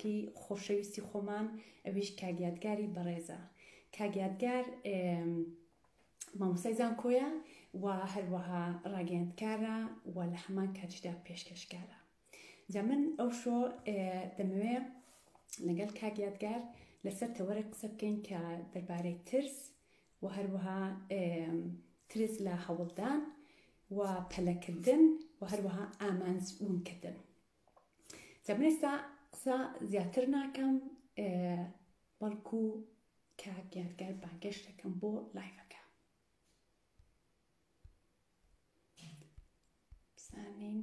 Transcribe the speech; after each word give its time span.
خەڵکی 0.00 0.32
خۆشەویستی 0.44 1.02
خۆمان 1.08 1.46
ئەویش 1.84 2.10
کاگیاتگاری 2.20 2.92
بەڕێزە 2.96 3.40
کاگیاتگار 3.96 4.64
مامۆسای 6.40 6.74
زانکۆیە 6.80 7.26
و 7.82 7.84
هەروەها 8.14 8.62
ڕاگەندکارە 8.94 9.76
و 10.14 10.18
لە 10.32 10.38
هەمان 10.44 10.68
کاتیدا 10.78 11.12
پێشکەشکارە 11.26 11.98
جا 12.72 12.80
من 12.88 13.02
ئەو 13.18 13.30
شۆ 13.40 13.56
دەمەوێ 14.38 14.76
لەگەڵ 15.66 15.90
کاگیاتگار 16.00 16.60
لەسەر 17.04 17.30
تەوەرە 17.36 17.62
قسە 17.72 17.86
بکەین 17.92 18.16
کە 18.26 18.40
دەربارەی 18.72 19.16
ترس 19.28 19.56
و 20.22 20.26
هەروەها 20.36 20.80
ترس 22.10 22.34
لە 22.46 22.54
هەوڵدان 22.66 23.20
و 23.96 24.00
پەلەکردن 24.32 25.02
و 25.40 25.44
هەروەها 25.52 25.84
ئامانزبوونکردن. 26.02 27.16
جا 28.46 28.54
من 28.58 28.66
ئێستا 28.70 28.92
قسە 29.32 29.56
زیاتر 29.92 30.24
ناکەم 30.36 30.72
بەڵکو 32.20 32.60
کە 33.40 33.52
گیاتگەر 33.72 34.12
بانگەشتەکەم 34.22 34.92
بۆ 35.00 35.12
لایفەکە 35.36 35.82
بزانین 40.14 40.78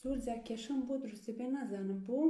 زۆر 0.00 0.18
جار 0.26 0.40
کێشم 0.46 0.80
بۆ 0.86 0.94
دروستی 1.02 1.32
بێ 1.38 1.46
نازانم 1.54 2.00
بۆ 2.08 2.20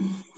Mm-hmm. 0.00 0.29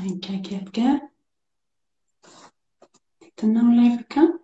ساين 0.00 0.20
كاكيات 0.20 0.68
كاع 0.68 1.10
تنو 3.36 3.72
لايف 3.72 4.00
كا 4.08 4.38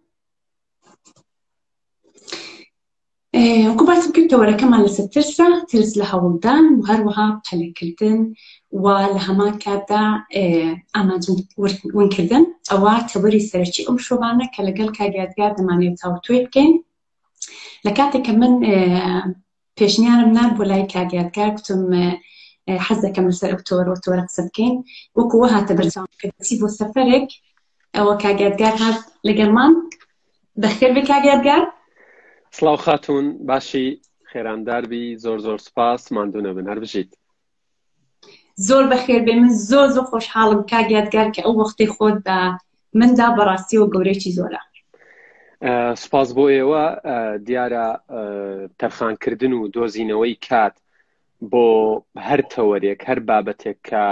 وكبعت 3.71 4.09
بكل 4.09 4.29
تورا 4.29 4.51
كمان 4.53 4.84
لسه 4.84 5.07
ترسا 5.07 5.65
ترس 5.69 5.97
لها 5.99 6.15
ولدان 6.15 6.75
وهروها 6.75 7.41
بحلي 7.45 7.73
كردن 7.73 8.34
ولهما 8.71 9.51
كادا 9.51 10.25
اما 10.97 11.17
جن 11.19 11.45
وين 11.95 12.09
كردن 12.09 12.55
او 12.73 13.07
توري 13.15 13.41
سرشي 13.41 13.89
ام 13.89 13.99
شوبانا 13.99 14.47
كالقل 14.47 14.93
كاقيات 14.93 15.34
قاعدة 15.39 15.65
ماني 15.65 15.95
تاوتوي 15.95 16.45
بكين 16.45 16.84
لكاتي 17.84 18.19
كمان 18.19 18.61
پیشنیارم 19.81 20.39
نبوو 20.39 20.62
لای 20.62 20.87
کاگیاتکار 20.87 21.49
گوتم 21.57 22.15
حەز 22.86 22.98
دەکەم 23.06 23.25
لەسەر 23.31 23.48
ئەو 23.53 23.61
تۆرەوە 23.69 23.97
تۆرە 24.05 24.22
قسە 24.28 24.42
بکەین 24.48 24.75
وەکو 25.17 25.36
وە 25.42 25.48
هاتە 25.55 25.72
بەرچاو 25.78 26.06
کەچی 26.22 26.55
بۆ 26.61 26.69
سەفەرێک 26.78 27.28
ئەوە 27.97 28.14
کاگاتگار 28.22 28.75
هات 28.83 28.98
لە 29.27 29.33
گەرمان 29.39 29.72
بەخێر 30.62 30.91
بێ 30.97 31.03
کاگاتگار 31.11 31.62
سلااو 32.56 32.78
خاتون 32.87 33.27
باشی 33.48 33.87
خێرانداربی 34.31 35.05
زۆر 35.25 35.39
زۆر 35.47 35.59
سپاس 35.69 36.03
مادونە 36.14 36.50
بن 36.56 36.67
هەر 36.70 36.78
بژیت 36.84 37.11
زۆر 38.69 38.84
بەخێر 38.92 39.20
بێ 39.27 39.34
من 39.42 39.53
زۆر 39.70 39.89
زۆر 39.94 40.05
خۆشحاڵم 40.11 40.61
کاگاتگار 40.72 41.28
کە 41.34 41.41
ئەو 41.44 41.55
وەختی 41.61 41.87
خۆت 41.94 42.19
بە 42.27 42.37
مندا 43.00 43.28
بەڕاستی 43.37 43.77
و 43.78 43.91
گەورەی 43.94 44.33
زۆرە 44.39 44.62
سپاس 46.03 46.28
بۆ 46.37 46.44
ئێوە 46.55 46.84
دیارە 47.47 47.87
تەرخانکردن 48.81 49.53
و 49.56 49.61
دۆزینەوەی 49.75 50.34
کات 50.48 50.75
بۆ 51.42 51.67
هەر 52.27 52.41
تەوەرێک 52.53 53.01
هەر 53.09 53.19
بابەتێک 53.29 53.79
کە 53.89 54.05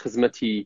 خزمەتی 0.00 0.56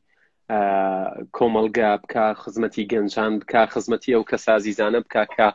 کۆمەلگا 1.37 1.91
بکە 2.03 2.25
خزمەتی 2.43 2.89
گەنجان 2.93 3.33
بکە 3.41 3.63
خزمەتی 3.73 4.15
ئەو 4.15 4.25
کە 4.31 4.37
سازیزانە 4.47 5.01
بکە 5.07 5.23
کە 5.35 5.47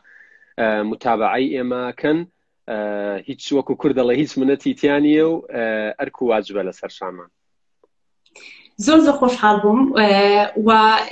متابعی 0.90 1.52
ئێمەکەن 1.56 2.18
هیچ 3.28 3.42
وەکو 3.56 3.72
کوردەڵە 3.80 4.14
هیچ 4.20 4.32
منەتی 4.40 4.72
تیانە 4.80 5.12
و 5.30 5.32
ئەرک 5.98 6.16
واجبە 6.30 6.62
لە 6.68 6.72
سەر 6.80 6.90
شامان 6.98 7.30
زۆر 8.84 8.98
زۆر 9.06 9.16
خۆشحال 9.22 9.56
بووم 9.62 9.80
و 10.66 10.68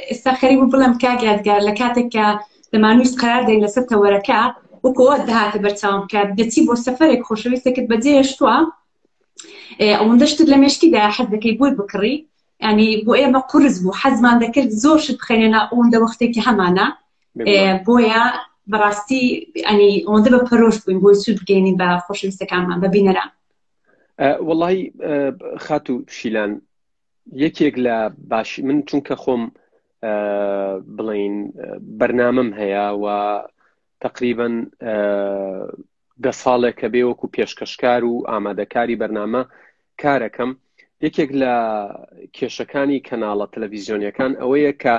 ئێستا 0.09 0.33
خەری 0.41 0.57
بوو 0.59 0.71
بڵم 0.73 0.95
کاگاتگار 1.03 1.61
لە 1.69 1.73
کاتێک 1.81 2.09
کە 2.15 2.27
دەمانویست 2.73 3.17
قرار 3.23 3.43
دەین 3.49 3.61
لەسەر 3.67 3.85
تەوەرەکە 3.91 4.41
وەکوەوە 4.85 5.17
دەهاتە 5.29 5.59
بەرچاوم 5.65 6.03
کە 6.13 6.21
دەچی 6.39 6.61
بۆ 6.67 6.75
سەفرێک 6.87 7.23
خۆشەویستەکەت 7.29 7.87
بەجێشتووە 7.91 8.57
ئەوەندەشتت 9.85 10.49
لە 10.53 10.57
مێشتیدا 10.63 11.03
حەز 11.17 11.29
دەکەی 11.35 11.57
بۆی 11.59 11.75
بکڕی 11.79 12.17
ینی 12.69 12.89
بۆ 13.07 13.13
ئێمە 13.21 13.41
قرس 13.51 13.77
بوو 13.83 13.99
حەزمان 14.03 14.37
دەکرد 14.45 14.71
زۆر 14.83 14.99
شت 15.05 15.17
بخێنێنە 15.21 15.61
ئەوەندە 15.71 15.99
وەختێکی 16.05 16.45
هەمانە 16.47 16.87
بۆیە 17.87 18.25
بەڕاستی 18.71 19.23
ئەنی 19.67 19.93
ئەوەندە 20.07 20.29
بە 20.35 20.41
پەرۆش 20.49 20.77
بووین 20.83 20.99
بۆی 21.03 21.19
سوود 21.23 21.39
بگەینی 21.43 21.75
بە 21.81 21.89
خۆشویستەکانمان 22.05 22.79
بە 22.83 22.89
بینەران 22.95 23.31
وڵی 24.49 24.77
خات 25.65 25.87
و 25.91 25.95
شیلان 26.17 26.53
یەکێک 27.45 27.75
لە 27.87 27.97
باش 28.31 28.51
من 28.67 28.79
چونکە 28.89 29.15
خۆم 29.23 29.43
بڵین 30.97 31.37
بەرنامەم 31.99 32.51
هەیە 32.61 32.87
و 33.03 33.05
تقریبا 34.05 34.49
دە 36.25 36.31
ساڵێک 36.43 36.75
کە 36.81 36.89
بێوەکو 36.95 37.33
پێشکەشکار 37.35 38.03
و 38.13 38.25
ئامادەکاری 38.31 38.99
بەرنامە 39.01 39.43
کارەکەم 40.01 40.51
یەکێک 41.05 41.31
لە 41.43 41.55
کێشەکانی 42.37 43.05
کەناڵە 43.09 43.47
تەلەڤیزیۆنیەکان 43.53 44.33
ئەوەیە 44.41 44.73
کە 44.83 44.95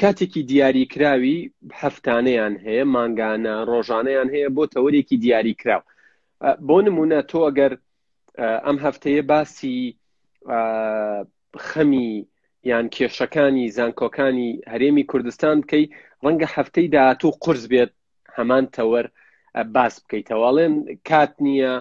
کاتێکی 0.00 0.42
دیاریکراوی 0.50 1.38
هەفتانەیان 1.80 2.54
هەیە 2.66 2.84
ماگانە 2.94 3.54
ڕۆژانەیان 3.70 4.28
هەیە 4.34 4.48
بۆ 4.56 4.64
تەوەرێکی 4.74 5.16
دیاریکراو 5.24 5.82
بۆ 6.66 6.76
نمونە 6.86 7.20
تۆ 7.30 7.38
ئەگەر 7.48 7.72
ئەم 8.66 8.76
هەفتەیە 8.84 9.22
باسی 9.30 9.76
خەمی 11.66 12.08
یان 12.70 12.86
کێشەکانی 12.94 13.64
زانکۆکانی 13.76 14.50
هەرێمی 14.72 15.04
کوردستان 15.10 15.56
بکەی 15.62 15.84
ڕەنگە 16.24 16.48
هەفتەی 16.56 16.86
داهات 16.94 17.20
و 17.24 17.30
قرس 17.44 17.64
بێت 17.72 17.90
هەمان 18.36 18.64
تەوەەر 18.76 19.06
باس 19.56 19.94
بکەیتەواڵێن 20.04 20.74
کات 21.08 21.32
نییە 21.46 21.72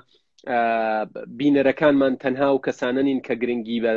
بینەرەکانمان 1.39 2.13
تەنها 2.23 2.49
و 2.53 2.63
کەسانە 2.65 3.01
نین 3.07 3.19
کە 3.27 3.33
گرنگی 3.41 3.79
بە 3.85 3.93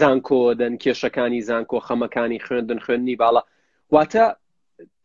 زانکۆ 0.00 0.40
دەن 0.60 0.74
کێشەکانی 0.82 1.44
زانکۆ 1.48 1.78
خەمەکانی 1.86 2.42
خوێندن 2.46 2.80
خوێندنی 2.84 3.18
باڵە 3.22 3.42
واتە 3.94 4.26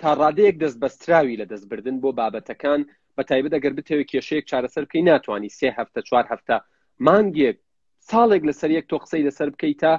تا 0.01 0.09
ڕادەیەک 0.21 0.55
دەست 0.63 0.77
بەستراوی 0.83 1.39
لە 1.41 1.45
دەستبردن 1.51 1.97
بۆ 2.03 2.09
بابەتەکان 2.19 2.81
بە 3.15 3.23
تایبەت 3.29 3.53
ئەگەر 3.55 3.73
بتەوێت 3.77 4.07
کێشەیەک 4.11 4.45
چارەسەر 4.49 4.83
بکەی 4.87 5.05
ناتوانانی 5.11 5.55
سێ 5.57 5.69
هەفتە 5.79 5.99
چوار 6.07 6.25
هەفتە 6.31 6.55
مانگێک 7.05 7.57
ساڵێک 8.09 8.43
لەسەر 8.49 8.69
یەک 8.77 8.85
تۆ 8.91 8.97
قسەی 9.03 9.25
لەسەر 9.27 9.49
بکەیت 9.53 9.79
تا 9.83 9.93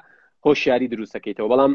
هۆشیاری 0.46 0.90
دروستەکەیتەوە 0.92 1.48
بەڵام 1.52 1.72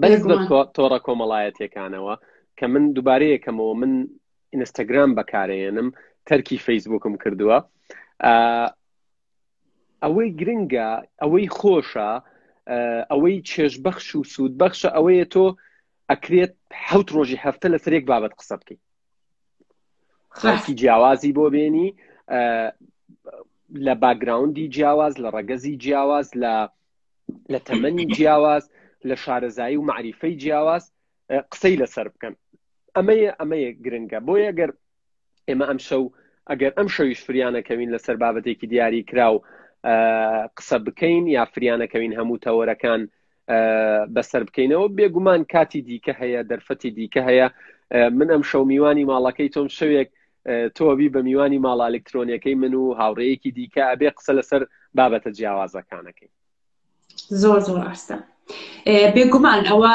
بەنز 0.00 0.22
بە 0.30 0.36
تۆڕە 0.76 0.98
کۆمەڵایەتێکانەوە 1.06 2.14
کە 2.58 2.64
من 2.72 2.84
دووبارەیەکەمەوە 2.96 3.74
من 3.80 3.92
ئینستاگرام 4.54 5.10
بەکارێنم 5.18 5.88
تەرکی 6.28 6.56
فەیسبوکم 6.66 7.14
کردووە 7.22 7.56
ئەوەی 10.04 10.28
گرنگە 10.40 10.88
ئەوەی 11.22 11.46
خۆشە 11.58 12.10
ئەوەی 13.10 13.36
چێژبەخش 13.50 14.06
و 14.18 14.28
سوودبەخشە 14.32 14.88
ئەوەیە 14.96 15.26
تۆ 15.34 15.46
ئەکرێت 16.10 16.54
حوت 16.86 17.08
ڕۆژی 17.16 17.42
هەفتە 17.44 17.66
لە 17.74 17.78
سرێک 17.84 18.04
بابەت 18.10 18.34
قسە 18.40 18.54
بکەیت 18.60 18.82
خاکی 20.38 20.72
جیاوازی 20.80 21.32
بۆ 21.38 21.46
بێنی 21.54 21.88
لە 23.86 23.94
باگراوندی 24.02 24.66
جیاواز 24.74 25.14
لە 25.22 25.28
ڕەگەزی 25.36 25.74
جیاواز 25.82 26.28
لە 26.42 26.54
لە 27.52 27.58
تەمەنی 27.68 28.04
جیاواز 28.16 28.64
لە 29.08 29.14
شارەزایی 29.24 29.78
و 29.80 29.86
معریفەی 29.90 30.38
جیاواز 30.42 30.84
قسەی 31.52 31.76
لەسەر 31.82 32.06
بکەن 32.14 32.34
ئەمەیە 32.96 33.30
ئەمەیە 33.40 33.70
گرنگە 33.84 34.18
بۆیە 34.26 34.52
گەر 34.58 34.70
ئێمە 35.48 35.64
ئەم 35.70 35.80
شەو 35.88 36.02
ئەگەر 36.50 36.72
ئەم 36.78 36.88
شەویش 36.94 37.20
فریانەکەوین 37.26 37.90
لەسەر 37.94 38.16
بابەتێکی 38.22 38.66
دیاری 38.72 39.06
کراو 39.10 39.36
قسە 40.56 40.76
بکەین 40.86 41.24
یا 41.36 41.42
فریانەکەوین 41.52 42.12
هەموو 42.18 42.42
تەوەرەکان 42.44 43.02
بەسەر 44.14 44.42
بکەینەوە 44.48 44.86
بێگومان 44.96 45.40
کاتی 45.52 45.80
دیکە 45.88 46.12
هەیە 46.20 46.40
دەرفەتی 46.50 46.90
دیکە 46.96 47.20
هەیە 47.28 47.46
من 48.18 48.28
ئەم 48.34 48.42
شەو 48.50 48.62
میوانی 48.70 49.08
ماڵەکەی 49.12 49.52
تۆم 49.54 49.68
شەوێک 49.78 50.08
تۆبی 50.76 51.12
بە 51.14 51.20
میوانی 51.28 51.62
ماڵ 51.66 51.78
ئەلکترۆنیەکەی 51.86 52.54
من 52.62 52.74
و 52.80 52.84
هاوڕەیەکی 53.00 53.50
دیکە 53.58 53.82
ئەبێ 53.90 54.08
قسە 54.16 54.32
لەسەر 54.38 54.62
بابەتە 54.98 55.30
جیاوازەکانەکەی 55.38 56.30
زۆر 57.42 57.60
زۆر 57.68 57.78
ئاستە. 57.86 58.16
بێگومان 59.14 59.60
ئەوە 59.68 59.94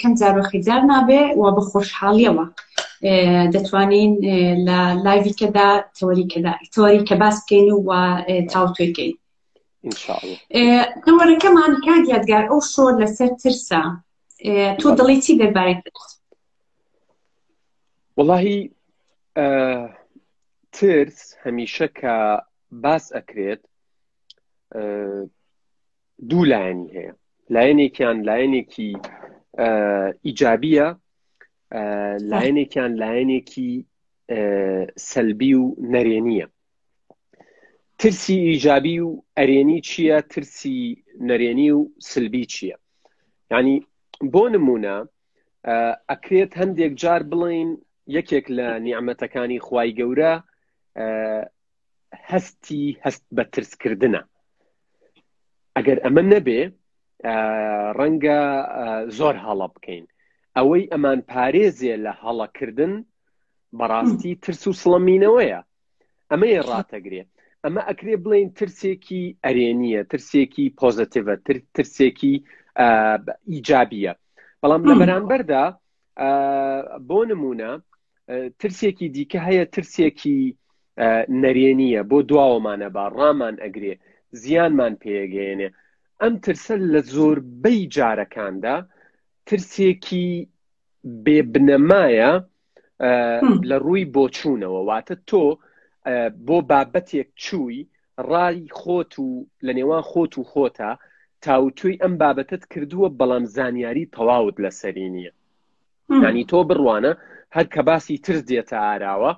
کەم 0.00 0.12
جارۆ 0.20 0.42
خیجار 0.50 0.80
نابێ 0.90 1.22
و 1.40 1.44
بە 1.56 1.62
خۆشحاڵیەوە 1.70 2.46
دەتوانین 3.54 4.10
لە 4.66 4.78
لایوی 5.04 5.34
کەدا 5.40 5.68
تەوەری 5.96 7.06
کە 7.08 7.14
باس 7.22 7.36
بکەین 7.42 7.68
و 7.72 7.90
تاوتێکین 8.52 9.12
تەوەەکەمان 11.04 11.72
کات 11.84 12.04
یادگار 12.14 12.44
ئەو 12.50 12.60
شۆر 12.74 12.92
لەسەر 13.02 13.30
ترسە 13.42 13.80
تۆ 14.80 14.88
دڵی 14.98 15.16
چی 15.24 15.32
دەربارەی 15.40 15.76
ترس 15.84 16.10
وڵی 18.18 18.58
ترس 20.74 21.18
هەمیشە 21.44 21.86
کە 21.98 22.14
باس 22.84 23.04
ئەکرێت 23.16 23.62
دوو 26.30 26.44
لایەنی 26.50 26.88
هەیە 26.96 27.14
لایەنێکیان 27.54 28.18
لایەنێکی 28.28 28.90
ئیجابیە 30.26 30.88
لایەنێکیان 32.30 32.92
لایەنێکی 33.02 33.70
سەلبی 35.10 35.52
و 35.54 35.64
نەرێنیە 35.94 36.46
ترسی 37.98 38.38
ئیجابی 38.48 38.96
و 39.06 39.10
ئەرێنی 39.38 39.78
چییە 39.88 40.18
ترسی 40.32 40.78
نەرێنی 41.28 41.68
و 41.76 41.80
سلبی 42.10 42.44
چییە 42.54 42.76
ینی 43.52 43.76
بۆ 44.32 44.42
نمونە 44.54 44.96
ئەکرێت 46.10 46.52
هەندێک 46.60 46.92
جار 47.02 47.22
بڵین 47.30 47.70
یەکێک 48.16 48.46
لە 48.56 48.66
نیعممەتەکانی 48.86 49.58
خی 49.66 49.88
گەورە 49.98 50.34
هەستی 52.30 52.82
هەست 53.04 53.24
بە 53.36 53.44
ترسکردە 53.52 54.20
ئەگەر 55.76 55.98
ئەمە 56.04 56.22
نەبێ 56.34 56.60
ڕەنگە 57.98 58.40
زۆر 59.18 59.34
هەڵە 59.44 59.66
بکەین 59.74 60.04
ئەوەی 60.56 60.84
ئەمان 60.92 61.20
پارێزیە 61.30 61.96
لە 62.04 62.12
هەڵەکردن 62.22 62.92
بەڕاستی 63.78 64.32
ترس 64.44 64.62
و 64.68 64.78
سڵەمینەوەیە 64.82 65.60
ئەمەیە 66.30 66.60
ڕاتەگرێت 66.70 67.28
ئەمە 67.64 67.82
ئەکرێ 67.88 68.14
بڵێن 68.24 68.48
ترسێکی 68.58 69.22
ئەرێنیە 69.44 70.02
ترسێکی 70.12 70.64
پۆزتیڤە 70.80 71.34
ترسێکی 71.76 72.34
ئیجابیە 73.52 74.12
بەڵام 74.62 74.82
لە 74.88 74.94
بەرامبەردا 75.00 75.64
بۆ 77.08 77.20
نمونە 77.30 77.70
ترسێکی 78.60 79.06
دیکە 79.16 79.40
هەیە 79.48 79.64
ترسێکی 79.76 80.40
نەرێنیە 81.44 82.02
بۆ 82.10 82.18
دواوەمانە 82.30 82.88
با 82.96 83.04
ڕامان 83.18 83.56
ئەگرێ 83.64 83.94
زیانمان 84.42 84.92
پێگەێنێ 85.02 85.68
ئەم 86.22 86.34
ترسە 86.46 86.74
لە 86.92 87.00
زۆربەی 87.14 87.80
جارەکاندا 87.96 88.76
ترسێکی 89.48 90.28
بێبنەمایە 91.24 92.32
لە 93.70 93.76
ڕووی 93.84 94.04
بۆچوونەوە 94.14 94.80
واتە 94.88 95.16
تۆ 95.28 95.44
بۆ 96.46 96.56
بابەتێک 96.70 97.28
چووی 97.44 97.80
ڕای 98.30 98.58
خۆت 98.80 99.12
و 99.18 99.26
لە 99.66 99.72
نێوان 99.78 100.02
خۆت 100.10 100.32
و 100.38 100.48
خۆتە 100.52 100.90
تاوتوی 101.44 102.00
ئەم 102.02 102.14
بابەتت 102.22 102.62
کردووە 102.72 103.08
بەڵام 103.18 103.44
زانیاری 103.56 104.10
تەواوت 104.14 104.56
لە 104.64 104.70
سەری 104.80 105.06
نییە 105.16 105.32
ینی 106.24 106.44
تۆ 106.50 106.58
بڕوانە 106.68 107.12
هەر 107.56 107.66
کە 107.74 107.80
باسی 107.88 108.16
ترس 108.24 108.40
دێتە 108.50 108.76
ئاراوە 108.86 109.32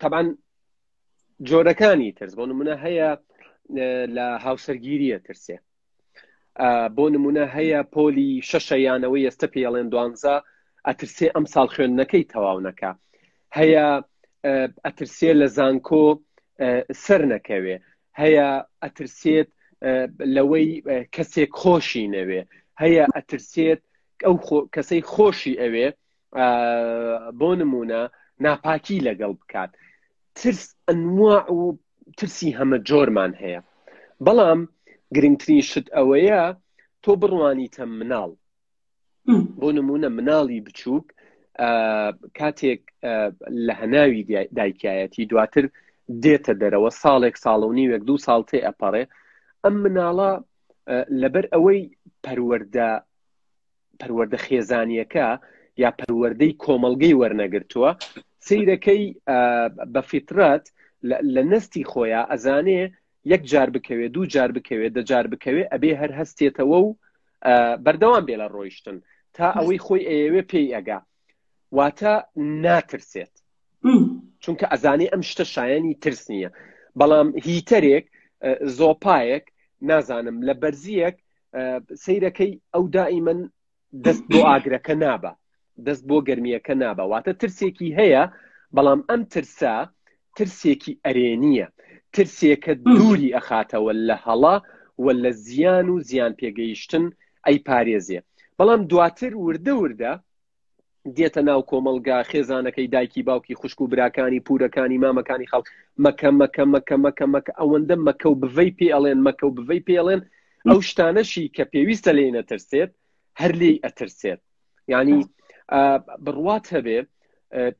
تەبان 0.00 0.26
جۆرەکانی 1.48 2.10
ترس 2.18 2.32
بۆ 2.38 2.44
نمونە 2.50 2.74
هەیە 2.84 3.08
لە 4.16 4.26
هاوسەرگیریە 4.44 5.18
ترسێ 5.28 5.56
بۆ 6.96 7.04
نمونە 7.14 7.44
هەیە 7.56 7.80
پۆلی 7.94 8.30
شەشەیانەوەی 8.50 9.26
ئێستا 9.28 9.46
پێڵێن 9.54 9.88
دوانزە 9.92 10.34
ئەترسێ 10.86 11.28
ئەم 11.34 11.46
ساڵ 11.54 11.66
خوێندنەکەی 11.74 12.28
تەواونەکە 12.32 12.90
هەیە 13.56 13.86
ئەترسێ 14.84 15.30
لە 15.40 15.46
زانکۆ 15.56 16.04
سەر 17.04 17.20
نەکەوێ 17.32 17.76
هەیە 18.20 18.48
ئەترسێت 18.82 19.48
لەوەی 20.36 20.68
کەسێک 21.16 21.50
خۆشی 21.60 22.04
نەوێ 22.16 22.40
هەیە 22.82 23.04
ئەترسێت 23.14 23.80
ئەو 24.26 24.34
کەسەی 24.74 25.02
خۆشی 25.12 25.54
ئەوێ 25.62 25.88
بۆ 27.40 27.50
نمونە 27.60 28.02
ناپاکی 28.44 28.98
لەگەڵ 29.08 29.32
بکات 29.40 29.70
ترس 30.38 30.62
ئەنوا 30.88 31.36
و 31.58 31.60
ترسی 32.18 32.50
هەمە 32.58 32.78
جۆرمان 32.88 33.32
هەیە 33.42 33.60
بەڵام 34.26 34.60
گرنگترین 35.14 35.62
شت 35.70 35.86
ئەوەیە 35.96 36.42
تۆ 37.02 37.12
بڕوانیتە 37.22 37.84
مناڵ 37.98 38.30
بۆ 39.60 39.68
نمونە 39.78 40.08
مناڵی 40.18 40.60
بچووک 40.66 41.06
کاتێک 42.38 42.82
لە 43.66 43.72
هەناوی 43.80 44.22
دایکایەتی 44.58 45.28
دواتر 45.30 45.64
دێتە 46.24 46.52
دەرەوە 46.62 46.90
ساڵێک 47.02 47.36
ساڵە 47.44 47.66
و 47.68 47.76
نیوێک 47.78 48.02
دوو 48.08 48.22
ساڵ 48.26 48.40
تێ 48.50 48.58
ئەپەڕێ 48.66 49.04
ئەم 49.64 49.74
مناڵە 49.84 50.30
لەبەر 51.22 51.44
ئەوەی 51.54 51.80
پەروەەردە 52.24 52.90
پەروەەردە 54.00 54.38
خێزانیەکە 54.46 55.28
یا 55.82 55.90
پەروەەردەی 55.98 56.52
کۆمەلگەی 56.64 57.18
وەرنەگرتووە 57.20 57.90
سیرەکەی 58.46 59.02
بە 59.92 60.00
فیترات 60.10 60.64
لە 61.34 61.42
نستی 61.52 61.84
خۆیان 61.90 62.26
ئەزانێ 62.32 62.82
یەک 63.32 63.42
جار 63.52 63.68
بکەوێ 63.74 64.06
دوو 64.14 64.26
جار 64.34 64.50
بکەوێ 64.56 64.88
دەجار 64.96 65.26
بکەوێ 65.32 65.62
ئەبێ 65.72 65.92
هەر 66.00 66.10
هەستێتەوە 66.18 66.76
و 66.84 66.96
بەردەوام 67.84 68.24
بێ 68.28 68.36
لە 68.42 68.46
ڕۆیشتن 68.54 68.96
تا 69.36 69.46
ئەوەی 69.58 69.78
خۆی 69.84 70.02
ئەیەوێ 70.08 70.42
پێی 70.50 70.68
ئەگا 70.74 70.98
واتە 71.76 72.14
ناکرسێت 72.64 73.34
چونکە 74.42 74.66
ئەزانێ 74.72 75.06
ئەم 75.12 75.22
شتە 75.30 75.44
شایانی 75.54 75.98
ترس 76.02 76.22
نییە 76.32 76.50
بەڵام 77.00 77.28
هیتەرێک 77.46 78.04
زۆپایەک 78.78 79.44
نازانم 79.88 80.36
لە 80.48 80.54
بەرزیەک 80.62 81.16
سیرەکەی 82.04 82.52
ئەو 82.74 82.84
دائیمەن 82.96 83.40
دەست 84.04 84.24
بۆ 84.32 84.38
ئاگرەکە 84.50 84.94
نابە 85.04 85.32
دەست 85.86 86.04
بۆ 86.08 86.16
گرمیەکە 86.28 86.74
نابە 86.82 87.04
واتە 87.12 87.32
ترسێکی 87.42 87.88
هەیە 87.98 88.24
بەڵام 88.76 89.00
ئەم 89.10 89.22
ترسا 89.32 89.76
ترسێکی 90.36 90.92
ئەرێنیە 91.04 91.68
ترسێکە 92.16 92.72
دووری 92.94 93.34
ئەخاتەوە 93.36 93.92
لە 94.08 94.16
هەڵا 94.26 94.56
و 95.04 95.06
لە 95.22 95.30
زیان 95.46 95.86
و 95.92 96.00
زیان 96.08 96.32
پێگەیشتن 96.40 97.04
ئەی 97.46 97.56
پارێزیە 97.68 98.20
بەڵام 98.58 98.80
دواتر 98.90 99.32
وردە 99.44 99.72
وردە 99.82 100.12
دێتە 101.16 101.40
ناو 101.48 101.60
کۆمەلگا 101.70 102.18
خێزانەکەی 102.30 102.90
دایکی 102.94 103.22
باوکی 103.28 103.58
خوشک 103.60 103.78
و 103.80 103.90
براکانی 103.92 104.44
پورەکانی 104.46 105.00
مامەکانی 105.04 105.50
خەڵک 105.52 105.66
مەکە 106.04 106.30
مەکە 106.40 106.56
مەکە 106.74 106.96
مەکە 107.04 107.26
مەکە 107.34 107.52
ئەوەندە 107.60 107.96
مەکە 108.06 108.26
و 108.30 108.34
بڤی 108.42 108.70
پێڵێن 108.78 109.18
مەکە 109.26 109.44
و 109.46 109.54
بڤی 109.58 109.82
پێڵێن 109.88 110.20
ئەو 110.70 110.78
شتانەشی 110.88 111.50
کە 111.56 111.62
پێویستە 111.72 112.10
لێ 112.18 112.26
نەترسێت 112.36 112.90
هەر 113.40 113.52
لێ 113.60 113.72
ئەترسێت 113.84 114.40
ینی 114.92 115.18
بڕوات 116.24 116.64
هەبێ 116.74 116.98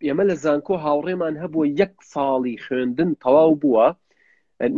ئێمە 0.07 0.25
لە 0.31 0.35
زانکۆ 0.45 0.75
هاوڕێمان 0.85 1.35
هەبووە 1.43 1.67
یەک 1.81 1.93
ساڵی 2.13 2.57
خوێندن 2.65 3.11
تەواو 3.23 3.55
بووە 3.63 3.89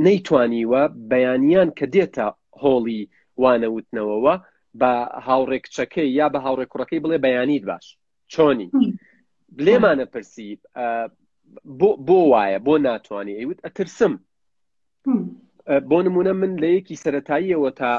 نەیتوانیوە 0.06 0.82
بەیانیان 1.12 1.68
کە 1.78 1.86
دێتە 1.94 2.26
هۆڵی 2.62 3.00
وانەوتنەوەەوە 3.42 4.34
بە 4.80 4.92
هاوڕێکچەکەی 5.26 6.08
یا 6.18 6.26
بە 6.34 6.38
هاوڕێک 6.46 6.68
کوڕەکەی 6.72 7.02
بڵێ 7.04 7.18
بەیانیت 7.26 7.64
باش 7.70 7.86
چۆنی 8.32 8.68
لێمانە 9.64 10.06
پرسی 10.12 10.50
بۆ 12.08 12.20
وایە 12.32 12.58
بۆ 12.66 12.74
ناتوانانی 12.88 13.38
ئەیوت 13.38 13.58
ئەترسم 13.66 14.14
بۆ 15.90 15.98
نمونە 16.06 16.32
من 16.42 16.52
لە 16.62 16.68
یەکی 16.76 17.00
سەتاییەوە 17.04 17.70
تا 17.80 17.90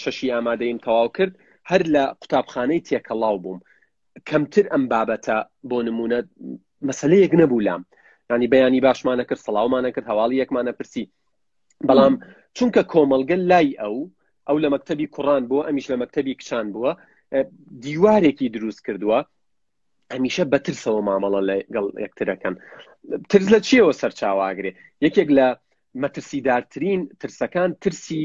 شەشی 0.00 0.32
ئامادەیم 0.34 0.78
تەواو 0.86 1.08
کرد 1.16 1.34
هەر 1.70 1.82
لە 1.94 2.02
قوتابخانەی 2.20 2.84
تێکەڵاو 2.88 3.36
بووم 3.44 3.60
کەمتر 4.28 4.64
ئەم 4.72 4.84
بابەتە 4.92 5.38
بۆ 5.68 5.78
نمونە 5.88 6.20
مەسلەیەک 6.88 7.32
نەبوو 7.42 7.64
لام 7.66 7.82
ینی 8.32 8.48
بەیانی 8.54 8.80
باشمانە 8.88 9.24
کرد 9.28 9.40
سەڵاومانە 9.46 9.88
کرد 9.94 10.06
هەواڵی 10.12 10.40
یەکمانە 10.42 10.72
پرسی 10.78 11.04
بەڵام 11.88 12.14
چونکە 12.56 12.82
کۆمەلگە 12.92 13.36
لای 13.50 13.68
ئەو 13.82 13.96
ئەو 14.48 14.56
لە 14.62 14.68
مەکتتەبی 14.74 15.10
کوڕان 15.14 15.42
بووە 15.48 15.62
ئەمیش 15.68 15.86
لە 15.92 15.96
مەکتتەبی 16.02 16.34
کشان 16.40 16.66
بووە 16.74 16.92
دیوارێکی 17.84 18.48
دروست 18.56 18.80
کردووە 18.86 19.18
هەمیشە 20.14 20.44
بەترسەوە 20.52 21.00
مامەڵە 21.08 21.40
لەگەڵ 21.48 21.86
یەکترەکەن 22.04 22.54
ترس 23.30 23.46
لە 23.54 23.60
چیەوە 23.66 23.92
سەرچاواگرێ 24.00 24.70
یەکێک 25.06 25.28
لە 25.38 25.46
مەترسیدارترین 26.02 27.00
ترسەکان 27.20 27.70
ترسی 27.82 28.22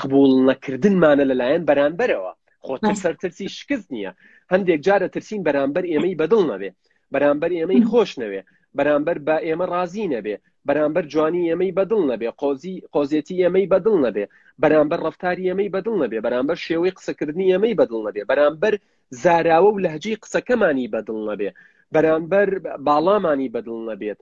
قبول 0.00 0.32
نەکردنمانە 0.48 1.24
لەلایەن 1.30 1.62
بەرامبەرەوە 1.70 2.32
خۆتر 2.66 2.94
سەرترسی 3.02 3.46
شکست 3.58 3.86
نییە 3.94 4.12
هەندێک 4.52 4.80
جارە 4.86 5.08
ترسین 5.14 5.40
بەرامبەر 5.46 5.84
ئێمەی 5.92 6.18
بەدڵ 6.20 6.42
نەبێ 6.52 6.70
بەرامبەر 7.12 7.50
ئێمەی 7.58 7.82
خۆش 7.92 8.10
نەوێ 8.22 8.42
بەرامبەر 8.78 9.18
با 9.28 9.36
ئێمە 9.46 9.66
رازی 9.74 10.06
نەبێ 10.14 10.36
بەرامبەر 10.68 11.04
جوانی 11.12 11.50
ئەمەی 11.50 11.72
بەدڵ 11.78 12.02
نەبێ 12.12 12.28
قۆزی 12.40 12.76
قۆزیەتی 12.94 13.42
ئەمەی 13.44 13.66
بەدڵ 13.72 13.96
نەبێ 14.06 14.24
بەرامبەر 14.62 15.00
ڕفتاری 15.06 15.48
ئەمەی 15.50 15.72
بەدڵ 15.74 15.94
نەبێ 16.02 16.18
بەرامبەر 16.26 16.56
شێوەی 16.66 16.94
قسەکردنی 16.98 17.52
ئەمەی 17.54 17.74
بەدڵ 17.80 18.00
نەبێ 18.08 18.22
بەرامبەر 18.30 18.74
زاراوە 19.22 19.70
و 19.72 19.82
لەهجی 19.84 20.14
قسەکەمانی 20.22 20.90
بەدڵ 20.94 21.18
نەبێ 21.30 21.50
بەرامبەر 21.94 22.48
باڵامانی 22.86 23.48
بەدڵ 23.54 23.78
نەبێت 23.90 24.18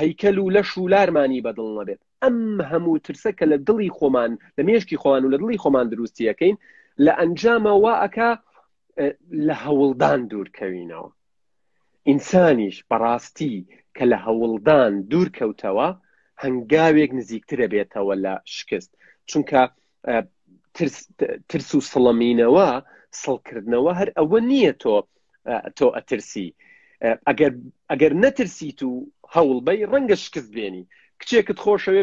هەیکەل 0.00 0.36
و 0.44 0.52
لە 0.56 0.62
شولارمانی 0.72 1.44
بەدڵ 1.46 1.68
نەبێت 1.78 2.00
ئەم 2.22 2.38
هەموو 2.70 3.02
ترسە 3.06 3.30
کە 3.38 3.44
لە 3.52 3.58
دڵی 3.68 3.90
خۆمان 3.98 4.32
لە 4.56 4.62
مێشکی 4.68 5.00
خۆوان 5.02 5.22
و 5.24 5.32
لە 5.34 5.38
دڵی 5.42 5.58
خۆمان 5.64 5.86
دروستیەکەین 5.92 6.56
لە 7.04 7.12
ئەنجامەوە 7.20 7.92
ئەکا 8.02 8.30
لە 9.46 9.54
هەوڵدان 9.64 10.20
دوورکەوینەوە 10.30 11.08
ئینسانیش 12.08 12.76
بەڕاستی 12.90 13.54
کە 13.96 14.04
لە 14.12 14.18
هەوڵدان 14.26 14.92
دوور 15.10 15.28
کەوتەوە 15.38 15.88
هەنگاوێک 16.42 17.10
نزیکترە 17.18 17.66
بێتەوە 17.72 18.14
لە 18.24 18.34
شکست 18.56 18.90
چونکە 19.30 19.60
ترس 21.50 21.70
و 21.76 21.86
سڵەمینەوە 21.92 22.68
سڵکردنەوە 23.22 23.92
هەر 24.00 24.08
ئەوە 24.18 24.38
نییە 24.50 24.72
تۆ 24.82 24.94
تۆ 25.78 25.86
ئەترسی 25.96 26.48
ئەگەر 27.90 28.12
نەترسیت 28.24 28.78
و 28.88 28.92
هەوڵبەی 29.34 29.86
ڕەنگە 29.92 30.16
شکست 30.24 30.50
بێنی 30.56 30.82
کچێکت 31.20 31.58
خۆشەوێ 31.64 32.02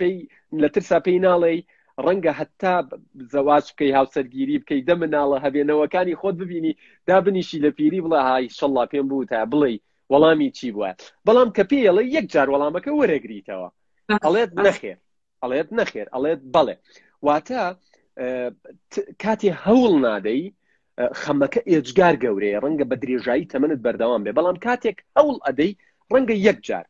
پێی 0.00 0.16
لە 0.62 0.68
ترسا 0.74 0.98
پێی 1.06 1.24
ناڵێی 1.26 1.60
ڕەنگە 2.04 2.32
هەتا 2.40 2.74
زەواز 3.32 3.64
بکەی 3.72 3.94
هاوسەرگیری 3.98 4.60
بکەی 4.62 4.84
دە 4.88 4.94
مناڵە 5.00 5.38
هەبێنەوەکانی 5.44 6.18
خۆت 6.20 6.34
ببینی 6.42 6.72
دابنیشی 7.08 7.62
لە 7.64 7.70
پیری 7.78 8.04
بڵە 8.04 8.20
هاای 8.28 8.52
شەڵا 8.58 8.84
پێم 8.92 9.06
بوو 9.10 9.28
تا 9.32 9.40
بڵێ 9.52 9.74
وەڵامی 10.12 10.48
چی 10.56 10.66
بووە 10.74 10.90
بەڵام 11.26 11.48
کە 11.56 11.62
پێڵە 11.70 12.02
یەک 12.16 12.26
جار 12.34 12.48
وەڵامەکە 12.50 12.90
وەرەگریتەوە 12.94 13.68
ئەڵێت 14.24 14.50
نەخێر 14.66 14.96
ئەڵێت 15.42 15.68
نەخێر 15.78 16.06
ئەڵێت 16.14 16.40
بەڵێ 16.54 16.76
واتە 17.26 17.62
کاتی 19.22 19.50
هەوڵ 19.64 19.92
نادەی 20.06 20.42
خەمەکە 21.20 21.60
ئێجگار 21.70 22.14
گەورەیە 22.22 22.58
ڕەنگە 22.64 22.84
بە 22.90 22.96
درێژایی 23.02 23.48
تەمەنت 23.52 23.78
بەردەوام 23.86 24.22
بێ 24.26 24.32
بەڵام 24.38 24.56
کاتێک 24.66 24.96
هەوڵ 25.16 25.36
ئەدەی 25.46 25.72
ڕەنگە 26.12 26.36
یەک 26.48 26.58
جار 26.68 26.84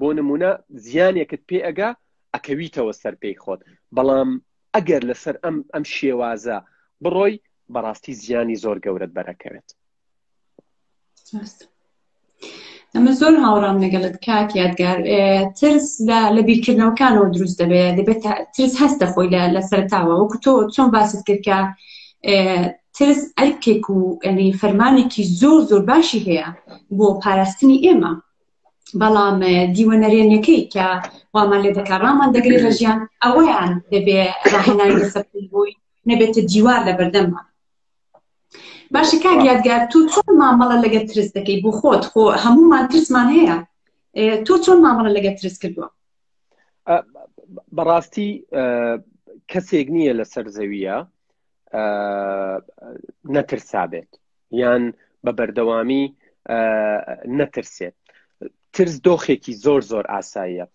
بۆ 0.00 0.08
نمونە 0.18 0.50
زیانێکت 0.86 1.42
پێ 1.48 1.58
ئەگا 1.66 1.90
ئەکەویتەوە 2.34 2.92
سەر 3.02 3.14
پێی 3.22 3.36
خۆت 3.42 3.60
بەڵام 3.96 4.30
ئەگەر 4.74 5.02
لەسەر 5.10 5.36
ئەم 5.44 5.56
ئەم 5.74 5.84
شێوازە 5.94 6.58
بڕۆی 7.04 7.34
بەڕاستی 7.74 8.16
زیانی 8.22 8.60
زۆر 8.64 8.76
گەورەت 8.84 9.12
بەرەکەوێت. 9.16 9.68
ئەمە 12.96 13.12
زۆر 13.20 13.34
هاوڕام 13.44 13.76
لەگەڵت 13.84 14.14
کاک 14.26 14.48
یادگار 14.60 14.98
ترس 15.58 15.88
لە 16.36 16.42
بیرکردنەوەکانەوە 16.48 17.26
دروست 17.34 17.56
دەبێت 17.60 17.92
دەبێت 17.98 18.20
ترس 18.54 18.72
هەستە 18.82 19.06
خۆی 19.12 19.28
لە 19.54 19.60
سەرتاوە 19.70 20.14
وەکو 20.16 20.36
تۆ 20.44 20.52
چۆن 20.74 20.88
باست 20.94 21.18
کردکە 21.28 21.58
ترس 22.96 23.20
ئەرکێک 23.38 23.84
و 23.96 23.98
ئەنی 24.24 24.48
فەرمانێکی 24.60 25.22
زۆر 25.40 25.60
زۆر 25.70 25.82
باشی 25.90 26.20
هەیە 26.28 26.46
بۆ 26.96 27.06
پاراستنی 27.22 27.82
ئێمە 27.84 28.12
بەڵام 29.00 29.36
دیوەنەرێنەکەی 29.76 30.60
کە 30.74 30.86
وامان 31.34 31.60
لێ 31.64 31.70
دەکات 31.78 32.00
ڕامان 32.04 32.28
دەگرێت 32.36 32.62
لە 32.66 32.72
ژیان 32.78 32.98
ئەوەیان 33.24 33.72
دەبێت 33.92 34.32
ڕاهێنانی 34.52 35.08
سەپی 35.14 35.42
بووی 35.50 35.78
نەبێتە 36.10 36.40
دیوار 36.52 36.80
لە 36.88 36.92
بەردەممان 36.98 37.46
باشی 38.94 39.16
کاک 39.22 39.40
یادگار 39.48 39.82
تۆ 39.90 39.96
چۆن 40.12 40.32
مامەڵە 40.40 40.76
لەگە 40.84 41.02
ترس 41.10 41.28
دەکەی 41.36 41.58
بۆ 41.64 41.70
خۆت 41.80 42.04
خۆ 42.12 42.22
هەمومان 42.44 42.84
ترسمان 42.92 43.28
هەیە 43.36 43.56
تۆ 44.46 44.52
چۆن 44.64 44.78
مامەڵە 44.84 45.10
لەگە 45.16 45.32
ترس 45.40 45.56
کردووە 45.62 45.88
بەڕاستی 47.76 48.28
کەسێک 49.50 49.86
نییە 49.96 50.12
لە 50.20 50.24
سەرزەویە 50.32 50.98
نەترسابێت 53.34 54.10
یان 54.60 54.82
بە 55.24 55.30
بەردەوامی 55.38 56.04
نەترسێت 57.38 57.96
ترس 58.74 58.94
دۆخێکی 59.06 59.52
زۆر 59.64 59.80
زۆر 59.90 60.04
ئاساییە 60.12 60.66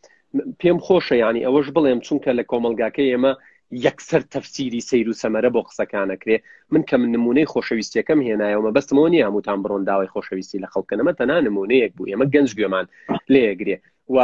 پێم 0.60 0.78
خۆشە 0.86 1.16
ینی 1.24 1.46
ئەوەش 1.46 1.68
بڵێم 1.76 2.00
چونکە 2.06 2.32
لە 2.40 2.44
کۆمەلگاکە 2.52 3.04
ئێمە 3.10 3.34
یەکسەر 3.80 4.20
تەفسیری 4.34 4.82
سیر 4.90 5.10
و 5.10 5.14
سەمەرە 5.22 5.50
بۆ 5.54 5.62
قسەکانە 5.68 6.16
کرێ 6.22 6.38
من 6.74 6.82
کە 6.90 6.94
من 7.02 7.10
نمونەی 7.16 7.46
خۆشەویستیەکەم 7.52 8.20
هێنایەوەمە 8.28 8.72
بەستمەوە 8.78 9.10
نیە 9.14 9.24
هەمووتان 9.28 9.60
بڕۆن 9.64 9.84
داوای 9.90 10.12
خۆشەویستی 10.16 10.62
لە 10.64 10.68
خەڵکەنەمە 10.74 11.14
تەنا 11.20 11.38
نمونەیەک 11.48 11.92
بوو 11.98 12.10
ئێمە 12.12 12.26
گەنج 12.34 12.50
گوێمان 12.58 12.86
لێگرێ 13.34 13.78
و 14.14 14.18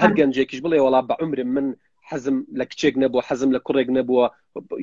هەر 0.00 0.10
گەنجێکیش 0.18 0.60
بڵێ 0.64 0.78
وڵا 0.84 1.00
بە 1.08 1.14
عمرم 1.22 1.48
من 1.56 1.66
حەزم 2.08 2.36
لە 2.58 2.64
کچێک 2.70 2.94
نەبوو 3.02 3.24
حەزم 3.28 3.50
لە 3.56 3.60
کوڕێک 3.66 3.88
نەبووە 3.98 4.26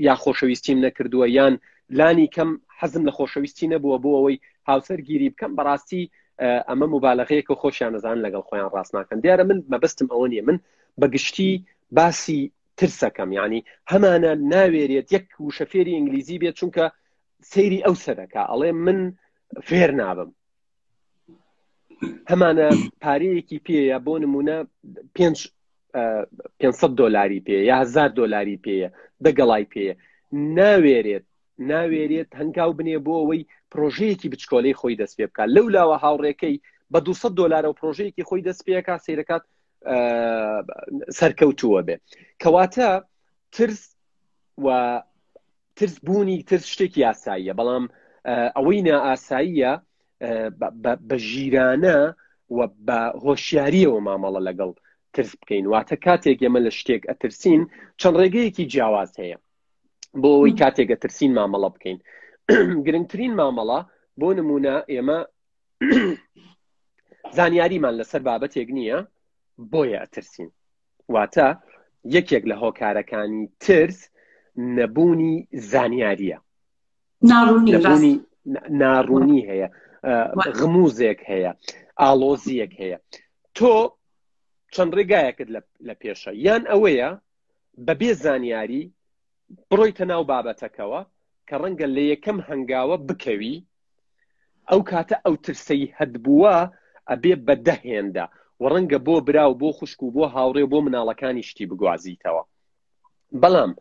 یا 0.07 0.15
خۆشەویستیم 0.23 0.77
نەکردووە 0.85 1.25
یان 1.37 1.53
لانی 1.97 2.27
کەم 2.35 2.49
حەزم 2.79 3.03
لە 3.09 3.13
خۆشەویستی 3.17 3.69
نەبووە 3.73 3.97
بۆ 4.03 4.09
ئەوەی 4.17 4.37
هاوسەر 4.69 4.99
گیری 5.07 5.29
بکەم 5.33 5.51
بەڕاستی 5.57 6.03
ئەمە 6.69 6.87
مبالغەیەکە 6.95 7.53
خۆشیان 7.61 7.91
نەزان 7.95 8.17
لەگەڵ 8.25 8.43
خۆیان 8.49 8.69
ڕاستناکەن 8.75 9.19
دیارە 9.23 9.43
من 9.49 9.57
مەبستم 9.73 10.07
ئەوە 10.13 10.27
نیە 10.31 10.41
من 10.47 10.57
بەگشتی 11.01 11.51
باسی 11.97 12.41
ترسەکەم 12.81 13.29
ینی 13.39 13.61
هەمانە 13.91 14.31
ناوێرێت 14.53 15.07
یەک 15.15 15.27
و 15.45 15.55
شەفێری 15.57 15.95
ئینگلیزی 15.97 16.41
بێت 16.41 16.55
چونکە 16.59 16.85
سەیری 17.51 17.83
ئەو 17.85 17.95
سەرەکە 18.03 18.41
ئەڵێ 18.51 18.71
من 18.85 18.99
فێر 19.67 19.89
نابم 19.99 20.29
هەمانە 22.31 22.67
پارەیەکی 23.03 23.63
پێەیە 23.65 23.97
بۆ 24.05 24.13
نمونە 24.23 24.57
500 25.15 26.97
دلاری 27.01 27.39
پێ 27.47 27.57
یاهزار 27.71 28.09
دلاری 28.19 28.57
پێە 28.65 28.89
دەگەڵای 29.25 29.69
پێە 29.73 29.93
ناوێرێت 30.57 31.25
ناوێرێت 31.69 32.29
هەنگاو 32.39 32.71
بنێ 32.77 32.97
بۆ 33.05 33.13
ئەوەی 33.21 33.47
پرۆژەیەکی 33.71 34.31
بچکۆلەی 34.31 34.77
خۆی 34.79 34.99
دەست 35.01 35.15
پێ 35.17 35.25
بکات 35.29 35.49
لەولاوە 35.55 35.97
هاوڕێکەی 36.03 36.55
بە 36.93 36.99
200 37.05 37.37
دلار 37.39 37.65
و 37.65 37.77
پرۆژەیەکی 37.79 38.27
خۆی 38.29 38.45
دەست 38.47 38.61
پێەکە 38.67 38.95
سیرەکات 39.05 39.43
سەرکەوتووە 41.19 41.81
بێ 41.87 41.95
کەواتە 42.41 42.89
ترس 43.55 43.81
و 44.65 44.67
ترس 45.77 45.95
بوونی 46.05 46.37
ترس 46.49 46.63
شتێکی 46.73 47.05
ئاساییە 47.09 47.53
بەڵام 47.59 47.85
ئەوەی 48.57 48.79
نا 48.87 48.97
ئاساییە 49.07 49.71
بە 51.09 51.17
ژیرانە 51.29 51.97
و 52.57 52.59
بە 52.87 52.99
هۆشیاریەوە 53.23 53.99
مامەڵە 54.07 54.41
لەگەڵ 54.47 54.71
ترس 55.13 55.31
بکەین 55.41 55.65
واتە 55.73 55.95
کاتێک 56.05 56.39
ئێمە 56.43 56.59
لە 56.67 56.71
شتێک 56.79 57.01
ئەترسین 57.09 57.61
چەند 57.99 58.15
ڕێگەیەکی 58.21 58.69
جیاواز 58.71 59.11
هەیە 59.21 59.37
بۆ 60.21 60.29
ئەوی 60.37 60.57
کاتێک 60.61 60.89
ئەترسین 60.93 61.31
مامەڵە 61.37 61.69
بکەین 61.75 61.97
گرنگترین 62.85 63.33
مامەڵە 63.39 63.79
بۆ 64.19 64.27
نمونە 64.37 64.75
ئێمە 64.93 65.19
زانیاریمان 67.37 67.95
لەسەر 67.99 68.21
بابەتێک 68.27 68.69
نییە 68.79 68.99
بۆیە 69.71 69.97
ئەترسین 70.03 70.49
واتە 71.13 71.47
یەکێک 72.15 72.43
لە 72.51 72.55
هۆکارەکانی 72.61 73.43
ترس 73.63 73.99
نەبوونی 74.77 75.33
زانیاریە 75.71 76.39
ناڕوونی 78.81 79.41
هەیە 79.49 79.67
غموزێک 80.59 81.19
هەیە 81.31 81.51
ئالۆزیەک 82.01 82.71
هەیە 82.81 82.97
تۆ 83.57 83.75
چەند 84.73 84.91
ڕێگایەکت 84.97 85.47
لە 85.87 85.93
پێشە 86.01 86.31
یان 86.45 86.63
ئەوەیە 86.71 87.09
بەبێ 87.87 88.11
زانیاری 88.23 88.83
بڕۆیتە 89.69 90.05
ناو 90.11 90.21
بابەتەکەەوە 90.31 91.01
کە 91.47 91.55
ڕەنگە 91.61 91.87
لە 91.95 92.01
یەکەم 92.11 92.37
هەنگاوە 92.47 92.95
بکەوی 93.07 93.57
ئەو 94.69 94.79
کاتە 94.89 95.15
ئەو 95.25 95.35
ترسەی 95.45 95.83
هەدبووە 95.97 96.55
ئەبێ 97.09 97.33
بەدەهێندا 97.47 98.25
ڕەنگە 98.73 98.97
بۆ 99.07 99.13
براو 99.27 99.51
بۆ 99.61 99.69
خوشک 99.77 99.99
و 100.03 100.11
بۆ 100.15 100.23
هاوڕێ 100.35 100.63
بۆ 100.71 100.77
مناڵەکانی 100.85 101.43
شتی 101.49 101.65
بگوازیتەوە 101.71 102.43
بەڵام 103.41 103.71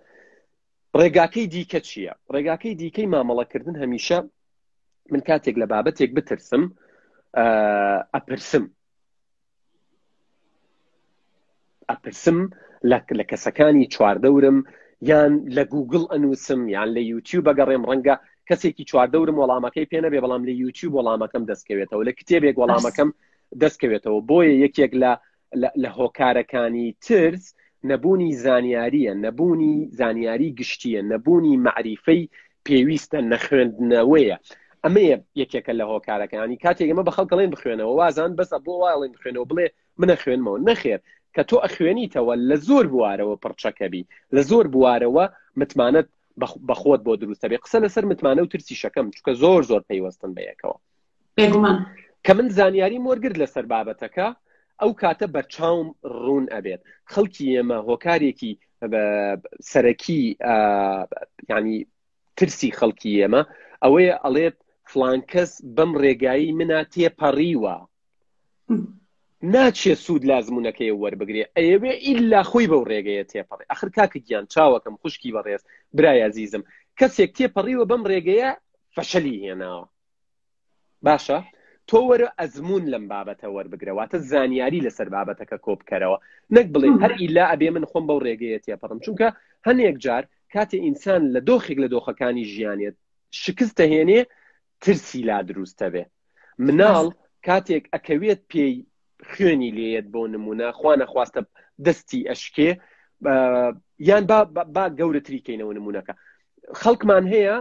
ڕێگاکەی 0.99 1.47
دیکە 1.55 1.81
چییە 1.89 2.13
ڕێگاکەی 2.35 2.79
دیکەی 2.81 3.11
مامەڵەکردن 3.15 3.77
هەمیشە 3.83 4.19
من 5.13 5.21
کاتێک 5.29 5.57
لە 5.63 5.67
بابەتێک 5.73 6.11
بترسم 6.17 6.63
ئەپرسم 8.15 8.65
ئەپرسم 11.91 12.39
لە 13.19 13.25
کەسەکانی 13.31 13.91
چواردەورم 13.95 14.59
یان 15.11 15.33
لە 15.57 15.63
گوگل 15.75 16.03
ئەنووسم 16.13 16.61
یان 16.75 16.89
لە 16.97 17.01
یوتیوب 17.13 17.43
بەگەڕێم 17.49 17.83
ڕەنگە 17.91 18.15
کەسێکی 18.49 18.89
چواردەورم 18.91 19.37
وەڵامەکەی 19.41 19.91
پێنەبێ 19.93 20.19
بەڵام 20.25 20.43
لە 20.49 20.53
یوتیوب 20.63 20.93
وەڵامەکەم 20.97 21.43
دەستکەوێتەوە 21.51 22.03
لە 22.09 22.13
کتێبێک 22.19 22.57
وەڵامەکەم 22.61 23.11
دەستکەوێتەوە 23.61 24.21
بۆیە 24.31 24.55
یەکێک 24.65 24.93
لە 25.83 25.89
هۆکارەکانی 25.99 26.89
ترس 27.07 27.45
نەبوونی 27.91 28.33
زانیاریە 28.45 29.13
نەبوونی 29.25 29.75
زانیاری 29.99 30.55
گشتیە 30.59 31.01
نەبوونی 31.13 31.55
معریفەی 31.67 32.23
پێویستە 32.67 33.19
نەخوێندنەوەیە 33.33 34.37
ئەمەیە 34.85 35.17
یەکێکە 35.41 35.73
لە 35.81 35.85
هۆکارەکانی 35.91 36.57
کاتێک 36.65 36.89
ئمە 36.93 37.03
بە 37.07 37.13
خەڵکەڵێن 37.17 37.51
بخوێنەوە 37.55 37.93
وازان 38.01 38.33
بەسە 38.39 38.59
بۆ 38.65 38.73
واڵێن 38.83 39.13
بخوێنەوە 39.15 39.47
بڵێ 39.51 39.67
منە 40.01 40.17
خوێنمەوە 40.23 40.59
نەخێر 40.69 41.01
کە 41.35 41.43
تۆ 41.49 41.57
ئەخوێنیتەوە 41.65 42.33
لە 42.49 42.57
زۆر 42.69 42.85
بوارەوە 42.93 43.35
پڕچەکەبی 43.43 44.03
لە 44.35 44.41
زۆر 44.51 44.67
بوارەوە 44.75 45.25
متمانەت 45.61 46.07
بەخۆت 46.69 47.01
بۆ 47.07 47.13
دروستە 47.21 47.47
بێ 47.51 47.59
قسە 47.65 47.79
لەسەر 47.85 48.05
متمانە 48.11 48.43
و 48.43 48.51
ترسی 48.53 48.77
شەکەم 48.83 49.07
چکە 49.17 49.33
زۆر 49.43 49.63
زۆر 49.71 49.83
پەیوەستن 49.89 50.31
بەیەکەوە 50.37 50.77
پێگومان. 51.37 51.79
کە 52.27 52.33
من 52.39 52.49
زانیاری 52.59 52.99
مۆرگرت 53.07 53.37
لەسەر 53.43 53.65
بابەتەکە 53.73 54.27
ئەو 54.81 54.91
کاتە 55.03 55.27
بەرچاوم 55.35 55.89
ڕوون 56.25 56.45
ئەبێت 56.55 56.81
خەڵکی 57.13 57.47
ئێمە 57.55 57.79
هۆکارێکی 57.89 58.53
سەرەکی 59.71 60.21
ینی 61.51 61.79
ترسی 62.39 62.71
خەڵکی 62.79 63.11
ئێمە 63.21 63.43
ئەوەیە 63.85 64.15
ئەڵێت 64.25 64.57
فلانکەس 64.93 65.51
بەم 65.77 65.93
ڕێگایی 66.03 66.55
منە 66.59 66.79
تێپەڕیوە 66.93 67.77
ناچێ 69.55 69.95
سوود 70.05 70.25
لازمونونەکەی 70.33 70.97
وەربگرێ 71.03 71.45
ئەوێ 71.59 71.93
ئللا 72.09 72.43
خۆی 72.51 72.67
بەو 72.73 72.83
ڕێگەیە 72.93 73.25
تێپەڕی 73.33 73.69
ئەخر 73.71 73.89
کاکە 73.97 74.19
گیان 74.27 74.47
چاوەکەم 74.55 74.95
خوشکی 75.01 75.35
بەڕێز 75.37 75.63
برایە 75.97 76.29
زیزم 76.37 76.63
کەسێک 76.99 77.31
تێپەڕیوە 77.39 77.85
بەم 77.91 78.03
ڕێگەیە 78.13 78.51
فەشەلی 78.95 79.37
هێناوە 79.45 79.85
باشە 81.07 81.39
تۆ 81.91 82.01
وەرە 82.09 82.27
ئەزمون 82.43 82.85
لەم 82.93 83.05
بابەتە 83.13 83.47
وەربگرەوەتە 83.55 84.19
زانیاری 84.33 84.85
لەسەر 84.87 85.09
بابەتەکە 85.15 85.57
کۆبکەرەوە 85.67 86.19
نەک 86.57 86.67
بڵێ 86.75 86.91
هەر 87.03 87.13
ئیلا 87.21 87.45
ئەبێ 87.53 87.69
من 87.77 87.85
خۆم 87.91 88.05
بەو 88.09 88.19
ڕێگەیە 88.27 88.59
تێپەڕم 88.65 88.99
چونکە 89.05 89.29
هەنێک 89.67 89.97
جار 90.05 90.25
کاتێ 90.55 90.77
ئینسان 90.87 91.23
لە 91.35 91.41
دۆخێک 91.49 91.79
لە 91.85 91.89
دۆخەکانی 91.95 92.49
ژیانێت 92.53 92.97
شکستە 93.43 93.85
هێنێ 93.95 94.21
ترسی 94.83 95.21
لا 95.29 95.39
دروستە 95.49 95.87
بێ 95.95 96.05
مناڵ 96.65 97.07
کاتێک 97.49 97.85
ئەکەوێت 97.95 98.41
پێی 98.53 98.73
خوێنی 99.31 99.71
لێت 99.77 100.07
بۆ 100.15 100.23
نمونە 100.35 100.69
خوانە 100.79 101.07
خواستە 101.13 101.41
دەستی 101.87 102.23
ئەشکێ 102.31 102.71
یان 104.09 104.25
با 104.75 104.85
گەورەتریکەینەوە 104.99 105.73
نمونونەکە 105.79 106.13
خەڵکمان 106.83 107.25
هەیە 107.33 107.55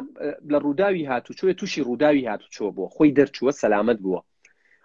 لە 0.52 0.58
ڕووداوی 0.66 1.10
هاتوچوە 1.12 1.52
تووشی 1.60 1.86
ڕووداوی 1.88 2.28
هاتوچوە 2.32 2.68
بۆ 2.76 2.84
خۆی 2.96 3.16
دەرچووە 3.18 3.52
سەلامت 3.62 3.98
بووە 4.04 4.22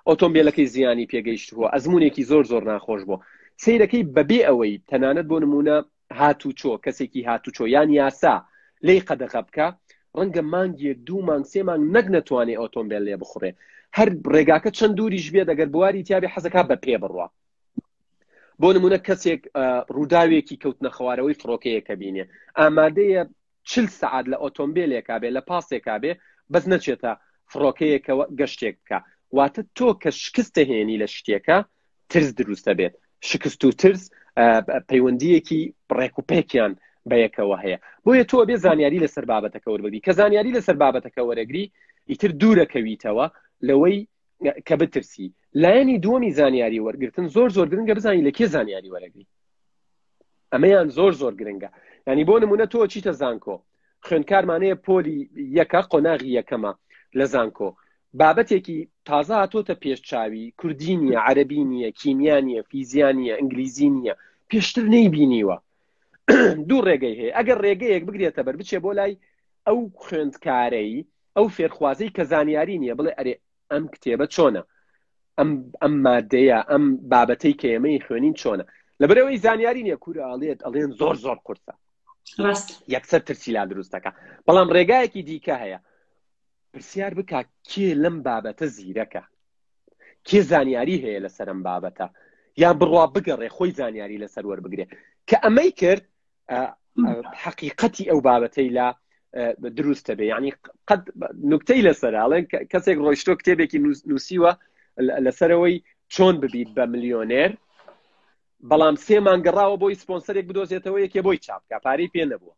ئۆتۆمبیلەکەی 0.09 0.71
زیانی 0.75 1.09
پێگەیشت 1.13 1.49
بووە 1.55 1.69
ئەزمونێکی 1.75 2.27
زۆر 2.31 2.45
زۆر 2.53 2.63
ناخۆش 2.71 3.03
بووە 3.09 3.19
سیرەکەی 3.63 4.09
بەبێ 4.17 4.41
ئەوەی 4.49 4.73
تەنانەت 4.91 5.27
بۆ 5.31 5.37
نمونە 5.43 5.77
هاتوچۆ 6.21 6.73
کەسێکی 6.85 7.21
هاتوچۆ 7.29 7.65
یان 7.75 7.89
یاسا 8.01 8.35
لی 8.87 8.99
قەدەق 9.09 9.35
بکە 9.47 9.67
ڕەنگە 10.19 10.43
مانگیەک 10.53 10.99
دوو 11.07 11.27
مانگ 11.29 11.45
سێ 11.53 11.61
مانگ 11.69 11.85
نەک 11.97 12.07
نتوانێت 12.17 12.59
ئۆتۆمبیل 12.63 13.03
لێ 13.09 13.17
بخورێ 13.23 13.51
هەر 13.97 14.09
ڕێگاکە 14.35 14.71
چەند 14.79 14.95
دووریش 14.99 15.27
بێ 15.35 15.43
دەگەر 15.51 15.69
بواری 15.75 16.05
تیاابێ 16.09 16.29
حەزەکە 16.35 16.61
بە 16.69 16.77
پێ 16.85 16.97
بڕوە 17.03 17.27
بۆ 18.61 18.69
نمونە 18.77 18.99
کەسێک 19.07 19.41
ڕووداوێکی 19.97 20.57
کەوتنە 20.63 20.91
خوارەوەی 20.97 21.39
فڕۆکەیەکە 21.41 21.95
بینێ 22.01 22.25
ئامادەیە 22.59 23.23
چل 23.71 23.87
سعات 24.01 24.27
لە 24.27 24.35
ئۆتۆمبیلێکا 24.45 25.17
بێ 25.23 25.29
لە 25.37 25.43
پاسێکا 25.51 25.97
بێ 26.03 26.13
بەس 26.53 26.65
نەچێتە 26.73 27.13
فڕۆکەیەکەوە 27.51 28.25
گەشتێک 28.41 28.77
بکە 28.83 28.99
واتە 29.37 29.63
تۆ 29.79 29.89
کە 30.03 30.11
شکستە 30.23 30.63
هێنی 30.71 30.97
لە 31.03 31.07
شتێکە 31.17 31.59
ترس 32.11 32.29
دروستە 32.41 32.73
بێت 32.79 32.95
شکست 33.29 33.61
و 33.65 33.71
ترس 33.81 34.03
پەیوەندیەکی 34.91 35.61
بڕێکوپێکیان 35.89 36.73
بەیەکەوە 37.11 37.57
هەیە 37.65 37.79
بۆیە 38.05 38.25
تۆ 38.31 38.37
بێ 38.49 38.57
زانیاری 38.65 38.99
لەسەر 39.05 39.25
بابەتەکە 39.33 39.69
وەربگری 39.73 40.01
کە 40.07 40.13
زانیاری 40.19 40.55
لەسەر 40.57 40.77
بابەتەکە 40.83 41.23
وەرەگری 41.29 41.65
ئیتر 42.11 42.31
دوورەکەویتەوە 42.41 43.27
لەوەی 43.69 43.99
کە 44.69 44.75
بترسی 44.81 45.27
لایەنی 45.63 45.97
دووەمی 46.05 46.35
زانیاری 46.39 46.83
وەرگتن 46.87 47.27
زۆر 47.37 47.49
زۆر 47.57 47.67
گرنگە 47.73 47.95
بزانانی 47.99 48.27
لە 48.31 48.33
کێ 48.39 48.47
زانیاری 48.55 48.91
وەرەگری 48.95 49.27
ئەمەیان 50.53 50.89
زۆر 50.97 51.13
زۆر 51.21 51.35
گرنگە 51.41 51.69
ینی 52.07 52.25
بۆ 52.29 52.35
نمونە 52.43 52.65
تۆ 52.73 52.81
چیتە 52.93 53.13
زانکۆ 53.21 53.57
خوێندکارمانەیە 54.07 54.77
پۆلی 54.87 55.19
یەکە 55.59 55.81
قۆناغی 55.93 56.31
یەکەمە 56.39 56.73
لە 57.19 57.25
زانکۆ 57.33 57.69
بابەتێکی 58.21 58.79
تازە 59.09 59.35
هاتۆتە 59.43 59.75
پێشچاوی 59.83 60.53
کوردی 60.61 60.95
نیە 61.03 61.19
عەربی 61.29 61.63
نیە 61.73 61.91
کیمیا 62.01 62.39
نیە 62.47 62.63
فیزیان 62.71 63.17
نیە 63.23 63.35
ئینگلیزی 63.41 63.89
نییە 63.97 64.15
پێشتر 64.51 64.85
نەیبینیوە 64.95 65.57
دوو 66.69 66.81
ڕێگەی 66.89 67.17
هەیە 67.21 67.31
ئەگەر 67.39 67.59
ڕێگەیەک 67.65 68.03
بگرێتە 68.09 68.43
بەر 68.47 68.57
بچێ 68.61 68.79
بۆ 68.85 68.91
لای 68.99 69.13
ئەو 69.67 69.79
خوێندکارەی 70.05 70.99
ئەو 71.37 71.47
فێرخوازەی 71.57 72.11
کە 72.17 72.23
زانیاری 72.33 72.81
نییە 72.83 72.95
بڵێ 72.99 73.13
ئەرێ 73.19 73.35
ئەم 73.73 73.85
کتێبە 73.93 74.27
چۆنە 74.35 74.63
ئەم 75.81 75.93
مادەیە 76.07 76.59
ئەم 76.71 76.85
بابەتەی 77.13 77.55
کە 77.61 77.67
ئێمەی 77.73 78.05
خوێنین 78.07 78.35
چۆنە 78.41 78.65
لەبەرەوەی 79.03 79.43
زانیاری 79.45 79.83
نییە 79.87 79.99
کوورە 80.03 80.23
ئاڵێت 80.31 80.61
ئەڵێن 80.67 80.91
زۆر 81.01 81.17
زۆر 81.27 81.39
قورسە 81.47 81.75
یەکسەر 82.95 83.21
ترسی 83.29 83.51
لا 83.57 83.63
دروستەکە 83.71 84.11
بەڵام 84.47 84.69
ڕێگایەکی 84.77 85.25
دیکە 85.29 85.55
هەیە 85.63 85.79
پرسیار 86.73 87.13
بک 87.19 87.31
کێ 87.71 87.89
لەم 88.03 88.17
بابەتە 88.27 88.67
زیرەکە 88.77 89.23
کێ 90.29 90.41
زانیاری 90.51 91.03
هەیە 91.05 91.19
لە 91.25 91.31
سەرم 91.37 91.61
بابەتە 91.69 92.07
یان 92.63 92.75
بڕوا 92.81 93.05
بگەڕێ 93.15 93.49
خۆی 93.57 93.71
زانیاری 93.81 94.23
لە 94.25 94.29
سەروەەر 94.35 94.61
بگرێ 94.65 94.87
کە 95.29 95.37
ئەمەی 95.45 95.71
کرد 95.81 96.05
حقیقەتی 97.45 98.09
ئەو 98.11 98.19
بابەتەی 98.29 98.69
لا 98.79 98.89
دروستە 99.79 100.13
بێ 100.19 100.27
ینی 100.33 100.53
قەت 100.89 101.01
نکتەی 101.53 101.85
لەسەرڵێن 101.89 102.45
کەسێک 102.73 102.99
ڕۆیشتۆ 103.05 103.33
کتێبێکی 103.41 103.79
نووسیوە 104.11 104.53
لەسەرەوەی 105.27 105.77
چۆن 106.15 106.35
ببیت 106.43 106.71
بە 106.77 106.83
ملیۆنێر 106.93 107.51
بەڵام 108.71 108.97
سێ 109.07 109.17
مانگەڕاوە 109.27 109.77
بۆی 109.83 109.99
سپۆنسەرێک 110.03 110.45
بدۆزێتەوە 110.51 110.99
یەکێ 111.05 111.21
بۆی 111.27 111.43
چاپکە 111.45 111.77
پارەی 111.85 112.13
پێ 112.15 112.25
نەبووە 112.33 112.55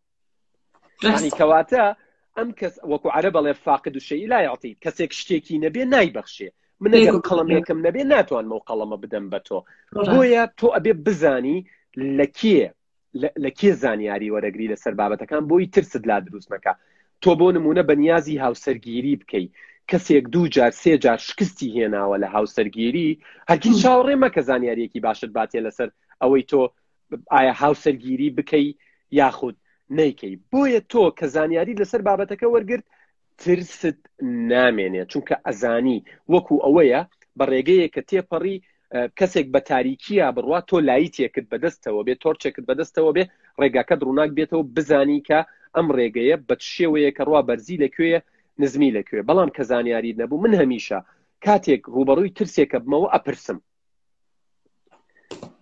کەواتە 1.39 1.85
ئەم 2.37 2.49
کەس 2.59 2.75
وەکو 2.91 3.09
عرە 3.17 3.31
بەڵێ 3.37 3.53
فاقد 3.65 3.95
و 3.97 4.05
شەی 4.09 4.29
لایڵتی 4.33 4.77
کەسێک 4.85 5.11
شتێکی 5.19 5.57
نەبێ 5.65 5.83
نایبەخشێ 5.95 6.49
من 6.83 6.93
قەڵمێکم 7.29 7.79
نەبێ 7.87 8.03
ناتوانمە 8.15 8.55
و 8.57 8.65
قەڵەمە 8.69 8.97
بدەم 9.05 9.25
بە 9.33 9.39
تۆ 9.47 9.59
بۆیە 10.15 10.45
تۆ 10.59 10.67
ئەبێ 10.77 10.93
بزانی 11.07 11.59
لە 12.19 12.27
کێ 12.39 12.61
لە 13.45 13.51
کێ 13.59 13.71
زانیاری 13.83 14.33
وەرەگری 14.35 14.71
لەسەر 14.73 14.93
بابەتەکان 15.01 15.43
بۆی 15.51 15.67
ترست 15.75 16.03
لا 16.11 16.17
دروستنەکە 16.27 16.73
تۆ 17.23 17.31
بۆ 17.39 17.47
نمونە 17.57 17.83
بەنیازی 17.89 18.41
هاوسەرگیری 18.45 19.15
بکەیت 19.21 19.53
کەسێک 19.91 20.25
دوو 20.35 20.49
جار 20.57 20.71
سێ 20.83 20.93
جار 21.05 21.17
شکستی 21.29 21.73
هێناوە 21.77 22.17
لە 22.23 22.29
هاوسەرگیری 22.35 23.11
هەرگیز 23.51 23.75
چاوەڕێمە 23.83 24.29
کە 24.35 24.41
زانیارێکی 24.49 25.01
باشت 25.07 25.31
باتێ 25.39 25.59
لەسەر 25.67 25.89
ئەوەی 26.23 26.45
تۆ 26.51 26.63
ئایا 27.35 27.53
هاوسەرگیری 27.63 28.31
بکەی 28.37 28.69
یاخود 29.19 29.57
نیکەی 29.99 30.35
بۆیە 30.53 30.81
تۆ 30.93 31.03
کە 31.19 31.27
زانیاری 31.35 31.79
لەسەر 31.81 32.01
بابەتەکە 32.09 32.47
وەرگرت 32.55 32.87
ترست 33.41 33.99
نامێنێت 34.53 35.09
چونکە 35.13 35.35
ئەزانی 35.47 35.99
وەکو 36.33 36.55
ئەوەیە 36.65 37.01
بە 37.39 37.45
ڕێگەیە 37.53 37.87
کە 37.95 38.01
تێپەڕی 38.11 38.57
کەسێک 39.19 39.47
بە 39.55 39.61
تاریکیە 39.71 40.27
بڕوا 40.37 40.59
تۆ 40.69 40.77
لای 40.89 41.09
تێکت 41.17 41.47
بەدەستەوە 41.53 42.01
بێ 42.07 42.15
تۆرچێکت 42.25 42.65
بەدەستەوە 42.69 43.11
بێ 43.17 43.25
ڕێگاکە 43.61 43.95
دروناک 44.01 44.31
بێتەوە 44.39 44.65
بزانی 44.77 45.21
کە 45.29 45.41
ئەم 45.77 45.87
ڕێگەیە 45.97 46.37
بە 46.49 46.55
شێوەیە 46.75 47.11
کە 47.17 47.23
ڕوا 47.29 47.41
بەرزی 47.49 47.83
لەکوێیە 47.85 48.21
نزمی 48.63 48.91
لەکوێ 48.97 49.21
بەڵام 49.29 49.49
کە 49.57 49.63
زانیاری 49.71 50.17
نەبوو 50.21 50.43
من 50.45 50.53
هەمیشە 50.63 50.99
کاتێک 51.47 51.83
ڕوبەڕووی 51.95 52.35
ترسێکە 52.39 52.79
بمەوە 52.85 53.07
ئەپرسم 53.15 53.59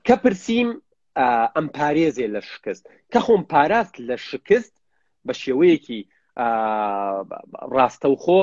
کە 0.07 0.15
پرسییم 0.23 0.71
ئەم 1.57 1.67
پارێزێ 1.77 2.27
لە 2.35 2.41
شکست 2.51 2.85
کە 3.13 3.19
خۆم 3.27 3.43
پاراست 3.53 3.95
لە 4.09 4.17
شکست 4.29 4.75
بە 5.27 5.33
شێوەیەکی 5.43 6.01
ڕاستە 7.75 8.09
و 8.13 8.17
خۆ 8.25 8.41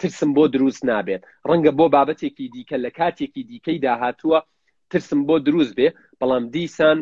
ترسم 0.00 0.30
بۆ 0.36 0.44
دروست 0.54 0.82
نابێت 0.90 1.22
ڕەنگە 1.48 1.72
بۆ 1.78 1.86
بابەتێکی 1.94 2.46
دیکە 2.54 2.76
لە 2.84 2.90
کاتێکی 2.98 3.42
دیکەی 3.50 3.78
داهتووە 3.86 4.40
ترسم 4.90 5.20
بۆ 5.28 5.34
دروست 5.46 5.72
بێ 5.78 5.88
بەڵام 6.20 6.44
دیسان 6.54 6.98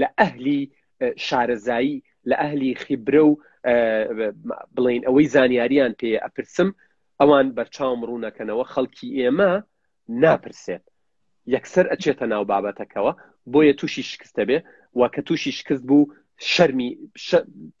لە 0.00 0.08
ئەهلی 0.18 0.60
شارەزایی 1.26 1.96
لە 2.28 2.34
ئەهلی 2.42 2.70
خیبرە 2.82 3.22
و 3.28 3.40
بڵین 3.66 5.02
ئەوەی 5.06 5.26
زانیاریان 5.34 5.92
پێ 6.00 6.10
ئەپرسم 6.24 6.68
ئەوان 7.20 7.46
بەرچاوم 7.58 8.00
ڕوونەکەنەوە 8.08 8.64
خەڵکی 8.72 9.08
ئێمە 9.18 9.52
ناپرسێت 10.22 10.84
یەکسەر 11.54 11.86
ئەچێتە 11.92 12.26
ناو 12.32 12.42
بابەتەکەەوە 12.50 13.12
بۆیە 13.52 13.72
تووشی 13.78 14.02
شکستە 14.10 14.42
بێ 14.48 14.58
و 14.98 15.00
کە 15.14 15.20
تووشی 15.26 15.52
شکست 15.58 15.82
بوو 15.88 16.10
شەرمی 16.52 16.88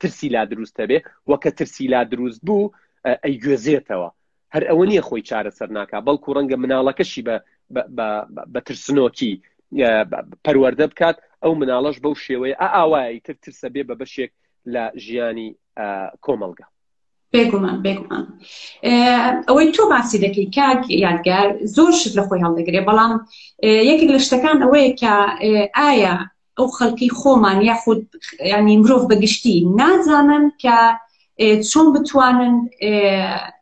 ترسی 0.00 0.28
لا 0.34 0.42
دروستە 0.52 0.84
بێ 0.90 0.98
وەکە 1.30 1.50
ترسی 1.58 1.86
لا 1.92 2.00
دروست 2.10 2.40
بوو 2.46 2.72
ئەی 3.24 3.34
گوێزێتەوە 3.42 4.08
هەر 4.54 4.62
ئەوە 4.68 4.84
نییە 4.90 5.02
خۆی 5.08 5.26
چارەسەر 5.28 5.68
ناکە 5.78 5.98
بەڵکو 6.06 6.34
ڕەنگە 6.36 6.56
مناڵەکەشی 6.62 7.22
بە 8.54 8.58
ترسنۆکی 8.66 9.32
پەروەەردە 10.44 10.86
بکات 10.92 11.16
ئەو 11.42 11.52
مناڵەش 11.60 11.96
بەو 12.04 12.14
شێوەیە 12.26 12.56
ئاوایی 12.76 13.20
تر 13.26 13.34
ترسە 13.42 13.68
بێ 13.74 13.82
بە 13.88 13.94
بەشێک 14.00 14.30
لە 14.74 14.84
ژیانی 15.04 15.48
کۆمەلگە 16.26 16.66
بێگومان 17.34 17.76
بێگومان 17.84 18.24
ئەوەی 19.48 19.68
تۆ 19.74 19.82
باسی 19.92 20.18
دەکەی 20.24 20.46
کاک 20.56 20.80
یادگار 21.06 21.48
زۆر 21.76 21.92
شت 22.00 22.12
لە 22.18 22.22
خۆی 22.26 22.42
هەڵدەگرێ 22.44 22.80
بەڵام 22.88 23.12
یەکێک 23.90 24.10
لە 24.14 24.20
شتەکان 24.26 24.58
ئەوەیە 24.64 24.90
کە 25.00 25.12
ئایا 25.78 26.16
ئەو 26.58 26.68
خەڵکی 26.76 27.08
خۆمان 27.18 27.58
یا 27.68 27.74
خود 27.82 28.00
ینی 28.54 28.76
مرۆڤ 28.82 29.02
بەگشتی 29.10 29.56
نازانن 29.78 30.44
کە 30.62 30.76
چۆن 31.70 31.86
بتوانن 31.94 32.54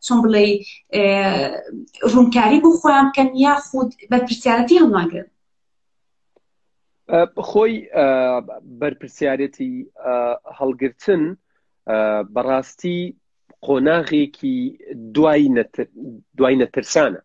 چۆن 0.05 0.19
بڵێ 0.25 0.45
ڕوونکاری 2.13 2.59
بۆ 2.65 2.71
خۆیان 2.81 3.07
بکەن 3.11 3.29
یا 3.45 3.55
خود 3.67 3.91
بەرپرسیارەتی 4.13 4.79
هەم 4.83 4.91
ناگرن 4.99 5.29
خۆی 7.51 7.73
بەرپرسیارەتی 8.81 9.73
هەڵگرتن 10.59 11.23
بەڕاستی 12.35 13.01
قۆناغێکی 13.67 14.57
دوای 16.39 16.55
نەترسانە 16.63 17.21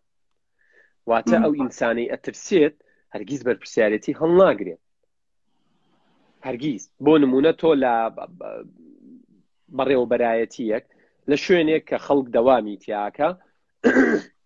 واتە 1.08 1.36
ئەو 1.42 1.52
ئینسانی 1.60 2.10
ئەترسێت 2.12 2.74
هەرگیز 3.14 3.40
بەرپسیارەتی 3.48 4.18
هەڵناگرێت 4.20 4.82
هەرگیز 6.46 6.82
بۆ 7.04 7.12
نمونە 7.22 7.52
تۆ 7.60 7.70
لە 7.84 7.92
بەڕێوەبەرایەتی 9.76 10.64
یەک 10.74 10.84
لە 11.30 11.36
شوێنێک 11.44 11.82
کە 11.90 11.96
خەڵک 12.06 12.26
دەوامی 12.36 12.80
تیاکە 12.82 13.28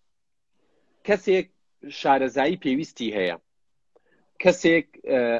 کەسێک 1.07 1.47
شارەزایی 1.99 2.61
پێویستی 2.63 3.13
هەیە 3.17 3.37
کەسێک 4.43 4.87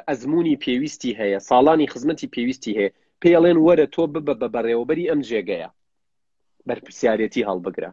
ئەزمموی 0.07 0.57
پێویستی 0.63 1.17
هەیە 1.19 1.39
ساڵانی 1.49 1.89
خزمەتی 1.93 2.31
پێویستی 2.35 2.73
هەیە 2.79 2.91
پێڵێن 3.25 3.57
وەرە 3.65 3.87
تۆ 3.93 4.03
ببە 4.13 4.33
بە 4.41 4.47
بەڕێوەبەری 4.55 5.09
ئەم 5.11 5.21
جێگەیە 5.29 5.69
بەرپسیارەتی 6.67 7.45
هەڵبگرە 7.49 7.91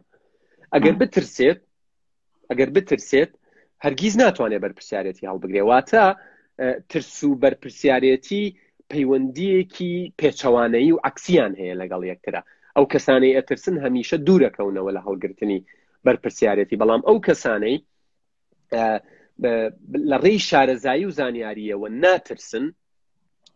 ئەگەر 0.73 0.95
بترسێت 1.01 1.59
ئەگەر 2.49 2.69
بترسێت 2.75 3.31
هەرگیز 3.83 4.13
ناتوانێت 4.23 4.61
بەرپسیارەتی 4.65 5.27
هەڵبگرێ 5.29 5.61
واتە 5.69 6.05
ترس 6.89 7.13
و 7.27 7.39
بەرپسیارەتی 7.43 8.43
پەیوەندیەکی 8.91 9.93
پێچەوانەی 10.19 10.89
و 10.93 11.01
عکسیان 11.09 11.53
هەیە 11.61 11.75
لەگەڵ 11.81 12.01
یەکترا 12.11 12.41
ئەو 12.75 12.85
کەسانەی 12.93 13.35
ئەترسن 13.37 13.75
هەمیشە 13.85 14.17
دوورەکەونەوە 14.27 14.91
لە 14.97 15.01
هەڵگرتنی 15.07 15.59
بەرپسیارەتی 16.05 16.79
بەڵام 16.81 17.01
ئەو 17.07 17.17
کەسانەی 17.27 17.77
لە 20.11 20.17
ڕێی 20.23 20.39
شارەزایی 20.49 21.05
و 21.07 21.15
زانیاریەوە 21.19 21.87
ناترسن 22.03 22.65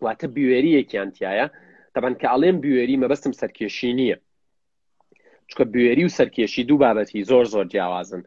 واتە 0.05 0.27
بوێریەکیان 0.35 1.09
تایە 1.17 1.47
تەبەن 1.95 2.13
کە 2.21 2.27
ئەڵێم 2.33 2.57
بوێری 2.63 3.01
مەبەستم 3.03 3.33
سەرکێشی 3.41 3.91
نییە 3.99 4.17
چکە 5.49 5.63
بوێری 5.73 6.03
و 6.07 6.13
سەرکێشی 6.17 6.67
دوو 6.69 6.79
بابەتی 6.83 7.25
زۆر 7.29 7.45
زۆر 7.53 7.65
جیاوازن 7.73 8.21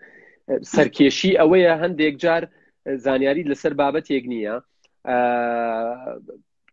سەرکێشی 0.75 1.39
ئەوەیە 1.41 1.73
هەندێک 1.83 2.15
جار 2.23 2.43
زانیاری 3.05 3.49
لەسەر 3.51 3.73
بابەتێک 3.81 4.25
نییە 4.33 4.55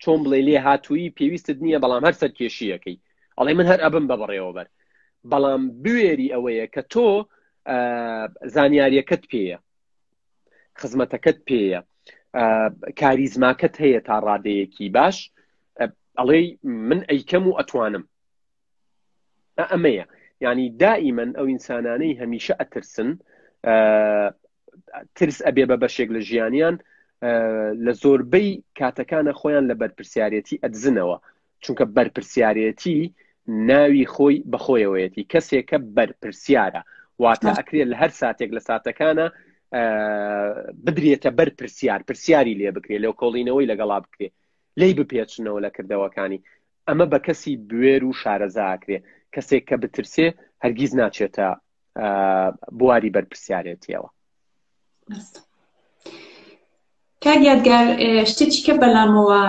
چۆن 0.02 0.20
بڵێ 0.26 0.40
لێ 0.48 0.58
هاتووی 0.68 1.14
پێویستت 1.18 1.58
نییە 1.66 1.80
بەڵام 1.84 2.04
هەر 2.08 2.16
سەرکێشیەکەی 2.22 2.98
ئەڵێ 3.38 3.54
من 3.60 3.66
هەر 3.72 3.80
ئەبم 3.86 4.06
بە 4.10 4.16
بڕێوەبەر 4.22 4.68
بەڵام 5.32 5.62
بوێری 5.84 6.32
ئەوەیە 6.34 6.66
کە 6.74 6.82
تۆ 6.94 7.08
زانیاریەکەت 8.56 9.24
پێیە 9.32 9.58
خزمەتەکەت 10.80 11.38
پێیە 11.48 11.82
کاریزماکەت 13.00 13.76
هەیە 13.84 14.00
تا 14.08 14.15
ڕادەیەکی 14.28 14.88
باش 14.98 15.17
ئەڵێ 16.20 16.39
من 16.89 17.00
ئەیکەم 17.10 17.44
و 17.48 17.58
ئەتوانم 17.60 18.04
ئەمەیە 19.74 20.06
ینی 20.46 20.67
دائیمەن 20.82 21.32
ئەو 21.38 21.48
ئینسانانەی 21.54 22.17
هەمیشە 22.22 22.54
ئەترسن 22.62 23.10
ترس 25.15 25.38
ئەبێ 25.48 25.63
بە 25.70 25.76
بەشێک 25.84 26.10
لە 26.15 26.22
ژیانیان 26.30 26.76
لە 27.86 27.91
زۆربەی 28.02 28.50
کاتەکانە 28.80 29.32
خۆیان 29.39 29.65
لە 29.72 29.76
بەرپرسیارەتی 29.82 30.62
ئەدزنەوە 30.63 31.17
چونکە 31.63 31.86
بەرپرسیارەتی 31.98 33.00
ناوی 33.70 34.06
خۆی 34.15 34.38
بەخۆیەوەیەتی 34.54 35.28
کەسێکە 35.32 35.78
بەرپرسیارە 35.98 36.82
واتە 37.22 37.50
ئەکرێت 37.58 37.88
لە 37.91 37.98
هەر 38.02 38.12
ساتێک 38.20 38.50
لە 38.58 38.62
ساتەکانە 38.67 39.28
بدرێتە 40.86 41.29
بەر 41.38 41.49
پرسیار 41.60 42.01
پرسیاری 42.07 42.57
لێ 42.60 42.69
بکرێت 42.75 43.01
لەو 43.03 43.13
کۆڵینەوەی 43.21 43.69
لەگەڵا 43.71 43.97
بکرێت 44.05 44.34
لی 44.79 44.91
بپێچنەوە 44.99 45.60
لە 45.65 45.69
کردەوەکانی 45.75 46.39
ئەمە 46.88 47.05
بە 47.12 47.19
کەسی 47.25 47.53
بێر 47.71 48.03
و 48.07 48.13
شارەزاکرێ 48.21 48.97
کەسێک 49.36 49.63
کە 49.69 49.75
بترسێ 49.81 50.27
هەرگیز 50.63 50.91
ناچێتە 50.99 51.47
بواری 52.79 53.13
بەرپسیارێتیەوە 53.15 54.10
کاریادگار 57.23 57.86
شتێکی 58.31 58.62
کە 58.67 58.73
بەلامەوە 58.81 59.41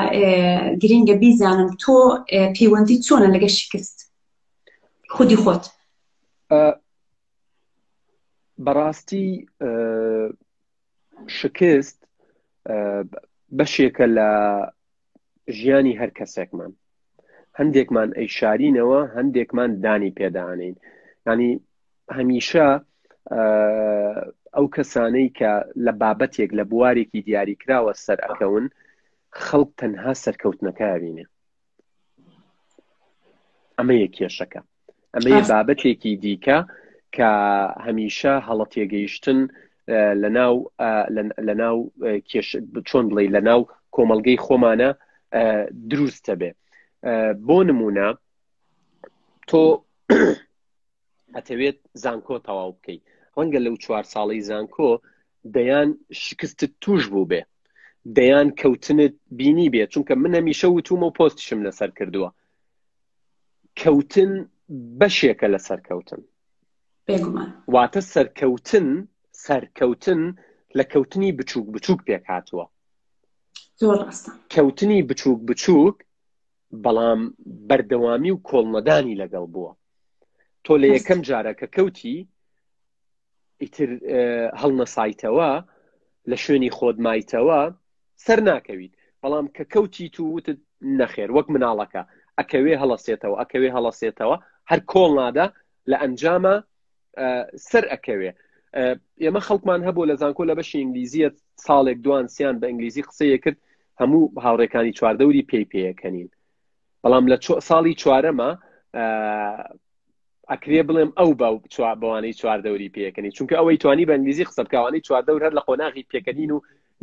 گرنگە 0.82 1.14
بیزانم 1.22 1.70
تۆ 1.82 1.94
پەیوەندی 2.56 3.02
چۆنە 3.06 3.28
لەگە 3.34 3.50
شکست 3.58 3.98
خودی 5.14 5.38
خۆت 5.42 5.64
بەڕاستی 8.66 9.26
شکست 11.38 11.98
بەشێکە 13.58 14.06
لە 14.18 14.28
ژیانی 15.58 15.98
هەر 16.00 16.10
کەسێکمان 16.18 16.72
هەندێکمان 17.58 18.10
ئەیشارینەوە 18.18 19.00
هەندێکمان 19.16 19.70
دانی 19.84 20.14
پێدانین 20.18 20.74
ینی 21.30 21.50
هەمیشە 22.16 22.68
ئەو 24.56 24.66
کەسانەی 24.76 25.28
کە 25.38 25.52
لە 25.86 25.92
بابەتێک 26.02 26.50
لە 26.58 26.64
بوارێکی 26.70 27.20
دیاریکراوە 27.28 27.92
سەرەکەون 28.04 28.64
خەڵک 29.44 29.70
تەنها 29.80 30.12
سەرکەوتنەکەوینێ 30.24 31.24
ئەمە 33.76 33.94
یە 34.02 34.08
کێشەکە 34.16 34.60
ئەمە 35.14 35.34
بابەتێکی 35.52 36.12
دیکە 36.24 36.58
کە 37.16 37.30
هەمیشە 37.86 38.32
هەڵە 38.48 38.66
تێگەیشتن 38.72 39.40
لە 40.22 40.28
ناو 40.38 40.54
لە 41.46 41.54
ناو 41.62 41.76
چۆن 42.88 43.04
بڵێ 43.10 43.24
لە 43.36 43.40
ناو 43.48 43.60
کۆمەلگەی 43.94 44.42
خۆمانە 44.44 44.90
دروستە 45.90 46.34
بێ 46.40 46.50
بۆ 47.46 47.58
نمونە 47.68 48.08
تۆ 49.48 49.62
ئەتەوێت 51.34 51.78
زانکۆ 52.02 52.36
تەواو 52.46 52.70
بکەیت 52.76 53.02
ڕەنگە 53.38 53.60
لەو 53.66 53.74
چوار 53.84 54.04
ساڵی 54.12 54.40
زانکۆ 54.50 54.90
دەیان 55.54 55.88
شکستت 56.24 56.72
توش 56.82 57.02
بوو 57.12 57.30
بێ 57.30 57.40
دەیان 58.16 58.48
کەوتنت 58.60 59.14
بینی 59.38 59.68
بێت 59.74 59.88
چونکە 59.94 60.14
من 60.22 60.32
هەمیشە 60.38 60.68
وتومە 60.76 61.06
و 61.08 61.14
پۆستیشم 61.18 61.60
لەسەر 61.66 61.90
کردووە 61.98 62.30
کەوتن 63.80 64.32
بەشێکە 65.00 65.46
لەسەر 65.54 65.80
کەوتن 65.88 66.22
بێگومان 67.06 67.48
واتە 67.74 68.00
سەرکەوتن 68.12 68.88
سەرکەوتن 69.46 70.22
لە 70.78 70.84
کەوتنی 70.92 71.32
بچووک 71.38 71.66
بچووک 71.74 72.00
پێک 72.08 72.22
هاتووە 72.32 72.66
کەوتنی 74.54 75.00
بچووک 75.08 75.40
بچووک 75.48 75.96
بەڵام 76.84 77.20
بەردەوامی 77.68 78.32
و 78.34 78.42
کۆڵنەدانی 78.48 79.18
لەگەڵ 79.22 79.44
بووە 79.54 79.72
تۆ 80.64 80.72
لە 80.82 80.86
یەکەم 80.96 81.20
جارەکە 81.28 81.66
کەوتی 81.76 82.16
ئیتر 83.62 83.90
هەڵنەسایتەوە 84.60 85.50
لە 86.30 86.36
شوێنی 86.42 86.74
خۆدمایتەوە 86.76 87.60
سەر 88.24 88.38
ناکەویت 88.48 88.92
بەڵام 89.22 89.46
کە 89.56 89.64
کەوتی 89.72 90.06
تو 90.14 90.22
وتت 90.36 90.58
نەخێر 90.98 91.30
وەک 91.36 91.46
مناڵەکە 91.54 92.02
ئەکەوێ 92.38 92.74
هەڵەسێتەوە 92.82 93.36
ئەکەوێ 93.42 93.68
هەڵەسێتەوە 93.76 94.36
هەر 94.70 94.80
کۆڵ 94.90 95.10
نادا 95.20 95.46
لە 95.90 95.96
ئەنجامە 96.02 96.56
سەر 97.70 97.84
ئەکەوێ 97.92 98.30
ئێمە 99.22 99.40
خەڵکمان 99.48 99.80
هەبوو 99.86 100.08
لە 100.10 100.14
زانکۆ 100.20 100.42
لە 100.50 100.54
بەشی 100.58 100.78
ئینگلیزیە 100.80 101.28
ساڵێک 101.66 101.98
دوانسییان 102.04 102.56
بە 102.60 102.66
ئینگلیزی 102.68 103.02
قسەیە 103.08 103.38
کرد 103.44 103.58
هەموو 104.00 104.22
هاوڕێکانی 104.44 104.96
چواردەوری 104.98 105.46
پێی 105.50 105.66
پێیەکەنین 105.72 106.28
بەڵام 107.02 107.24
لە 107.32 107.36
ساڵی 107.68 107.94
چوارەمە 108.02 108.50
ئەکرێ 110.50 110.82
بڵێم 110.88 111.10
ئەو 111.18 111.30
بەوانەی 112.02 112.34
چواردەوری 112.40 112.92
پێەکەنی 112.96 113.34
چونکە 113.36 113.54
ئەوەی 113.58 113.78
توانی 113.82 114.06
بە 114.08 114.12
ئەنگلیزی 114.14 114.48
قسەکەوانی 114.50 115.04
چواردەور 115.06 115.42
هەر 115.46 115.52
لە 115.58 115.62
قۆناغی 115.68 116.08
پێکەنین 116.12 116.50
و 116.54 116.58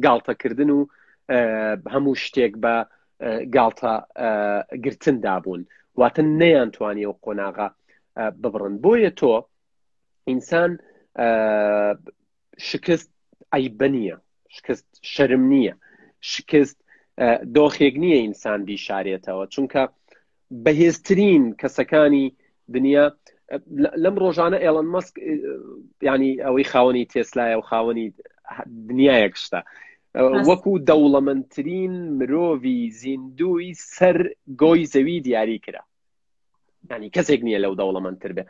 گاڵتەکردن 0.06 0.70
و 0.78 0.80
هەموو 1.94 2.20
شتێک 2.24 2.54
بە 2.64 2.76
گاڵتە 3.56 3.94
گرتن 4.84 5.16
دابوون 5.26 5.62
واتە 6.00 6.22
نەیان 6.40 6.70
توانی 6.76 7.06
و 7.10 7.14
قۆناغا 7.24 7.68
ببڕن 8.42 8.76
بۆیە 8.84 9.12
تۆ 9.20 9.32
ئینسان 10.32 10.72
شکست 12.70 13.10
ئەیبنیە 13.56 14.16
شکست 14.56 14.88
شەرم 15.14 15.44
نییە 15.54 15.74
شکست 16.34 16.78
دۆخێک 17.58 17.96
نییە 18.04 18.18
ئینسان 18.24 18.60
دیشارێتەوە 18.70 19.46
چونکە 19.54 19.84
بەهێزترین 20.64 21.44
کەسەکانی 21.62 22.26
دنیا 22.76 23.06
لەم 24.04 24.16
ڕۆژانە 24.24 24.58
ئێڵەن 24.66 24.88
مەسک 24.96 25.14
ینی 26.10 26.32
ئەوەی 26.46 26.70
خاوەنی 26.72 27.10
تێسلایە 27.12 27.56
و 27.60 27.68
خاوەنی 27.70 28.06
دنیایەک 28.90 29.36
شتا 29.44 29.62
وەکو 30.50 30.74
دەوڵەمەندترین 30.90 31.94
مرۆڤ 32.18 32.60
زیندوی 33.02 33.68
سەر 33.96 34.18
گۆی 34.62 34.84
زەوی 34.94 35.18
دیاری 35.26 35.60
کرا 35.66 35.84
ینی 36.92 37.10
کەسێک 37.16 37.40
نییە 37.48 37.60
لەو 37.64 37.74
دەوڵەمەندتر 37.80 38.32
بێ 38.38 38.44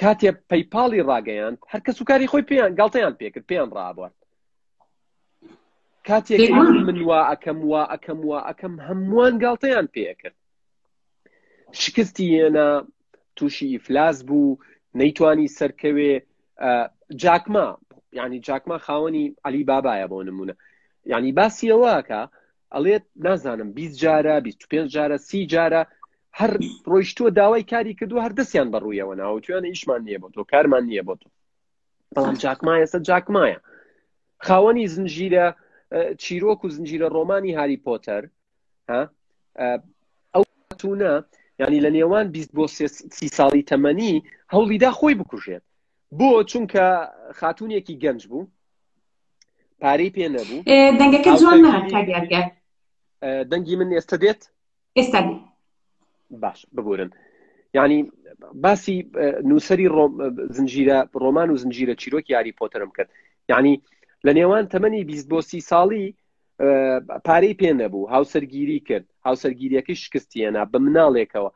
کاتێ 0.00 0.30
پەیپاڵی 0.50 1.06
ڕاگەیان 1.10 1.54
هەر 1.72 1.80
کە 1.86 1.90
سوکاری 1.98 2.30
خۆی 2.32 2.46
پێیان 2.50 2.72
گڵتەیان 2.80 3.14
پێکرد 3.20 3.48
پێیان 3.50 3.70
ڕابوارد 3.76 4.16
کاتێک 6.08 6.40
من 6.86 6.98
وا 7.08 7.20
ئەەکەم 7.30 7.58
وا 7.70 7.82
ئەەکەم 7.92 8.18
وا 8.28 8.38
ئەەکەم 8.48 8.74
هەمووان 8.86 9.34
گڵتەیان 9.44 9.86
پێکرد 9.94 10.36
شکستی 11.82 12.26
هێنا 12.40 12.70
تووشی 13.36 13.66
ئیفلاس 13.74 14.16
بوو 14.28 14.58
نەیتوانی 15.00 15.52
سەرکەوێ 15.58 16.12
جاکما 17.22 17.66
ینی 18.18 18.38
جاکما 18.46 18.76
خاوەنی 18.86 19.24
علی 19.46 19.62
بابایە 19.70 20.06
بۆ 20.10 20.18
نمونە 20.28 20.54
ینی 21.12 21.32
باسیەوەکە 21.38 22.20
ئەڵێت 22.74 23.02
نازانم 23.26 23.68
20 23.76 23.98
جارە 24.02 24.34
25 24.46 24.94
جارە 24.96 25.16
سی 25.28 25.40
جارە 25.52 25.82
هەر 26.38 26.52
ڕۆیشتووە 26.90 27.30
داوای 27.38 27.64
کاری 27.72 27.94
کردو 28.00 28.22
هەر 28.26 28.32
دەستیان 28.38 28.68
بەڕوویەوە 28.74 29.14
ناوە 29.20 29.40
توێنە 29.44 29.68
ئیشمان 29.72 30.00
نییە 30.06 30.18
بۆ 30.22 30.28
تۆ 30.34 30.40
کارمان 30.52 30.84
نییە 30.90 31.02
بۆ 31.06 31.14
تۆ 31.20 31.28
بەڵام 32.14 32.36
جاکمایە 32.42 32.86
سە 32.92 32.98
جاکمایە 33.08 33.58
خاوەنی 34.46 34.86
زنجیرە 34.96 35.46
چیرۆک 36.22 36.60
و 36.64 36.68
زنجیرە 36.76 37.08
ڕۆمانی 37.16 37.56
هاری 37.58 37.78
پۆتەر 37.86 38.22
ئەو 40.34 40.44
تونە 40.80 41.12
ینی 41.62 41.80
لە 41.86 41.90
نێوان 41.96 42.26
سی 43.16 43.26
ساڵی 43.38 43.62
تەمەنی 43.70 44.14
هەوڵیدا 44.54 44.90
خۆی 44.98 45.14
بکوژێت 45.20 45.64
بۆ 46.18 46.28
چونکە 46.50 46.84
خاتونێکی 47.38 47.96
گەنج 48.04 48.22
بوو 48.30 48.42
پارەی 49.82 50.14
پێ 50.16 50.26
نەبوو 50.36 50.60
دەنگەکە 51.00 51.32
جوان 51.40 51.58
نەکەگەرگە 51.64 52.42
دەنگی 53.50 53.76
من 53.76 53.90
ئێستا 53.98 54.16
دێت 54.22 54.40
ئێستا 54.98 55.20
باش 56.42 56.60
بگورن 56.76 57.10
ینی 57.74 57.98
باسی 58.62 58.96
نووسری 59.50 59.86
زنجیرە 60.56 60.98
ڕۆمان 61.22 61.48
و 61.50 61.56
زنجیرە 61.62 61.94
چیرۆکی 62.00 62.30
یاری 62.36 62.52
پۆتەرم 62.60 62.90
کرد 62.96 63.10
یعنی 63.50 63.74
لە 64.26 64.32
نێوان 64.38 64.64
تەمەنی 64.74 65.02
بیست 65.10 65.26
بۆ 65.30 65.38
سی 65.48 65.60
ساڵی 65.70 66.04
پارەی 67.26 67.54
پێ 67.60 67.70
نەبوو 67.80 68.08
هاوسەرگیری 68.14 68.78
کرد 68.88 69.06
هاوسەرگیریەکەی 69.26 69.98
شکستیەنا 70.04 70.62
بە 70.72 70.78
مناڵێکەوە 70.84 71.50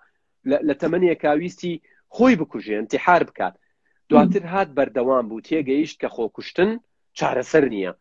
لە 0.68 0.75
تەمەنیە 0.83 1.14
کاویستی 1.25 1.81
خۆی 2.14 2.35
بکوژێن 2.40 2.85
تحار 2.92 3.23
بکات 3.29 3.55
دواتر 4.11 4.44
هات 4.53 4.68
بەردەوام 4.77 5.25
بوو 5.29 5.44
تێگەیشت 5.49 5.97
کە 6.03 6.09
خۆکوشتن 6.14 6.71
چارەسەر 7.18 7.64
نییە 7.75 7.92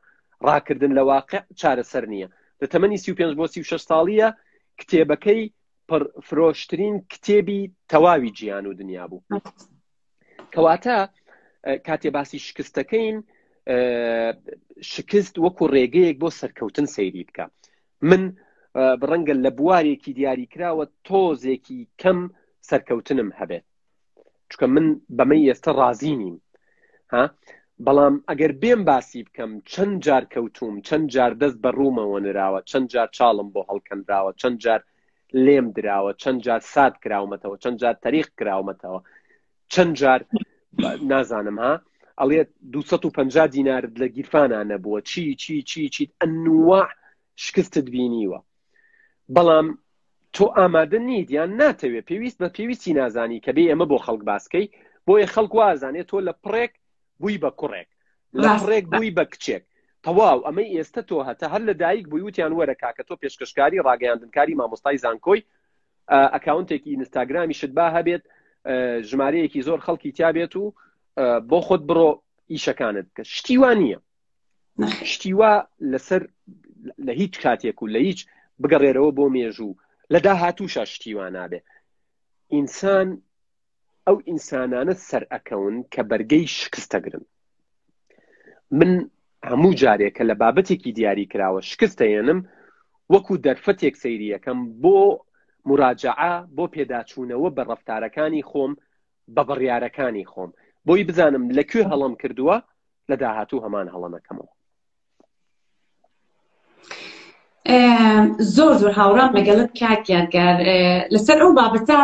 ڕاکردن 0.48 0.92
لە 1.00 1.04
واقع 1.12 1.42
چارەسەر 1.62 2.06
نییە 2.14 2.28
لە 2.62 2.68
تەمەنی 2.74 2.98
سی 3.04 3.16
پێ 3.18 3.26
بۆ 3.40 3.46
سی 3.54 3.62
شش 3.70 3.84
ساڵیە 3.92 4.28
کتێبەکەی 4.80 5.42
فرۆشترین 6.28 6.96
کتێبی 7.12 7.62
تەواوی 7.92 8.32
گیان 8.38 8.66
و 8.68 8.78
دنیا 8.82 9.04
بوو 9.10 9.24
کەواتە 10.54 10.98
کاتێ 11.88 12.10
باسی 12.16 12.40
شکستەکەین 12.48 13.18
شکست 14.94 15.34
وەکو 15.46 15.66
ڕێگەیەک 15.74 16.18
بۆ 16.22 16.30
سەرکەوتن 16.40 16.86
سەیری 16.96 17.24
بکە 17.30 17.46
من 18.10 18.24
بڕەنگە 19.02 19.36
لە 19.46 19.52
بوارێکی 19.58 20.12
دیاری 20.18 20.52
کراوە 20.54 20.86
تۆزێکی 21.08 21.80
کەم 22.02 22.20
سەرکەوتنم 22.70 23.30
هەبێت 23.40 23.66
چکە 24.52 24.66
من 24.76 24.86
بەمە 25.18 25.38
ئێستا 25.50 25.72
رازی 25.80 26.16
نیم 26.22 26.36
بەڵام 27.86 28.16
ئەگەر 28.30 28.52
بێم 28.62 28.82
باسی 28.90 29.20
بکەم 29.28 29.52
چەند 29.74 29.96
جار 30.06 30.24
کەوتوم 30.34 30.76
چەند 30.88 31.06
جار 31.16 31.32
دەست 31.42 31.58
بە 31.64 31.70
ڕوومەوە 31.78 32.20
نراوە 32.26 32.60
چەند 32.70 32.88
جار 32.94 33.08
چاڵم 33.18 33.48
بۆ 33.54 33.62
هەڵکەندراوە 33.70 34.32
چەند 34.42 34.58
جار 34.64 34.82
لێم 35.46 35.68
دراوە 35.78 36.12
چەند 36.22 36.40
جار 36.46 36.62
سات 36.74 36.94
کراومەتەوە 37.04 37.58
چەند 37.64 37.78
جار 37.82 37.96
تەریخ 38.06 38.28
کراومەتەوە 38.40 39.00
چەند 39.74 39.94
جار 40.02 40.20
نازانم 41.12 41.58
ها 41.64 41.74
ئەڵێ 42.20 42.42
250 42.74 43.48
دینار 43.56 43.84
لە 44.02 44.08
گیرفانان 44.16 44.66
نەبووە 44.72 45.00
چی 45.10 45.24
چی 45.42 45.56
چی 45.70 45.90
چیت 45.96 46.12
ئەنووا 46.22 46.82
شکستت 47.46 47.88
بینیوە 47.94 48.40
بەڵام 49.36 49.68
تۆ 50.36 50.46
ئامادە 50.58 51.00
نیت 51.10 51.30
یان 51.38 51.52
ناتەوێت 51.62 52.06
پێویست 52.10 52.38
بە 52.42 52.50
پێویستی 52.58 52.96
نازانی 53.00 53.40
کە 53.46 53.52
بێ 53.56 53.64
ئەمە 53.72 53.86
بۆ 53.92 53.98
خەڵک 54.06 54.22
باسکەی 54.32 54.66
بۆیە 55.06 55.28
خەڵک 55.34 55.54
وازانێت 55.60 56.08
تۆ 56.10 56.20
لە 56.30 56.34
پرێک 56.46 56.74
بووی 57.20 57.38
بە 57.42 57.50
کوڕێک 57.62 57.88
لە 58.42 58.48
کوڕێک 58.62 58.86
بووی 58.92 59.12
بە 59.18 59.24
کچێک 59.32 59.64
تەواو 60.04 60.40
ئەمەی 60.48 60.74
ئێستا 60.76 61.02
تۆ 61.10 61.18
هەتا 61.28 61.48
هەر 61.54 61.62
لە 61.70 61.74
دایک 61.82 62.06
بووی 62.10 62.22
وتیان 62.28 62.54
وەرە 62.60 62.76
کاکە 62.82 63.04
تۆ 63.10 63.14
پێشکەشکاری 63.22 63.84
ڕاگەیاندنکاری 63.88 64.58
مامۆستای 64.60 64.98
زانکۆی 65.04 65.42
ئەکاونتێکی 66.36 66.92
ئینستاگرامی 66.94 67.56
شتبا 67.60 67.88
هەبێت 67.98 68.24
ژمارەیەکی 69.10 69.66
زۆر 69.68 69.80
خەڵکی 69.86 70.12
تیابێت 70.18 70.54
و 70.56 70.64
بۆ 71.50 71.60
خۆت 71.68 71.82
بڕۆ 71.90 72.10
ئیشەکانت 72.54 73.08
کە 73.16 73.24
شتیوان 73.36 73.78
نییە 73.84 74.00
شتیوا 75.12 75.54
لەسەر 75.92 76.22
لە 77.06 77.14
هیچ 77.22 77.34
کاتێک 77.44 77.78
و 77.82 77.88
لە 77.94 78.00
هیچ 78.10 78.20
بگەڕێرەوە 78.62 79.12
بۆ 79.18 79.26
مێژوو 79.36 79.78
لە 80.14 80.20
داهاتوشە 80.26 80.84
شتیوان 80.94 81.34
نابێ 81.42 81.60
ئینسان 82.54 83.08
ئەو 84.08 84.18
ئینسانانە 84.28 84.94
سەر 85.10 85.24
ئەکەون 85.34 85.76
کە 85.94 86.02
بەرگەی 86.10 86.46
شکستەگرن 86.60 87.24
من 88.80 88.92
هەموو 89.50 89.78
جارێکە 89.82 90.24
لە 90.30 90.36
بابەتێکی 90.42 90.96
دیاری 90.98 91.30
کراوە 91.32 91.62
شکستەێنم 91.72 92.40
وەکو 93.14 93.34
دەرفەتێک 93.46 93.96
سەیری 94.04 94.32
یەکەم 94.36 94.60
بۆ 94.84 94.98
مراجعە 95.70 96.34
بۆ 96.56 96.66
پێداچوونەوە 96.74 97.50
بە 97.56 97.64
ڕفتارەکانی 97.70 98.46
خۆم 98.50 98.72
بە 99.36 99.42
بڕیارەکانی 99.50 100.30
خۆم 100.32 100.52
بۆی 100.88 101.08
بزانم 101.10 101.44
لەکوێ 101.58 101.84
هەڵم 101.92 102.14
کردووە 102.22 102.58
لە 103.10 103.16
داهاتوو 103.24 103.64
هەمان 103.66 103.88
هەڵەمەکەمەوە 103.94 104.52
زۆر 108.56 108.74
زۆر 108.82 108.92
هاوڕام 109.02 109.32
لەگەڵت 109.38 109.70
کاکیادگار 109.82 110.56
لەسەر 111.14 111.38
ئەو 111.42 111.52
بابەتە 111.60 112.00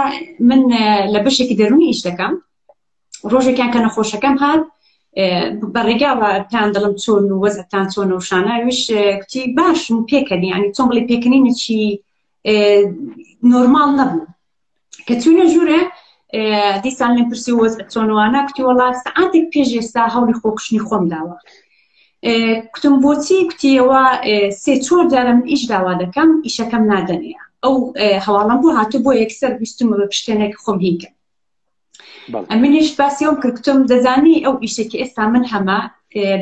من 0.49 0.62
لە 1.13 1.19
بەشێکی 1.26 1.60
دەرونی 1.62 1.89
ئیش 1.91 2.02
دەکەم 2.08 2.34
ڕۆژێکیان 3.32 3.69
کە 3.73 3.80
نەخۆشەکەم 3.86 4.36
هات 4.43 4.62
بەڕێگاوەتان 5.76 6.67
دڵم 6.76 6.93
چۆن 7.04 7.23
و 7.30 7.39
وەزتان 7.43 7.86
چۆن 7.93 8.10
و 8.12 8.26
شانەویش 8.30 8.82
کوتی 9.21 9.43
باش 9.58 9.82
و 9.91 10.06
پێکەنی 10.12 10.49
ینی 10.54 10.69
چۆن 10.76 10.86
بڵی 10.89 11.08
پێکردنیەکی 11.12 11.84
نۆرمال 13.54 13.89
نەبوو 13.99 14.28
کە 15.08 15.13
چوونە 15.21 15.45
ژوورە 15.54 15.82
دیسان 16.84 17.12
لێ 17.17 17.23
پرسی 17.30 17.52
وەز 17.60 17.73
چۆنوانە 17.93 18.39
کوتی 18.47 18.65
وەڵاستە 18.67 19.10
ئاتێک 19.17 19.45
پێش 19.54 19.69
ئێستا 19.78 20.04
هەوری 20.15 20.38
خۆکشنی 20.41 20.82
خۆم 20.88 21.06
داوە 21.13 21.36
کوتم 22.74 22.96
بۆچی 23.04 23.38
کوتیەوە 23.50 24.04
سێ 24.64 24.74
چۆر 24.86 25.04
جارم 25.14 25.40
ئیش 25.52 25.64
داوا 25.74 25.94
دەکەم 26.02 26.30
ئیشەکەم 26.46 26.84
نادەنەیە 26.92 27.42
ئەو 27.64 27.76
هەواڵم 28.26 28.58
بۆ 28.64 28.70
هاتو 28.78 28.98
بۆ 29.06 29.12
یەکسەر 29.24 29.52
بیستمە 29.62 29.96
بە 30.00 30.06
پشتێنێک 30.12 30.54
خۆم 30.64 30.78
هینکە 30.86 31.10
ئەمنیش 32.52 32.90
باسیەوە 33.00 33.36
کردتم 33.44 33.80
دەزانی 33.92 34.36
ئەو 34.46 34.56
ئیشێکی 34.64 34.98
ئێستا 35.02 35.26
من 35.34 35.44
هەما 35.54 35.80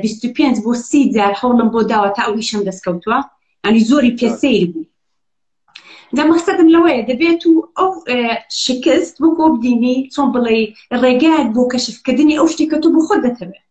25 0.02 0.58
بۆ 0.66 0.72
سی 0.90 1.00
جار 1.16 1.34
هەوڵم 1.42 1.70
بۆ 1.74 1.80
داوە 1.92 2.10
تا 2.16 2.22
ئەو 2.28 2.34
ئیشم 2.40 2.62
دەستکەوتووە 2.70 3.20
ئەنی 3.66 3.82
زۆری 3.90 4.16
پێسەیر 4.20 4.66
بوو 4.74 4.86
دەمەسەدن 6.18 6.68
لەوەیە 6.76 7.04
دەبێت 7.10 7.42
و 7.54 7.72
ئەو 7.78 7.92
شکست 8.64 9.14
بۆ 9.22 9.28
کۆ 9.38 9.46
بدینی 9.58 9.96
چۆن 10.14 10.30
بڵێ 10.34 10.58
ڕێگایت 11.02 11.50
بۆ 11.56 11.62
کەشفکردنی 11.74 12.38
ئەو 12.40 12.48
شتێککە 12.54 12.78
تو 12.84 12.88
بۆ 12.96 13.02
خۆت 13.08 13.22
دەتەوێت 13.26 13.66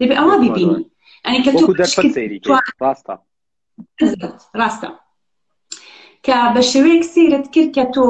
دەبێت 0.00 0.16
ئەوە 0.20 0.36
ببینی 0.44 0.89
ئەنی 1.26 1.42
کە 1.44 1.50
تو 1.58 1.66
ڕاستە 1.80 3.14
ڕاستە 4.60 4.88
کە 6.26 6.36
بە 6.54 6.62
شێوەیەک 6.70 7.04
سیرت 7.12 7.46
کرد 7.54 7.70
کە 7.76 7.84
تۆ 7.94 8.02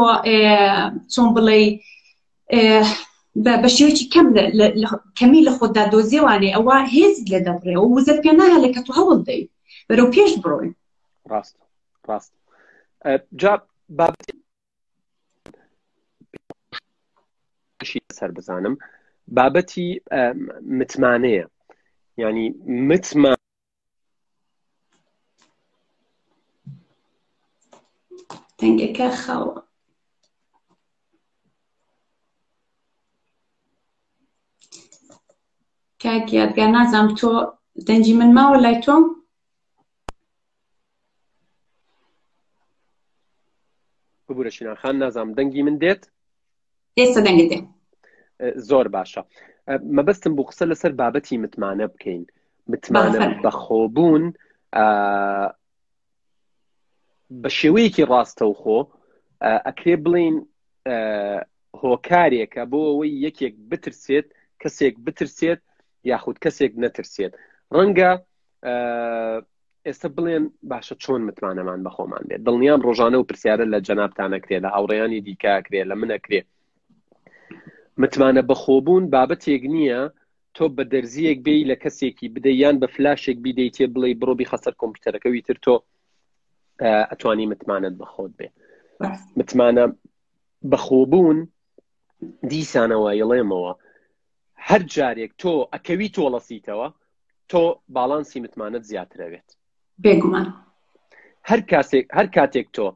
چۆن 1.12 1.28
بڵێ 1.34 1.62
بە 3.62 3.68
شێوکی 3.76 4.04
کەم 4.14 4.26
کەمی 5.18 5.44
لە 5.48 5.52
خۆدا 5.58 5.84
دۆزیێوانێ 5.92 6.50
ئەوە 6.56 6.76
هێز 6.94 7.16
لێ 7.30 7.40
دەبڕێ 7.46 7.74
و 7.78 7.92
وزت 7.94 8.18
پێ 8.24 8.32
ناهێ 8.40 8.68
کە 8.74 8.80
تو 8.86 8.92
هەوڵ 8.98 9.18
دەی 9.28 9.42
بەرەو 9.88 10.12
پێش 10.14 10.32
بڕۆین 10.42 10.72
ڕاست 11.30 11.56
ڕاست 12.08 12.32
جا 13.40 13.52
بابەت 13.96 14.30
سەر 18.18 18.30
بزانم 18.38 18.74
بابەتی 19.36 19.86
متمانەیە 20.78 21.44
ینی 22.22 22.44
متمان 22.88 23.36
دەنگەکە 28.60 29.08
خاوە 29.22 29.56
کاکیادگە 36.02 36.64
نازانم 36.76 37.08
تۆ 37.18 37.30
دەنجی 37.88 38.14
من 38.18 38.30
ماوە 38.36 38.56
لای 38.64 38.76
تۆ 38.84 38.94
ببورە 44.26 44.50
شیناخان 44.56 44.94
نازانم 45.02 45.32
دەنگی 45.38 45.62
من 45.66 45.76
دێت 45.82 46.02
ئێستا 46.98 47.20
دەنگت 47.26 47.46
دێت 47.52 47.64
زۆر 48.68 48.86
باشە 48.94 49.22
مەبەستم 49.96 50.32
بۆ 50.38 50.42
قسە 50.50 50.64
لەسەر 50.70 50.92
بابەتی 51.00 51.38
متمانە 51.44 51.86
بکەین 51.94 52.22
متمانە 52.70 53.20
بەخۆبوون 53.44 54.24
بە 57.42 57.48
شێوەیەکی 57.58 58.08
ڕاستەوخۆ 58.10 58.78
ئەکرێ 59.66 59.94
بڵین 60.04 60.36
هۆکارێکە 61.82 62.62
بۆ 62.70 62.78
ئەوەی 62.88 63.12
یەکێک 63.26 63.54
بترسێت 63.70 64.26
کەسێک 64.62 64.94
بترسێت 65.06 65.60
یاخود 66.10 66.36
کەسێک 66.44 66.72
نەترسێت 66.82 67.32
ڕەنگە 67.76 68.12
ئێستا 69.86 70.08
بڵێن 70.16 70.44
باشە 70.70 70.94
چۆن 71.02 71.20
متمانەمان 71.28 71.80
بەخۆمان 71.86 72.24
بێت 72.28 72.42
دڵنیام 72.46 72.80
ڕۆژانە 72.86 73.16
و 73.18 73.28
پرسیارە 73.28 73.64
لە 73.72 73.78
جەنابتانەکرێ 73.86 74.58
لە 74.64 74.68
هاوڕێیانی 74.74 75.20
دیکەکرێ 75.28 75.82
لە 75.90 75.94
منەکرێ 76.02 76.42
متمانە 77.98 78.42
بەخۆبوون 78.50 79.04
بابەتێک 79.14 79.62
نییە 79.74 80.00
تۆ 80.56 80.64
بە 80.76 80.84
دەرزیەک 80.92 81.38
بێی 81.46 81.68
لە 81.70 81.76
کەسێکی 81.82 82.32
بدەیان 82.34 82.76
بە 82.82 82.88
فلاشێک 82.94 83.38
بیدەی 83.44 83.70
تێ 83.76 83.84
بڵێ 83.94 84.08
بڕۆبی 84.20 84.50
خەسەر 84.50 84.74
کۆمپیوتەرەکەوی 84.80 85.44
تر 85.48 85.56
تۆ 85.64 85.74
ئەتوانی 87.10 87.46
متمانت 87.52 87.94
بەخۆت 88.00 88.32
بێ 88.38 88.48
متمانە 89.38 89.84
بەخۆبوون 90.70 91.38
دیسانەوە 92.50 93.10
یڵێمەوە 93.22 93.72
هەر 94.68 94.82
جارێک 94.94 95.32
تۆ 95.42 95.52
ئەکەوی 95.72 96.08
تۆڵەسیتەوە 96.16 96.88
تۆ 97.50 97.62
باڵانسی 97.94 98.38
متمانت 98.44 98.82
زیاترەوێت 98.90 99.48
بێگومان 100.04 100.48
هەر 102.16 102.28
کاتێک 102.36 102.66
تۆ 102.76 102.86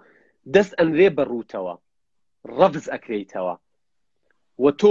دەست 0.54 0.72
ئەنرێ 0.78 1.08
بەڕوتەوە 1.16 1.74
ڕەبز 2.58 2.84
ئەکریتەوە 2.94 3.54
وە 4.62 4.70
تۆ 4.80 4.90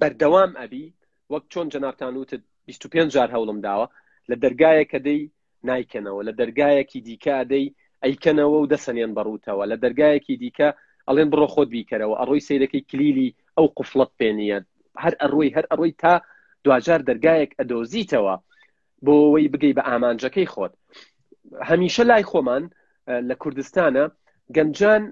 بەردەوام 0.00 0.50
ئەبی 0.60 0.84
وەک 1.32 1.44
چۆن 1.52 1.66
جەنابان 1.74 2.14
وتت 2.20 2.42
25 2.68 3.12
جار 3.14 3.28
هەوڵم 3.36 3.58
داوە 3.66 3.86
لە 4.30 4.36
دەرگایەکە 4.44 4.98
دەی 5.08 5.20
نایکەنەوە 5.68 6.20
لە 6.28 6.32
دەرگایەکی 6.40 7.00
دیکە 7.06 7.36
دەی 7.52 7.66
ئەیکەنەوە 8.04 8.56
و 8.60 8.70
دەسەنێن 8.74 9.12
بەڕوتەوە 9.16 9.64
لە 9.70 9.76
دەرگایەکی 9.84 10.40
دیکە 10.42 10.68
ئەڵێن 11.06 11.28
بڕۆ 11.32 11.46
خۆت 11.54 11.68
بیکەرەوە 11.74 12.14
ئەڕۆی 12.20 12.44
سیرەکەی 12.46 12.86
کلیلی 12.90 13.28
ئەو 13.56 13.66
قفلت 13.78 14.10
پێنیە 14.20 14.58
هەر 15.02 15.14
ئەڕۆی 15.22 15.54
هەر 15.56 15.66
ئەڕۆی 15.70 15.92
تا 16.02 16.14
دوجار 16.64 17.00
دەرگایەک 17.08 17.50
ئەدۆزیتەوە 17.58 18.34
بۆەوەی 19.04 19.50
بگەی 19.52 19.74
بە 19.78 19.82
ئامانجەکەی 19.88 20.50
خۆت 20.52 20.72
هەمیشە 21.68 22.04
لای 22.10 22.24
خۆمان 22.30 22.62
لە 23.28 23.34
کوردستانە 23.42 24.04
گەنجان 24.56 25.02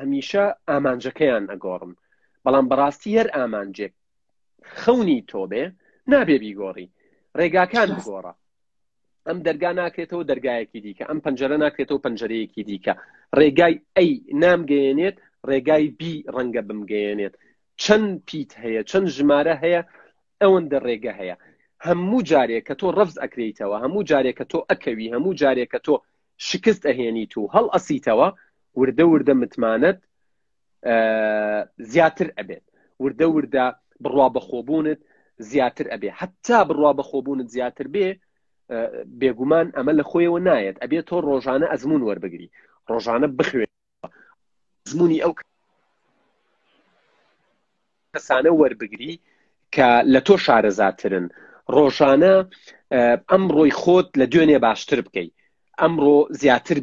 هەمیشە 0.00 0.44
ئامانجەکەیان 0.68 1.44
ئەگۆڕم 1.52 1.92
بەڵام 2.46 2.66
بەڕاستی 2.70 3.16
هەر 3.18 3.28
ئامانجێک 3.36 3.92
خەونی 4.80 5.18
تۆبێ 5.30 5.64
نابێ 6.12 6.36
بیگۆڕی 6.42 6.86
ڕێگاکان 7.38 7.88
بگۆڕە 7.98 8.32
ئەم 9.26 9.38
دەرگا 9.46 9.70
ناکرێتەوە 9.80 10.24
دەرگایەکی 10.30 10.82
دیکە 10.84 11.04
ئەم 11.10 11.18
پەنجەرە 11.24 11.56
ناکرێتەوە 11.64 12.02
پەنجەرەیەکی 12.04 12.62
دیکە 12.68 12.94
ڕێگای 13.38 13.76
ئەی 13.96 14.10
نامگەیەنێت 14.42 15.16
ڕێگای 15.48 15.86
بی 15.98 16.14
ڕەنگە 16.34 16.62
بمگەیەنێت 16.68 17.34
چەند 17.82 18.10
پیت 18.28 18.50
هەیە 18.62 18.82
چەند 18.90 19.06
ژمارە 19.16 19.54
هەیە 19.62 19.80
ئەوەندە 20.42 20.78
ڕێگە 20.86 21.12
هەیە 21.20 21.36
هەموو 21.86 22.24
جارێک 22.30 22.64
کە 22.68 22.74
تۆ 22.80 22.86
ڕفز 22.98 23.16
ئەکرێتەوە 23.22 23.76
هەموو 23.84 24.06
جارێک 24.10 24.36
کە 24.40 24.46
تۆ 24.52 24.58
ئەکەوی 24.70 25.12
هەموو 25.14 25.36
جارێک 25.40 25.68
کە 25.72 25.80
تۆ 25.86 25.94
شکست 26.48 26.82
ئەهێنیت 26.88 27.32
و 27.36 27.42
هەڵ 27.54 27.66
ئەسییتەوە 27.74 28.28
وردە 28.80 29.04
وردە 29.10 29.34
متمانەت 29.42 29.98
زیاتر 31.92 32.28
ئەبێت 32.38 32.64
وردە 33.02 33.26
وردە 33.34 33.66
بڕوا 34.02 34.26
بەخۆبوونت 34.36 35.00
زیاتر 35.50 35.86
ئەبێ 35.92 36.10
حتا 36.20 36.58
بڕوا 36.68 36.92
بەخۆبوونت 36.98 37.48
زیاتر 37.54 37.86
بێ 37.94 38.08
بێگومان 39.20 39.66
ئەمە 39.76 39.92
لە 39.98 40.04
خۆیەوە 40.10 40.38
نایەت 40.48 40.76
ئەبێت 40.82 41.04
تۆ 41.10 41.16
ڕۆژانە 41.28 41.66
ئەزمون 41.72 42.02
وەربگری 42.08 42.48
ڕۆژانە 42.90 43.28
بخوێن 43.38 43.70
زمانی 44.90 45.22
ئەو 45.24 45.32
کەسانە 48.14 48.50
وەربگری 48.60 49.12
کە 49.74 49.88
لە 50.12 50.20
تۆ 50.26 50.34
شارەزاترن 50.44 51.26
ڕۆژانە 51.76 52.34
ئەمڕۆی 53.30 53.72
خۆت 53.80 54.08
لە 54.20 54.26
دوێنێ 54.32 54.58
باشتر 54.64 54.98
بکەیت 55.06 55.32
ئەمڕۆ 55.80 56.18
زیاتر 56.40 56.78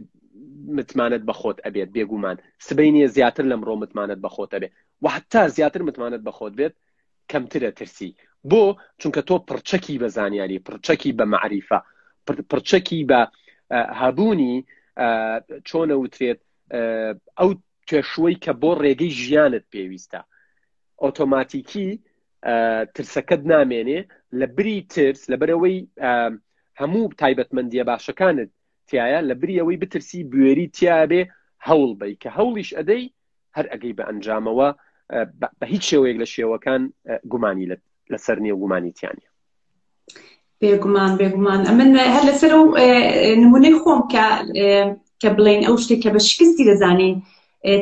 متمانت 0.67 1.21
بە 1.27 1.33
خۆت 1.39 1.57
ئەبێت 1.65 1.89
بێگومان 1.95 2.37
سبەی 2.67 2.89
نیە 2.95 3.07
زیاتر 3.15 3.45
لەم 3.51 3.61
ڕۆ 3.67 3.75
متمانت 3.83 4.19
بە 4.25 4.29
خۆت 4.35 4.51
ئەبێ 4.55 4.69
وحتا 5.05 5.43
زیاتر 5.57 5.81
متمانت 5.87 6.21
بە 6.27 6.31
خۆت 6.37 6.53
بێت 6.59 6.73
کەمترە 7.31 7.71
ترسی 7.77 8.09
بۆ 8.49 8.63
چونکە 9.01 9.21
تۆ 9.29 9.35
پرچەکی 9.49 9.95
بە 10.01 10.07
زانیاری 10.17 10.63
پرچەکی 10.67 11.11
بە 11.19 11.25
معریفە 11.33 11.79
پرچەکی 12.51 12.99
بە 13.09 13.19
هەبوونی 14.01 14.55
چۆنە 15.67 15.95
وترێت 16.03 16.39
ئەو 17.39 17.49
توێشوی 17.87 18.35
کە 18.43 18.51
بۆ 18.61 18.69
ڕێگەی 18.83 19.11
ژیانت 19.21 19.65
پێویستە 19.73 20.21
ئۆتۆماتیکی 21.03 21.89
ترسەکەت 22.95 23.41
نامێنێ 23.53 23.99
لە 24.39 24.45
بری 24.57 24.77
ترس 24.93 25.21
لە 25.31 25.35
بەرەوەی 25.41 25.77
هەموو 26.81 27.05
تایبەتمەندیە 27.21 27.83
باشەکانت 27.91 28.49
تایە 28.91 29.19
لە 29.29 29.33
بریەوەی 29.41 29.81
بترسی 29.83 30.21
بوێری 30.31 30.67
تیاابێ 30.77 31.21
هەوڵ 31.67 31.91
بی 31.99 32.13
کە 32.21 32.29
هەوڵیش 32.37 32.69
ئەدەی 32.77 33.03
هەر 33.57 33.65
ئەگەی 33.71 33.93
بە 33.97 34.03
ئەنجامەوە 34.09 34.69
بە 35.59 35.65
هیچ 35.73 35.83
شێوەیەک 35.89 36.17
لە 36.23 36.27
شێوەکان 36.33 36.81
گومانی 37.31 37.69
لەسەر 38.13 38.37
نیە 38.45 38.55
گومانی 38.61 38.95
تیانە 38.97 39.25
بێگومان 40.59 41.11
بێگومان 41.19 41.61
ئەمن 41.69 41.89
هەر 42.15 42.23
لەسەر 42.29 42.51
و 42.59 42.63
نمونەی 43.41 43.75
خۆم 43.81 44.01
کە 44.13 44.25
کە 45.21 45.29
بڵین 45.37 45.61
ئەو 45.67 45.75
شتێک 45.83 45.99
کە 46.03 46.09
بە 46.15 46.21
شکستی 46.29 46.67
دەزانین 46.69 47.15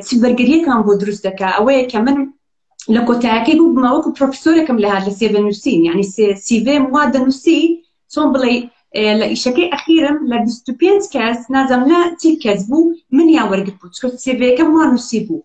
چ 0.06 0.08
بەرگریەکان 0.24 0.80
بۆ 0.86 0.92
دروست 1.02 1.22
دەکە 1.28 1.50
ئەوەیە 1.58 1.84
کە 1.92 2.00
من 2.06 2.18
لە 2.96 3.02
کۆتایەکەی 3.08 3.58
بوو 3.60 3.76
بمەوەکو 3.76 4.16
پرۆفسۆرێکم 4.18 4.78
لە 4.84 4.88
هەر 4.94 5.04
لە 5.08 5.14
سێ 5.20 5.28
بنووسین 5.36 5.80
یعنی 5.90 6.04
سیڤێ 6.46 6.76
وا 6.94 7.04
دەنووسی 7.14 7.60
چۆن 8.14 8.28
بڵێ 8.34 8.56
لە 9.20 9.26
ئیشەکەی 9.34 9.72
ئەخیرم 9.74 10.18
لە 10.32 10.38
25 10.46 11.04
کەس 11.16 11.40
نازم 11.56 11.82
لە 11.92 12.00
چی 12.22 12.40
کەس 12.44 12.62
بوو 12.70 12.94
منیان 13.16 13.48
وەرگت 13.52 13.76
بوو 13.80 13.94
چکە 13.96 14.08
سێڤەکەم 14.26 14.70
وانووسی 14.76 15.20
بوو 15.28 15.44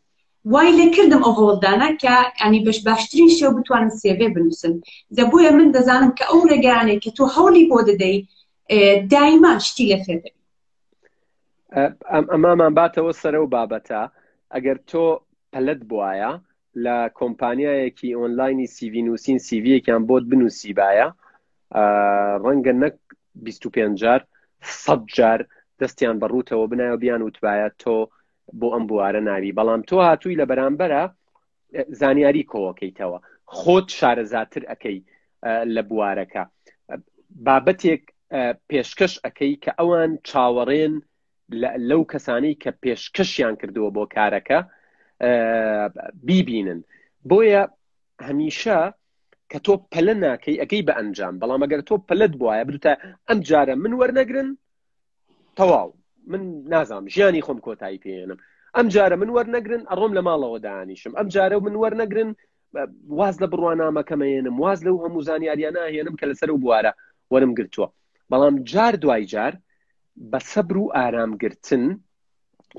وای 0.53 0.71
لە 0.79 0.87
کردم 0.97 1.23
ئەو 1.27 1.35
هەوڵدانە 1.39 1.89
کە 2.03 2.15
ئەنی 2.41 2.61
بەش 2.67 2.79
باشترین 2.87 3.31
شێو 3.37 3.53
بتوانن 3.59 3.91
سێڤێ 4.03 4.29
بنووسن 4.35 4.75
دەبووە 5.17 5.49
من 5.59 5.69
دەزانم 5.77 6.13
کە 6.19 6.25
ئەو 6.31 6.41
ڕێگەیانێک 6.51 6.99
کە 7.05 7.11
تۆ 7.19 7.25
هەولی 7.37 7.69
بۆ 7.71 7.79
دەدەی 7.89 8.17
دایما 9.13 9.53
شتی 9.67 9.85
لە 9.91 9.99
فێ 10.05 10.15
دەبی 10.23 10.39
ئەمامان 12.33 12.73
باتەوە 12.79 13.13
سەرە 13.23 13.39
و 13.43 13.51
بابەتە 13.55 14.03
ئەگەر 14.55 14.77
تۆ 14.91 15.05
پەلت 15.53 15.81
بواە 15.91 16.33
لە 16.85 16.97
کۆمپانیایەکی 17.21 18.09
ئۆنلاینی 18.19 18.67
سیڤ 18.75 18.95
نووسین 19.07 19.39
سیڤەکیان 19.47 20.03
بۆت 20.09 20.25
بنووسی 20.31 20.73
باە 20.79 21.07
ڕەنگە 22.45 22.75
نەک 22.83 22.95
25 23.41 23.95
جار 24.01 24.25
سەد 24.73 25.05
جار 25.17 25.41
دەستیان 25.81 26.17
بەڕوتەوە 26.23 26.67
بنایە 26.73 26.97
بیان 27.05 27.23
وتوایە 27.23 27.69
تۆ 27.83 27.97
بۆ 28.61 28.67
ئەم 28.75 28.85
بوارە 28.91 29.21
ناوی 29.29 29.57
بەڵام 29.59 29.81
تۆ 29.89 29.97
هاتووی 30.07 30.39
لە 30.41 30.45
بەرامبەرە 30.51 31.03
زانیاری 32.01 32.49
کۆەکەیتەوە 32.53 33.19
خۆت 33.59 33.87
شارەزاتر 33.99 34.63
ئەەکەی 34.71 34.99
لە 35.75 35.83
بوارەکە 35.91 36.45
بابەتێک 37.47 38.03
پێشکەش 38.71 39.15
ئەەکەی 39.25 39.53
کە 39.65 39.73
ئەوان 39.79 40.11
چاوەڕێن 40.29 40.95
لەو 41.91 42.03
کەسانی 42.13 42.55
کە 42.63 42.71
پێشکەشیان 42.83 43.55
کردووە 43.61 43.91
بۆ 43.97 44.03
کارەکە 44.15 44.59
بیبینن 46.27 46.81
بۆیە 47.31 47.63
هەمیشە 48.29 48.81
کە 49.53 49.59
تۆ 49.67 49.75
پەلە 49.95 50.13
ناکەی 50.25 50.59
ئەەکەی 50.61 50.83
بە 50.89 50.93
ئەنجام 50.99 51.35
بەڵام 51.43 51.61
ئەگەر 51.65 51.81
تۆ 51.89 51.95
پەلت 52.09 52.33
بواە 52.41 52.61
بدوتە 52.69 52.93
ئەم 53.29 53.39
جارە 53.49 53.75
من 53.85 53.93
وەرنەگرن 54.01 54.49
تەواو 55.59 55.89
من 56.31 56.43
نازام 56.73 57.05
ژیانی 57.15 57.45
خۆم 57.47 57.59
کۆتایی 57.67 58.03
پێێنم 58.05 58.39
ئەم 58.77 58.87
جارە 58.95 59.17
من 59.23 59.31
وەرنەگرن 59.37 59.83
ئەڕۆم 59.91 60.13
لە 60.17 60.23
ماڵەوە 60.27 60.59
دانیشم 60.67 61.13
ئەم 61.19 61.29
جارە 61.35 61.57
من 61.67 61.75
وەرنەگرن 61.83 62.31
واز 63.19 63.35
لە 63.43 63.47
بڕوانامەکەمەێنم 63.53 64.55
واز 64.65 64.79
لەو 64.87 64.97
هەموو 65.05 65.25
زانیاریان 65.29 65.75
ناهێنم 65.79 66.15
کە 66.21 66.25
لەسەر 66.31 66.49
و 66.55 66.61
بوارە 66.65 66.93
وەرم 67.33 67.53
گرتووە 67.59 67.89
بەڵام 68.31 68.55
جار 68.73 68.95
دوای 69.03 69.25
جار 69.35 69.53
بە 70.31 70.39
سەبر 70.53 70.77
و 70.83 70.93
ئارامگرتن 70.97 71.85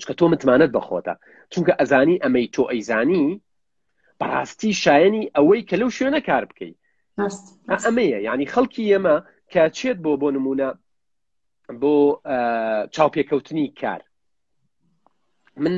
چکە 0.02 0.14
تۆ 0.20 0.24
متمانەت 0.34 0.72
بەخۆتە 0.76 1.14
چونکە 1.52 1.74
ئەزانی 1.80 2.22
ئەمەی 2.24 2.47
تۆ 2.56 2.64
ئەیزانی 2.72 3.26
بەڕاستی 4.24 4.71
شایەنی 4.84 5.24
ئەوەی 5.36 5.65
کە 5.69 5.76
لەو 5.82 5.89
شوێنە 5.97 6.21
کار 6.30 6.43
بکەیت 6.49 6.76
ئەمەیە 7.88 8.19
ینی 8.28 8.47
خەڵکی 8.53 8.89
ئێمە 8.91 9.15
کە 9.51 9.61
چێت 9.78 9.97
بۆ 10.05 10.11
بۆ 10.21 10.28
نمونە 10.36 10.69
بۆ 11.82 11.95
چاوپێکەوتنی 12.95 13.67
کار 13.82 14.01
من 15.63 15.76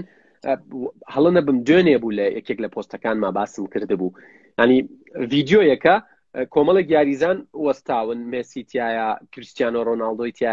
هەڵە 1.14 1.32
نەبم 1.38 1.58
دوێنێ 1.68 1.98
بوو 2.02 2.16
لە 2.20 2.26
یەکێک 2.38 2.60
لە 2.66 2.70
پۆستەکان 2.76 3.18
ما 3.24 3.30
باسم 3.38 3.66
کرده 3.74 3.96
بوو 4.02 4.16
ینی 4.60 4.78
ڤیددیۆیەکە 5.32 5.96
کۆمەڵک 6.54 6.88
یاریزان 6.96 7.38
وەستاون 7.66 8.20
مێسیتیایە 8.34 9.08
کریسیانۆ 9.34 9.80
ڕۆناالدۆیتە 9.88 10.52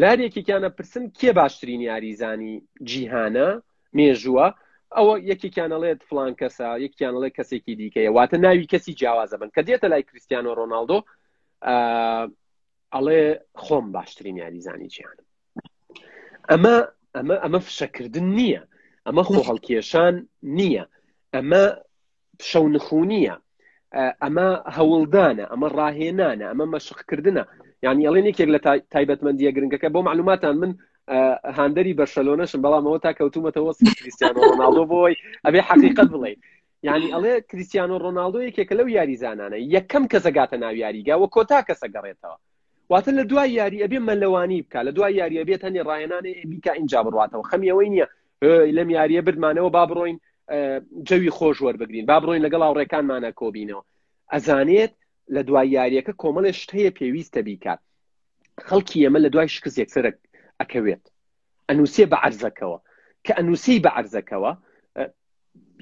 لارێکیانە 0.00 0.68
پرسن 0.78 1.04
کێ 1.18 1.30
باشترین 1.40 1.80
یاریزانی 1.90 2.54
جیهانە 2.88 3.48
مێژووە 3.96 4.46
ئەوە 4.96 5.14
یەکێکیانەڵێت 5.30 6.00
فلان 6.08 6.32
کەسە 6.40 6.68
یەکیانەڵێ 6.84 7.28
کەسێکی 7.38 7.74
دیکەیە 7.80 8.10
واتە 8.16 8.36
ناوی 8.44 8.66
کەسی 8.72 8.92
جیاوازە 9.00 9.36
بن 9.40 9.50
کە 9.56 9.60
دێتە 9.68 9.86
لای 9.92 10.06
کریسیانۆ 10.08 10.50
ڕۆناالدۆ 10.58 10.98
ئەڵێ 12.94 13.20
خۆم 13.64 13.86
باشترین 13.96 14.36
یاریزانی 14.42 14.88
چیانم 14.94 15.26
ئەمە 16.50 16.74
ئەمە 17.16 17.34
ئەمە 17.44 17.58
فشەکردن 17.66 18.26
نییە 18.38 18.62
ئەمە 19.06 19.22
خۆ 19.30 19.38
هەڵکێشان 19.48 20.14
نییە 20.58 20.84
ئەمە 21.34 21.64
شەو 22.50 22.64
نخونیە 22.74 23.34
ئەمە 24.22 24.48
هەوڵدانە 24.76 25.44
ئەمە 25.52 25.68
ڕاهێنانە 25.78 26.44
ئەمە 26.50 26.64
مەشقکردە 26.74 27.30
یعنی 27.84 28.02
ئەڵێن 28.06 28.26
یەکێک 28.30 28.48
لە 28.54 28.58
تایبەتمەندیە 28.94 29.50
گرنگەکە 29.56 29.88
بۆ 29.94 30.00
معلوماتان 30.08 30.54
من 30.62 30.70
هاندەری 31.08 31.92
بەرشەلۆنەشم 32.00 32.60
بەڵام 32.64 32.84
ئەوە 32.88 32.98
تا 33.04 33.12
کەوتومەتەوە 33.18 33.72
کریسیانۆ 34.00 34.40
ڕۆناالدۆ 34.48 34.84
بۆی 34.92 35.16
ئەبێ 35.46 35.60
حقیقت 35.68 36.08
بڵێ 36.14 36.32
یعنی 36.88 37.06
ئەڵێ 37.14 37.34
کریسیانۆ 37.50 37.96
ڕۆناالدۆ 38.04 38.40
یەکێکە 38.48 38.74
لەو 38.80 38.88
یاریزانانە 38.98 39.58
یەکەم 39.74 40.04
کەسەگاتە 40.12 40.56
ناو 40.64 40.74
یاریگا 40.84 41.14
وە 41.22 41.28
کۆتا 41.34 41.60
کەسە 41.68 41.86
گەڕێتەوە 41.94 42.36
واتە 42.90 43.10
لە 43.18 43.24
دوای 43.30 43.50
یاری 43.60 43.82
ئەبێ 43.84 43.98
مەلەوانی 44.08 44.60
بکە 44.66 44.80
لە 44.88 44.92
دوای 44.96 45.12
یاری 45.20 45.40
ئەبێت 45.42 45.62
هەنێ 45.66 45.82
ڕایەنانێ 45.88 46.32
بیکە 46.50 46.70
اینجا 46.80 47.00
بڕاتەوە 47.06 47.48
خەمیەوەی 47.50 47.88
نییە 47.92 48.06
لەم 48.76 48.88
یاریە 48.96 49.20
بردمانەوە 49.26 49.70
با 49.76 49.82
بڕۆین 49.90 50.16
جەوی 51.08 51.32
خۆش 51.36 51.56
وەربگرین 51.64 52.06
با 52.10 52.16
بڕۆین 52.20 52.44
لەگەڵ 52.46 52.62
ڕێکانمانە 52.78 53.30
کۆبینەوە 53.40 53.82
ئەزانێت 54.32 54.92
لە 55.34 55.40
دوای 55.48 55.68
یاریەکە 55.76 56.12
کۆمەڵێ 56.22 56.50
شتەیە 56.60 56.90
پێویستە 56.98 57.40
بیکات 57.48 57.80
خەڵکی 58.68 59.04
ئەمە 59.04 59.18
لە 59.24 59.28
دوای 59.34 59.48
شکست 59.54 59.78
یەکسەرە 59.84 60.10
ئەکەوێت 60.64 61.04
ئەنووسێ 61.68 62.04
بە 62.12 62.16
عرزەکەەوە 62.24 62.78
کە 63.24 63.32
ئەنووسی 63.38 63.82
بە 63.84 63.90
عرزەکەەوە 63.98 64.52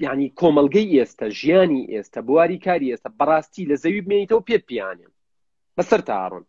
ینی 0.05 0.27
کۆمەلگەی 0.39 0.91
ئێستا 0.99 1.27
ژیانی 1.39 1.89
ئێستا 1.93 2.19
بواری 2.27 2.63
کاری 2.65 2.91
ئێستا 2.93 3.09
بەڕاستی 3.19 3.67
لە 3.71 3.75
زەوی 3.83 4.03
بمێنیتەوە 4.05 4.45
پێت 4.47 4.63
پیانێن 4.69 5.11
بەسەر 5.77 6.01
تاڕون 6.07 6.45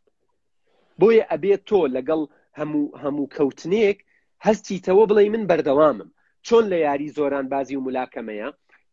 بۆیە 1.01 1.25
ئەبێت 1.31 1.63
تۆ 1.69 1.81
لەگەڵ 1.97 2.23
هەموو 2.59 2.85
هەموو 3.03 3.31
کەوتنێک 3.37 3.99
هەستیتەوە 4.47 5.05
بڵێ 5.11 5.25
من 5.35 5.45
بەردەوامم 5.51 6.11
چۆن 6.47 6.65
لە 6.73 6.79
یاری 6.87 7.13
زۆران 7.17 7.47
بازی 7.53 7.77
و 7.79 7.85
ملاکەمەیە 7.87 8.49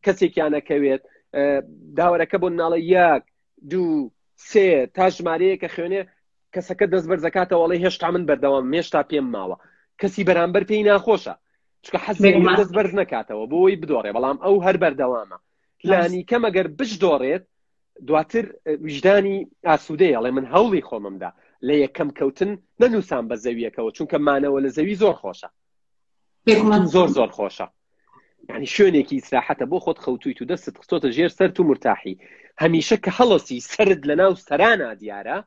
کەسێکیانەکەوێت 0.06 1.02
داوەرەکە 1.98 2.38
بۆ 2.42 2.48
ناڵە 2.60 2.80
یەک 2.96 3.24
دوو 3.72 3.90
سێ 4.50 4.68
تا 4.96 5.06
ژمارەیە 5.16 5.56
کە 5.62 5.68
خوێنێ 5.76 6.02
کەسەکە 6.56 6.86
دەست 6.94 7.08
بەرزەکاتەوەڵی 7.12 7.82
هێشتا 7.86 8.08
من 8.14 8.24
بەردەوام 8.30 8.66
مێشتا 8.74 9.02
پێم 9.10 9.28
ماوە 9.36 9.58
کەسی 10.02 10.26
بەرامبەر 10.30 10.64
پێی 10.70 10.84
ناخۆشە 10.90 11.36
چکە 11.86 12.00
حەزێک 12.06 12.36
دەست 12.60 12.72
بەرز 12.78 12.92
نکاتەوە 13.02 13.44
بۆی 13.52 13.80
بدۆڕێ 13.82 14.12
بەڵام 14.16 14.38
ئەو 14.46 14.56
هەر 14.66 14.76
بەردەوامە 14.84 15.38
لانی 15.92 16.22
کەمەگەر 16.30 16.68
بشدۆڕێت 16.78 17.44
دواتر 18.08 18.46
ویژدانی 18.86 19.38
ئاسوودەیە 19.68 20.16
ئەڵێ 20.18 20.32
من 20.38 20.46
هەوڵی 20.54 20.86
خۆممدا 20.90 21.30
لە 21.68 21.74
یەکەم 21.84 22.10
کەوتن 22.18 22.52
نەنووسان 22.82 23.24
بە 23.30 23.36
زەویەکەوە 23.44 23.92
چونکە 23.98 24.18
مانەوە 24.28 24.60
لە 24.66 24.70
زەوی 24.78 24.96
زۆر 25.02 25.16
خۆشە 25.22 25.50
زۆر 26.96 27.10
زۆر 27.18 27.30
خۆشە 27.38 27.68
ینی 28.50 28.70
شوێنێکی 28.76 29.16
ئیسراحەتە 29.20 29.66
بۆ 29.72 29.78
خۆت 29.86 29.98
خەوتوی 30.06 30.34
و 30.42 30.48
دەست 30.52 30.68
قستۆتە 30.80 31.10
ژێر 31.16 31.32
سەر 31.40 31.50
و 31.60 31.64
مرتاحی 31.70 32.16
هەمیشە 32.64 32.98
کە 33.04 33.12
هەڵەسی 33.18 33.58
سرد 33.72 34.02
لە 34.10 34.16
ناو 34.22 34.32
سەرانە 34.48 34.90
دیارە 35.02 35.38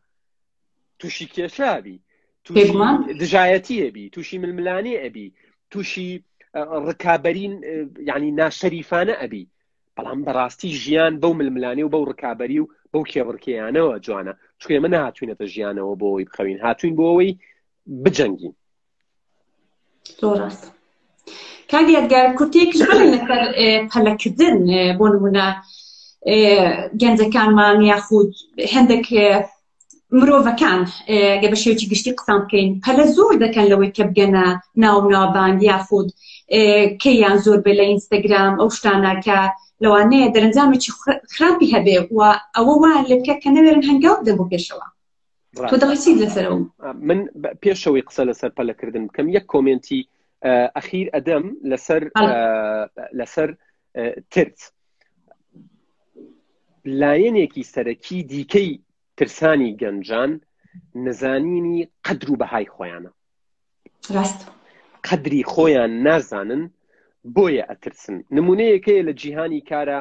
تووشی 0.98 1.26
کێشابی 1.34 1.96
دژایەتی 3.20 3.82
ئەبی 3.84 4.10
تووشی 4.14 4.38
ململانی 4.42 5.00
ئەبی 5.02 5.26
تووشی 5.70 6.08
ڕکابەرین 6.88 7.54
ینی 8.10 8.30
ناشەریفانە 8.40 9.14
ئەبی 9.22 9.44
بەڵام 9.96 10.20
بەڕاستی 10.26 10.70
ژیان 10.82 11.14
بەو 11.22 11.32
ململانی 11.40 11.82
و 11.84 11.92
بەو 11.94 12.08
ڕکابی 12.12 12.58
و 12.62 12.70
بەو 12.92 13.08
کێبڕکیانەوە 13.12 13.94
جوانە 14.04 14.34
چکێ 14.60 14.78
من 14.84 14.92
هاتوینەتە 15.04 15.46
ژیانەوە 15.54 15.94
بۆەوەی 16.00 16.28
بخەوین 16.28 16.58
هاتوین 16.66 16.92
بۆەوەی 16.98 17.32
بجەنگین 18.04 18.54
زۆڕاست 20.20 20.64
کاگەگەر 21.72 22.26
کورتێکش 22.38 22.78
لەسەر 22.88 23.24
پەلەکردن 23.92 24.56
بۆ 24.98 25.06
نمونە 25.14 25.46
گەنجەکانمان 27.00 27.76
یاخود 27.92 28.30
هەندێک 28.74 29.06
مرۆڤەکان 30.20 30.80
گە 31.42 31.48
بە 31.52 31.56
شێوکی 31.62 31.86
گشتی 31.92 32.16
قسان 32.18 32.38
بکەین 32.44 32.68
پەلە 32.84 33.04
زۆر 33.16 33.34
دەکەن 33.44 33.66
لەوەی 33.72 33.90
کە 33.96 34.04
بگەنە 34.10 34.46
ناو 34.84 34.98
ناوبان 35.14 35.54
یاخود 35.68 36.08
کەیان 37.02 37.36
زۆر 37.44 37.58
بێ 37.64 37.72
لە 37.78 37.84
ئینستاگرام 37.88 38.54
ئەو 38.60 38.68
شتاناکە 38.76 39.38
لەوانەیە 39.82 40.28
دەرەنجامێکی 40.34 40.90
خراپی 41.34 41.72
هەبێ 41.74 41.96
و 42.16 42.20
ئەوە 42.56 42.74
وا 42.82 42.92
لەبکە 43.10 43.34
کە 43.42 43.48
نەوێرن 43.56 43.82
هەنگاو 43.90 44.16
دەبوو 44.28 44.50
پێشەوە 44.52 44.86
تۆ 45.70 45.76
دەڵیسیت 45.82 46.16
لەسەرەوە 46.22 46.58
من 47.08 47.20
پێشەوەی 47.62 48.04
قسە 48.08 48.22
لەسەر 48.30 48.50
پەلەکردن 48.58 49.04
بکەم 49.08 49.26
یەک 49.36 49.44
کۆمنتی 49.52 50.00
ئەخیر 50.76 51.06
ئەدەم 51.14 51.44
لەسەر 51.70 52.02
لەسەر 53.18 53.48
ترت 54.32 54.58
لایەنێکی 57.00 57.62
سەرەکی 57.72 58.18
دیکەی 58.32 58.70
ترسانی 59.16 59.76
گەنجان 59.80 60.40
نزانینی 61.06 61.78
قدر 62.04 62.28
و 62.32 62.36
بەهای 62.42 62.66
خۆیانە 62.74 63.10
قدری 65.08 65.42
خۆیان 65.52 65.92
نازانن 66.06 66.62
بۆیە 67.36 67.64
ئەترسن 67.70 68.16
نمونەیەکەیە 68.36 69.02
لە 69.08 69.12
جیهانی 69.20 69.60
کارە 69.70 70.00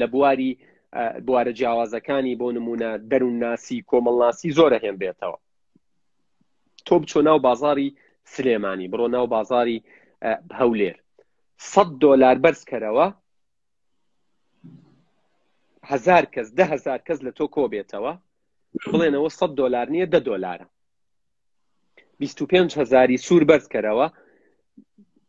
لە 0.00 0.06
بواری 0.14 0.50
بوارە 1.26 1.52
جیاوازەکانی 1.58 2.38
بۆ 2.40 2.48
نمونە 2.58 2.90
دەروونناسی 3.10 3.84
کۆمەڵناسی 3.90 4.54
زۆرە 4.58 4.78
هێن 4.84 4.96
بێتەوە 5.02 5.38
تۆ 6.86 6.94
بچۆ 7.00 7.20
ناو 7.26 7.38
بازاری 7.46 7.88
سلێمانی 8.34 8.90
بڕۆ 8.92 9.06
ناو 9.14 9.26
بازاری 9.34 9.78
هەولێر 10.58 10.96
100 11.72 11.86
دلار 12.02 12.36
بەرزکەرەوە 12.44 13.06
هزار 15.90 16.24
کەس 16.34 16.48
ده 16.58 16.64
هزار 16.74 16.98
کەس 17.06 17.18
لە 17.26 17.30
تۆ 17.38 17.44
کۆ 17.54 17.62
بێتەوە 17.74 18.12
بڵێنەوە 18.92 19.28
100 19.30 19.54
دلار 19.60 19.86
نییە 19.94 20.06
ده 20.14 20.20
دلارە 20.30 20.66
25 22.18 22.78
هزاری 22.80 23.16
سوور 23.26 23.44
بەرز 23.50 23.66
کەرەوە 23.74 24.06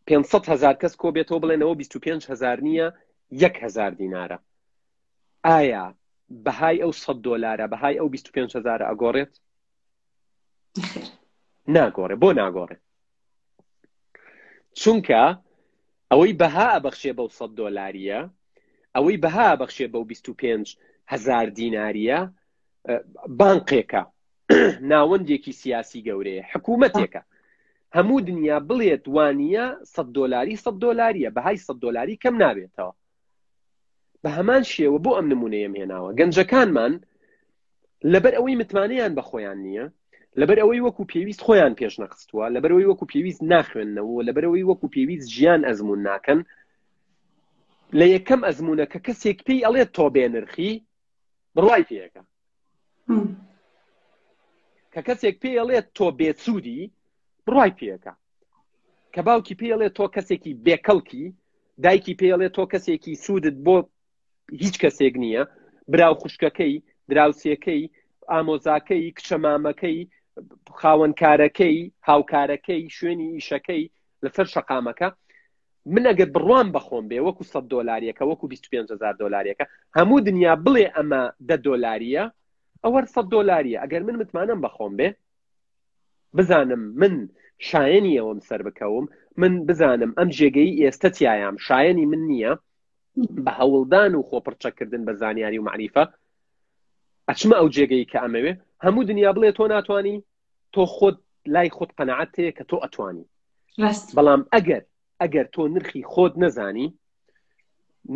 500 0.07 0.49
هزار 0.51 0.73
کەس 0.81 0.93
کۆ 1.01 1.07
بێتەوە 1.15 1.39
بڵێنەوە 1.43 1.73
25 1.75 2.31
هزار 2.31 2.57
نییە 2.67 2.87
1هزار 3.33 3.91
دینارە 4.01 4.37
ئایا 5.45 5.85
بەهای 6.45 6.77
ئەو 6.83 6.91
100 7.03 7.23
دلارە 7.25 7.65
بەهای 7.73 7.95
ئەو 7.99 8.07
25 8.13 8.55
هزار 8.57 8.79
ئەگۆڕێت 8.89 9.31
ناگۆڕێ 11.75 12.15
بۆ 12.23 12.29
ناگۆڕێ 12.39 12.77
چونکە 14.81 15.23
ئەوەی 16.11 16.33
بەها 16.41 16.67
ئەبەخشێ 16.75 17.11
بەو 17.17 17.27
100 17.37 17.55
دلاریە 17.57 18.21
ئەوەی 18.95 19.17
بەها 19.23 19.49
بەخشێ 19.61 19.85
بەو 19.93 20.03
25 20.11 20.65
هزار 21.11 21.45
دیناریە 21.57 22.19
بانقێکە 23.39 24.01
ناوەندێکی 24.91 25.53
سیاسی 25.61 26.03
گەورەیە 26.07 26.43
حکوومەتێکە 26.51 27.21
هەموو 27.95 28.17
دنیا 28.29 28.57
بڵێت 28.69 29.03
وانە 29.15 29.65
100 29.93 30.15
دلاری 30.17 30.55
100 30.63 30.81
دلاریە 30.83 31.29
بەهای 31.37 31.57
100 31.65 31.81
دلاری 31.83 32.19
کەم 32.23 32.35
نابێتەوە 32.43 32.93
بە 34.23 34.29
هەمان 34.37 34.63
شێوە 34.73 34.97
بۆ 35.05 35.11
ئەم 35.17 35.27
نمونەیەم 35.33 35.73
هێناوە 35.79 36.09
گەنجەکانمان 36.19 36.93
لەبەر 38.13 38.33
ئەوەی 38.37 38.55
متمانیان 38.61 39.11
بە 39.17 39.23
خۆیان 39.29 39.59
نییە 39.65 39.85
لەبەر 40.39 40.57
ئەوەی 40.61 40.83
وەکو 40.85 41.03
پێویست 41.11 41.41
خۆیان 41.45 41.73
پێش 41.79 41.93
نەخستووە 42.01 42.45
لەبەرەوەی 42.55 42.89
وەکو 42.91 43.05
پێویست 43.11 43.41
ناخوێندنەوە 43.51 44.19
لەبەرەوەی 44.27 44.67
وەکو 44.69 44.87
پێویست 44.95 45.27
ژیان 45.35 45.61
ئەزمون 45.67 45.99
ناکەن 46.09 46.39
لە 47.99 48.05
یەکەم 48.15 48.41
ئەزمونە 48.47 48.85
کە 48.91 48.99
کەسێک 49.05 49.37
پێی 49.47 49.63
ئەڵێت 49.65 49.89
تۆ 49.97 50.05
بێنرخی 50.15 50.73
بڕای 51.55 51.83
پێەکە 51.89 52.21
کە 54.93 55.01
کەسێک 55.07 55.35
پێ 55.43 55.51
ئەڵێت 55.59 55.87
تۆ 55.97 56.05
بێسوودی 56.19 56.81
بڕای 57.47 57.71
پێەکە 57.79 58.13
کە 59.13 59.21
باوکی 59.27 59.55
پێڵێت 59.61 59.93
تۆ 59.99 60.05
کەسێکی 60.15 60.53
بێکەڵکی 60.65 61.25
دایکی 61.83 62.13
پێڵێت 62.21 62.53
تۆ 62.57 62.63
کەسێکی 62.71 63.13
سوودت 63.25 63.55
بۆ 63.65 63.75
هیچ 64.63 64.75
کەسێک 64.83 65.13
نییە 65.23 65.43
براو 65.91 66.15
خوشکەکەی 66.21 66.75
دراوسەکەی 67.11 67.81
ئامۆزاکەی 68.31 69.03
کچەمامەکەی 69.17 69.97
خاوەنکارەکەی 70.79 71.77
هاوکارەکەی 72.07 72.81
شوێنی 72.97 73.27
ئیشەکەی 73.35 73.83
لەسەر 74.23 74.47
شەقامەکە 74.53 75.09
من 75.89 76.05
ئەگەر 76.07 76.29
بڕوان 76.35 76.67
بخۆم 76.77 77.05
بێ 77.09 77.19
وەکو 77.25 77.43
100 77.51 77.69
دلارەکە 77.73 78.23
وەکو 78.29 78.45
25هزار 78.53 79.13
دلارەکە 79.23 79.65
هەموو 79.97 80.17
دنیا 80.29 80.53
بڵێ 80.65 80.85
ئەمە 80.95 81.21
دە 81.49 81.55
دلارە 81.65 82.23
ئەوە 82.83 83.01
100 83.13 83.31
دلارە 83.33 83.71
ئەگەر 83.81 84.01
من 84.07 84.15
متمانم 84.21 84.59
بخۆم 84.65 84.93
بێ 84.99 85.09
بزانم 86.37 86.81
من 87.01 87.13
شایەنی 87.69 88.17
ئەوم 88.19 88.39
سەر 88.49 88.61
بکەوم 88.67 89.05
من 89.41 89.51
بزانم 89.67 90.11
ئەم 90.19 90.29
جێگەی 90.37 90.77
ئێستا 90.81 91.09
تیایام 91.15 91.55
شایەنی 91.67 92.05
من 92.11 92.21
نییە 92.31 92.53
بە 93.45 93.51
هەوڵدان 93.59 94.11
و 94.15 94.21
خۆپڕچەکردن 94.29 95.01
بە 95.07 95.13
زانیاری 95.21 95.59
و 95.59 95.65
معریفە 95.69 96.03
ئەچمە 97.29 97.55
ئەو 97.59 97.67
جێگەی 97.75 98.05
کە 98.11 98.17
ئەمەوێ 98.23 98.53
هەموو 98.85 99.07
دنیا 99.09 99.29
بڵێ 99.35 99.49
تۆ 99.57 99.63
ناتوانانی 99.73 100.17
تۆ 100.73 100.81
خۆت 100.95 101.17
لای 101.53 101.69
خۆت 101.77 101.91
قەنەعات 101.97 102.29
تەیە 102.35 102.51
کە 102.57 102.63
تۆ 102.69 102.77
ئەتوانی 102.83 103.25
بەڵام 104.17 104.41
ئەگەر 104.55 104.83
ئەگەر 105.21 105.45
تۆ 105.55 105.65
نرخی 105.73 106.01
خۆت 106.13 106.33
نەزانی 106.43 106.87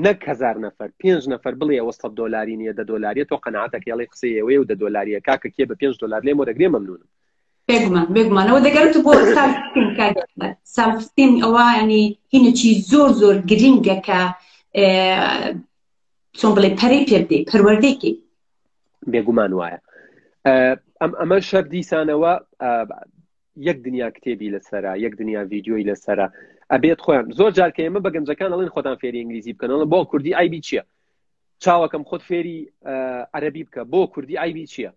نەک 0.06 0.20
هزار 0.32 0.56
نەفر 0.66 0.90
پێنج 1.02 1.24
نەفر 1.34 1.54
بڵێ 1.62 1.80
وەسە 1.86 2.08
دلاری 2.20 2.60
نیە 2.62 2.74
دە 2.80 2.84
دلاری 2.92 3.28
تۆ 3.32 3.36
قەنعاتەکەڵی 3.46 4.10
قسەیەوەی 4.12 4.60
و 4.60 4.68
دە 4.72 4.76
دلاریە 4.82 5.20
کاکە 5.28 5.50
کێ 5.56 5.64
بە 5.70 5.76
پێنج 5.82 5.96
دلار 6.02 6.22
لێ 6.28 6.34
مۆدەگرێ 6.40 6.68
مەمنونم 6.74 7.10
بێگومان 7.70 8.08
بێگومانەوە 8.16 8.60
دەگەرت 8.68 8.96
بۆ 9.06 9.12
ساستین 10.76 11.32
ئەوە 11.44 11.66
ینی 11.82 12.04
هینەی 12.34 12.74
زۆر 12.92 13.10
زۆر 13.22 13.38
گرنگە 13.50 13.98
کە 14.08 14.20
چۆن 16.40 16.52
بڵێ 16.56 16.70
پەری 16.80 17.02
پێ 17.10 17.18
بدەی 17.24 17.42
پەروەردێکی 17.50 18.14
بێگومان 19.12 19.52
وایە 19.60 19.80
ئەم 21.02 21.12
ئەمە 21.22 21.38
شەر 21.50 21.64
دیسانەوە 21.74 22.34
یەک 23.68 23.78
دنیا 23.88 24.08
کتێبی 24.16 24.54
لەسرە 24.56 24.94
یەک 25.06 25.14
دنیا 25.20 25.42
ڤیددیۆی 25.50 25.88
لەسرە 25.90 26.28
ئەبێت 26.74 27.00
خۆیان 27.06 27.26
زۆر 27.40 27.52
جارکە 27.58 27.82
ئێمە 27.86 28.00
بە 28.06 28.10
گەنجەکان 28.16 28.52
ئەڵێن 28.54 28.70
خۆتان 28.74 28.96
فێری 29.02 29.20
ئینگلیزی 29.22 29.54
بکەنەوە 29.56 29.86
بۆ 29.92 30.00
کوردی 30.12 30.34
ئایبی 30.38 30.62
چییە 30.68 30.84
چاوەکەم 31.64 32.04
خۆت 32.10 32.24
فێری 32.28 32.60
عەربی 33.36 33.64
بکە 33.68 33.82
بۆ 33.94 34.02
کوردی 34.14 34.40
ئایبی 34.42 34.66
چییە 34.74 34.92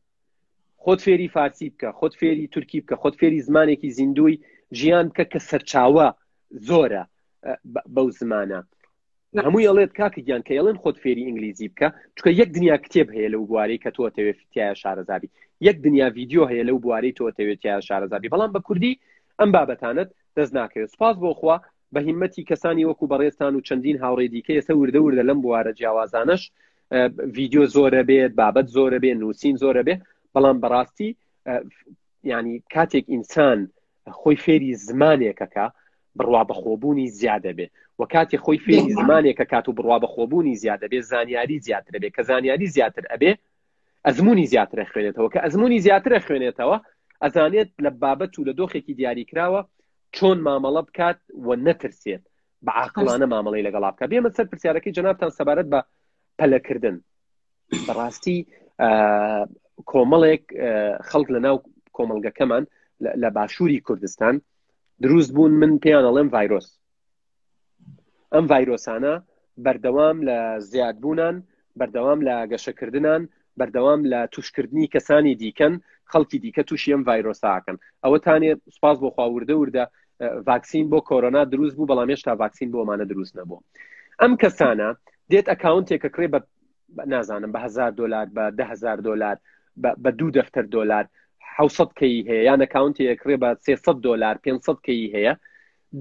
خۆت 0.84 1.00
فێری 1.04 1.28
فارسی 1.36 1.66
بکە 1.72 1.88
خۆت 1.98 2.14
فێری 2.20 2.46
تورکی 2.54 2.78
بکە 2.82 2.96
خۆت 3.02 3.14
فێری 3.20 3.40
زمانێکی 3.48 3.88
زیندوی 3.98 4.34
ژیان 4.78 5.06
بکە 5.08 5.24
کە 5.32 5.38
سەرچاوە 5.48 6.08
زۆرە 6.68 7.04
بەو 7.94 8.08
زمانە 8.20 8.60
هەمووی 9.46 9.68
ئەڵێت 9.68 9.92
کاکەگیان 9.98 10.42
کە 10.46 10.52
ئەڵێن 10.58 10.78
خۆت 10.82 10.96
فێری 11.02 11.24
ئینگلیزی 11.28 11.68
بکە 11.72 11.88
چکە 12.16 12.30
یەک 12.40 12.48
دنیا 12.56 12.76
کتێب 12.84 13.08
هەیە 13.16 13.28
لەو 13.34 13.42
بوارەی 13.50 13.78
کە 13.84 13.90
تۆ 13.96 14.00
تەوێت 14.16 14.38
تایە 14.52 14.72
شارەزابی 14.82 15.28
یەک 15.68 15.76
دنیا 15.86 16.06
ویددیو 16.16 16.44
هەیە 16.50 16.64
لەو 16.68 16.78
بوارەی 16.84 17.12
تۆ 17.18 17.24
تەوێت 17.38 17.58
تایە 17.64 17.78
شارەزابی 17.88 18.28
بەڵام 18.32 18.50
بە 18.56 18.60
کوردی 18.66 18.92
ئەم 19.40 19.50
بابەتانت 19.56 20.08
دەست 20.40 20.54
ناکەوێت 20.58 20.88
سپاس 20.96 21.16
بۆ 21.22 21.30
خوا 21.40 21.56
بە 21.94 22.00
هیمەتی 22.08 22.46
کەسانی 22.50 22.88
وەکو 22.90 23.10
بەڕێستان 23.12 23.52
و 23.54 23.64
چەندین 23.68 23.96
هاوڕێ 24.02 24.26
دیکە 24.34 24.52
ێستا 24.60 24.74
وردە 24.80 25.00
وردە 25.04 25.24
لەم 25.30 25.38
بوارە 25.44 25.72
جیاوازانش 25.78 26.42
ویددیو 27.36 27.64
زۆرە 27.76 28.02
بێت 28.08 28.32
بابەت 28.40 28.66
زۆرە 28.76 28.98
بێ 29.04 29.12
نووسین 29.20 29.56
زۆرە 29.62 29.82
بێ 29.88 29.94
بەڵام 30.34 30.56
بەڕاستی 30.62 31.10
ینی 32.32 32.54
کاتێک 32.74 33.04
ئینسان 33.12 33.58
خۆی 34.18 34.36
فێری 34.44 34.72
زمانێکەکە 34.88 35.66
بڕوا 36.18 36.42
بەخۆبوونی 36.50 37.06
زیادە 37.20 37.52
بێ 37.58 37.66
و 37.98 38.02
کاتی 38.14 38.38
خۆی 38.44 38.58
فێری 38.64 38.90
زمانێکە 39.00 39.44
کات 39.52 39.66
و 39.68 39.72
بڕوا 39.78 39.96
بەخۆبوونی 40.04 40.54
زیادە 40.62 40.86
بێ 40.92 41.00
زانیاری 41.10 41.58
زیاتر 41.66 41.94
بێ 42.02 42.08
کە 42.16 42.22
زانیاری 42.28 42.66
زیاتر 42.76 43.04
ئەبێ 43.12 43.32
ئەزمموی 44.06 44.46
زیاترە 44.52 44.84
خوێنێتەوە 44.90 45.28
کە 45.34 45.38
ئەزمموی 45.44 45.78
زیاترە 45.86 46.18
خوێنێتەوە 46.26 46.76
ئەزانێت 47.22 47.70
لە 47.84 47.90
بابەت 48.02 48.32
و 48.38 48.46
لە 48.48 48.52
دۆخێکی 48.58 48.94
دیاری 48.98 49.24
کراوە 49.30 49.60
چۆن 50.16 50.38
مامەڵە 50.46 50.82
بکات 50.88 51.18
و 51.46 51.48
نەترسێت 51.66 52.22
بەعاقلانە 52.66 53.26
مامەڵی 53.32 53.64
لەگەڵا 53.66 53.90
بکە 53.94 54.06
بێمە 54.10 54.30
سەر 54.36 54.46
پرسیارەکەی 54.50 54.94
جنابان 54.96 55.30
سەبارەت 55.38 55.68
بە 55.72 55.80
پەلەکردن 56.38 56.96
بەڕاستی 57.86 58.38
کۆمەڵێک 59.90 60.44
خەڵک 61.08 61.28
لە 61.34 61.40
ناو 61.46 61.56
کۆمەلگەکەمان 61.96 62.64
لە 63.22 63.28
باشووری 63.36 63.84
کوردستان 63.86 64.34
دروست 65.04 65.30
بوون 65.34 65.52
من 65.60 65.72
پێیان 65.84 66.04
ئەڵێم 66.08 66.28
ڤایرۆس 66.34 66.66
ئەم 68.34 68.44
ڤایرۆسانە 68.52 69.14
بەردەوام 69.64 70.16
لە 70.28 70.38
زیادبوونان 70.70 71.36
بەردەوام 71.78 72.18
لە 72.28 72.34
گەشەکردنان 72.52 73.22
بەردەوام 73.60 74.00
لە 74.12 74.20
توشکردنی 74.34 74.86
کەسانی 74.94 75.34
دیکەن 75.42 75.74
خەڵکی 76.12 76.38
دیکە 76.44 76.62
تووشی 76.68 76.92
ئەم 76.94 77.02
ڤایرۆساکەن 77.08 77.76
ئەوە 78.04 78.18
تانێ 78.26 78.52
سوپاس 78.74 78.96
بۆ 79.02 79.08
خواوردە 79.14 79.54
وردە 79.58 79.84
ڤاکسین 80.48 80.86
بۆ 80.92 80.98
کۆرۆنا 81.08 81.42
دروست 81.52 81.74
بوو 81.76 81.88
بەڵام 81.90 82.08
هێشتا 82.12 82.32
ڤاکسین 82.42 82.68
بۆمانە 82.74 83.04
دروست 83.12 83.32
نەبوو 83.38 83.64
ئەم 84.20 84.32
کەسانە 84.42 84.88
دێت 85.30 85.46
ئەکاونتێکە 85.52 86.08
کرێ 86.14 86.26
بە 86.34 86.40
نازانم 87.12 87.50
بە 87.54 87.60
هزار 87.66 87.90
دلار 88.00 88.26
بە 88.36 88.44
دههزار 88.58 88.98
دلار 89.08 89.36
بە 90.02 90.10
دوو 90.18 90.34
دەفتەر 90.38 90.66
دلار 90.76 91.04
حوسەت 91.56 91.90
کەی 92.00 92.14
هەیە 92.28 92.42
یان 92.48 92.60
ئەکاونتی 92.64 93.10
ئەکرێ 93.10 93.36
بە 93.42 93.50
300 93.64 94.02
دلار 94.08 94.34
500 94.44 94.78
کەی 94.86 95.04
هەیە 95.14 95.34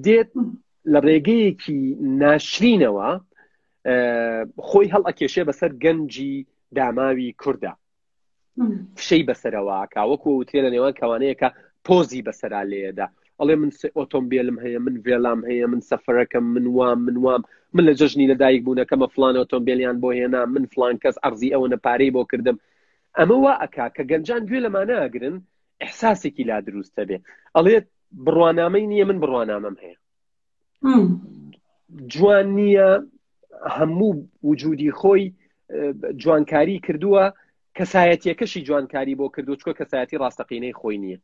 دێت 0.06 0.30
لە 0.92 1.00
ڕێگەیەکی 1.08 1.80
ناشرینەوە 2.22 3.10
خۆی 4.70 4.92
هەڵ 4.94 5.04
ئەکێشێ 5.10 5.44
بەسەر 5.50 5.72
گەنجی 5.84 6.34
داماوی 6.78 7.30
کووردا 7.42 7.74
فشەی 8.98 9.24
بەسەرەوەکە 9.30 10.02
وەکو 10.12 10.30
وتێ 10.42 10.60
لە 10.66 10.70
نێوان 10.74 10.94
کەوانەیەکە 11.00 11.50
پۆزی 11.86 12.26
بەسرا 12.28 12.62
لێدا 12.72 13.08
ئەڵێ 13.40 13.56
من 13.62 13.72
ئۆتۆمبیلم 13.98 14.58
هەیە 14.64 14.80
من 14.86 14.96
وێڵام 15.06 15.40
هەیە 15.50 15.68
من 15.72 15.82
سەفرەکەم 15.90 16.46
من 16.56 16.66
وام 16.78 17.00
من 17.08 17.18
وام 17.26 17.42
من 17.76 17.84
لە 17.90 17.94
جژنی 18.00 18.30
لەدایک 18.34 18.62
بوونەکەمە 18.66 19.08
فلان 19.16 19.36
ئۆتۆمبیلیان 19.42 19.98
بۆ 20.02 20.10
هێنا 20.20 20.42
من 20.54 20.64
فلان 20.74 20.96
کەس 21.04 21.16
ئەرزی 21.24 21.54
ئەوە 21.54 21.68
نەپارەی 21.74 22.12
بۆ 22.16 22.22
کردم 22.32 22.58
ئەمە 23.20 23.38
وا 23.44 23.54
ئەکا 23.64 23.88
کە 23.96 24.04
گەنجان 24.12 24.42
گوێ 24.50 24.60
لەمانەگرن 24.66 25.36
احساسێکی 25.86 26.44
لا 26.50 26.58
دروستە 26.68 27.02
بێ 27.10 27.18
ئەڵێ 27.56 27.78
بڕوانامەی 28.26 28.90
نییە 28.92 29.06
من 29.10 29.18
بڕوانامەم 29.24 29.76
هەیە 29.84 29.98
جوان 32.14 32.48
نییە 32.58 32.90
هەموو 33.78 34.12
وجودی 34.50 34.92
خۆی 35.00 35.24
جوانکاری 36.22 36.78
کردووە 36.86 37.24
کەسایەتیەکەشی 37.78 38.58
جوانکاری 38.68 39.16
بۆ 39.20 39.28
کردو 39.36 39.54
چکۆ 39.60 39.74
کەسایەتی 39.80 40.22
ڕاستەقینەی 40.24 40.76
خۆی 40.82 40.98
نییە 41.04 41.20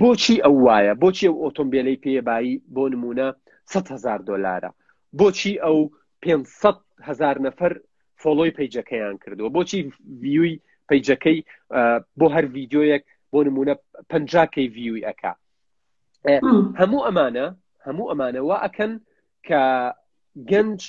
بۆچی 0.00 0.36
ئەو 0.44 0.56
وایە 0.66 0.94
بۆچی 1.02 1.26
ئەو 1.28 1.36
ئۆتۆمبیلەی 1.44 2.00
پێبایی 2.04 2.54
بۆ 2.74 2.84
نمونە 2.94 3.28
100هزار 3.72 4.20
دلارە 4.28 4.70
بۆچی 5.20 5.52
ئەو 5.64 5.78
500هزار 6.24 7.36
نەفەر 7.46 7.72
فۆلۆی 8.22 8.50
پیجەکەیان 8.58 9.16
کردووە 9.22 9.50
بۆچی 9.56 9.80
ویوی 10.22 10.52
پیجەکەی 10.88 11.38
بۆ 12.18 12.26
هەر 12.34 12.44
ڤیددیۆیەک 12.54 13.02
بۆ 13.32 13.38
نمونە 13.48 13.74
پنجکەی 14.10 14.66
ویوی 14.76 15.04
ئەک 15.08 15.20
هەموو 16.80 17.04
ئەمانە 17.06 17.46
هەموو 17.86 18.10
ئەمانەوە 18.10 18.56
ئەکەن 18.64 18.92
کە 19.48 19.62
گەنج 20.50 20.80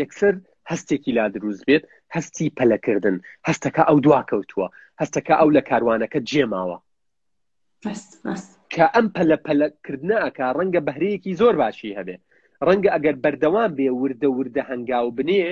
یەکسەر 0.00 0.34
هەستێکی 0.72 1.08
لا 1.18 1.24
دروست 1.34 1.62
بێت 1.70 1.84
هەستی 2.16 2.48
پەلەکردن 2.60 3.16
هەستەکە 3.48 3.82
ئەو 3.88 3.98
دواکەوتووە 4.06 4.66
هەستەکە 5.02 5.34
ئەو 5.40 5.48
لە 5.56 5.62
کاروانەکە 5.70 6.18
جێماوە 6.30 6.78
کە 8.74 8.84
ئەم 8.94 9.06
پەلە 9.16 9.36
پەلەکردنەکە 9.46 10.44
ڕەنگە 10.58 10.80
بەهرەیەکی 10.88 11.36
زۆر 11.40 11.54
باشی 11.62 11.96
هەبێ 11.98 12.16
ڕەنگە 12.66 12.90
ئەگەر 12.94 13.16
بەردەوام 13.24 13.70
بێ 13.78 13.88
وردە 14.00 14.28
وردە 14.38 14.62
هەنگاو 14.70 15.06
بنێ 15.18 15.44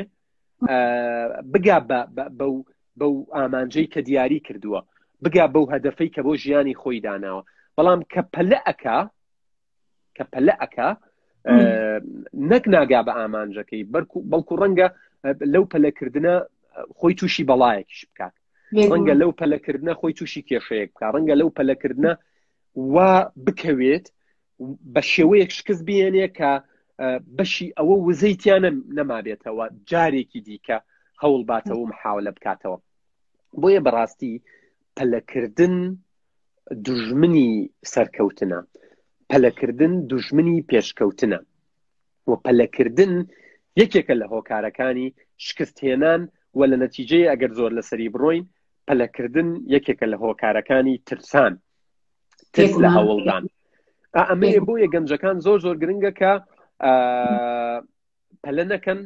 بگا 1.52 1.78
بەو 2.98 3.14
ئامانجەی 3.36 3.88
کە 3.94 4.00
دیاری 4.08 4.40
کردووە 4.46 4.80
بگا 5.24 5.44
بەو 5.54 5.64
هەدەفەی 5.74 6.12
کە 6.14 6.20
بۆ 6.26 6.32
ژیانی 6.42 6.78
خۆی 6.80 7.02
داناوە 7.06 7.42
بەڵام 7.76 8.00
کە 8.12 8.20
پەلە 8.34 8.58
ئەکا 8.68 8.98
کە 10.16 10.24
پەلە 10.32 10.54
ئەکا 10.62 10.90
نەک 12.50 12.64
ناگا 12.74 13.00
بە 13.06 13.12
ئامانجەکەی 13.18 13.82
بەڵکو 14.32 14.54
ڕەنگە 14.60 14.88
لەو 15.24 15.64
پەلەکردە 15.72 16.34
خۆی 16.98 17.14
تووشی 17.18 17.48
بەڵایەکیش 17.50 18.00
بکات 18.10 18.34
ڕەنگە 18.92 19.14
لەو 19.20 19.30
پەلەکردە 19.40 19.92
خۆی 20.00 20.16
تووشی 20.18 20.46
کێشەیە 20.48 20.86
بکە 20.90 21.06
ڕەنگە 21.14 21.34
لەو 21.40 21.50
پەلەکردە 21.58 22.12
وا 22.94 23.12
بکەوێت 23.44 24.06
بە 24.94 25.00
شێوەیەک 25.12 25.50
شکست 25.56 25.82
بێنێ 25.86 26.28
کە 26.38 26.52
بەشی 27.36 27.68
ئەوە 27.78 27.94
وزەیتیانە 28.06 28.70
نەمابێتەوە 28.96 29.66
جارێکی 29.90 30.40
دیکە 30.46 30.78
هەوڵ 31.22 31.40
باتەوە 31.50 31.84
محاولە 31.90 32.32
بکاتەوە 32.36 32.78
بۆیە 33.60 33.80
بەڕاستی 33.86 34.34
پەلەکردن 34.96 35.74
دوژمنی 36.86 37.50
سەرکەوتنە 37.92 38.60
پەلەکردن 39.30 39.92
دوژمنی 40.10 40.64
پێشکەوتنە 40.70 41.40
و 42.28 42.32
پەلەکردن 42.44 43.12
یەکێکە 43.80 44.14
لە 44.20 44.26
هۆکارەکانی 44.34 45.06
شکستهێنان 45.46 46.22
و 46.58 46.60
لە 46.70 46.76
نەتیجەی 46.84 47.28
ئەگەر 47.30 47.52
زۆر 47.58 47.70
لەسەری 47.78 48.12
بڕۆین 48.14 48.44
پەلەکردن 48.88 49.48
یەکێکە 49.74 50.06
لە 50.12 50.16
هۆکارەکانی 50.22 50.96
ترسان 51.08 51.52
ترس 52.54 52.72
لە 52.84 52.88
هەوڵدان 52.96 53.44
ئەمێ 54.30 54.52
بۆیە 54.66 54.86
گەنجەکان 54.94 55.36
زۆر 55.46 55.58
زۆر 55.66 55.76
گرنگە 55.82 56.12
کە 56.20 56.32
پەلە 58.42 58.64
نەکەن 58.72 59.00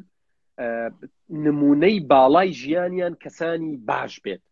نمونەی 1.44 1.96
باڵای 2.10 2.48
ژیانیان 2.60 3.14
کەسانی 3.24 3.72
باش 3.88 4.12
بێت 4.24 4.42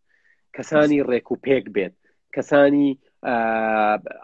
کەسانی 0.56 1.00
ڕێک 1.08 1.26
و 1.30 1.36
پێک 1.44 1.64
بێت 1.74 1.94
کەسانی 2.34 2.88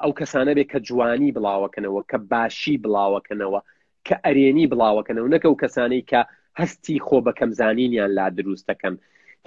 ئەو 0.03 0.13
کەسانە 0.21 0.53
بێت 0.57 0.69
کە 0.73 0.79
جوانی 0.89 1.35
بڵاوەکەنەوە 1.37 2.01
کە 2.11 2.19
باشی 2.33 2.77
بڵاوەکەنەوە 2.85 3.61
کە 4.09 4.17
ئەرێنی 4.27 4.71
بڵاوەکەنەوە 4.73 5.33
نەکە 5.35 5.49
و 5.51 5.59
کەسانی 5.63 6.03
کە 6.11 6.21
هەستی 6.61 6.99
خۆ 7.07 7.17
بەکەمزانینیان 7.27 8.11
لا 8.19 8.27
دروستەکەم 8.39 8.95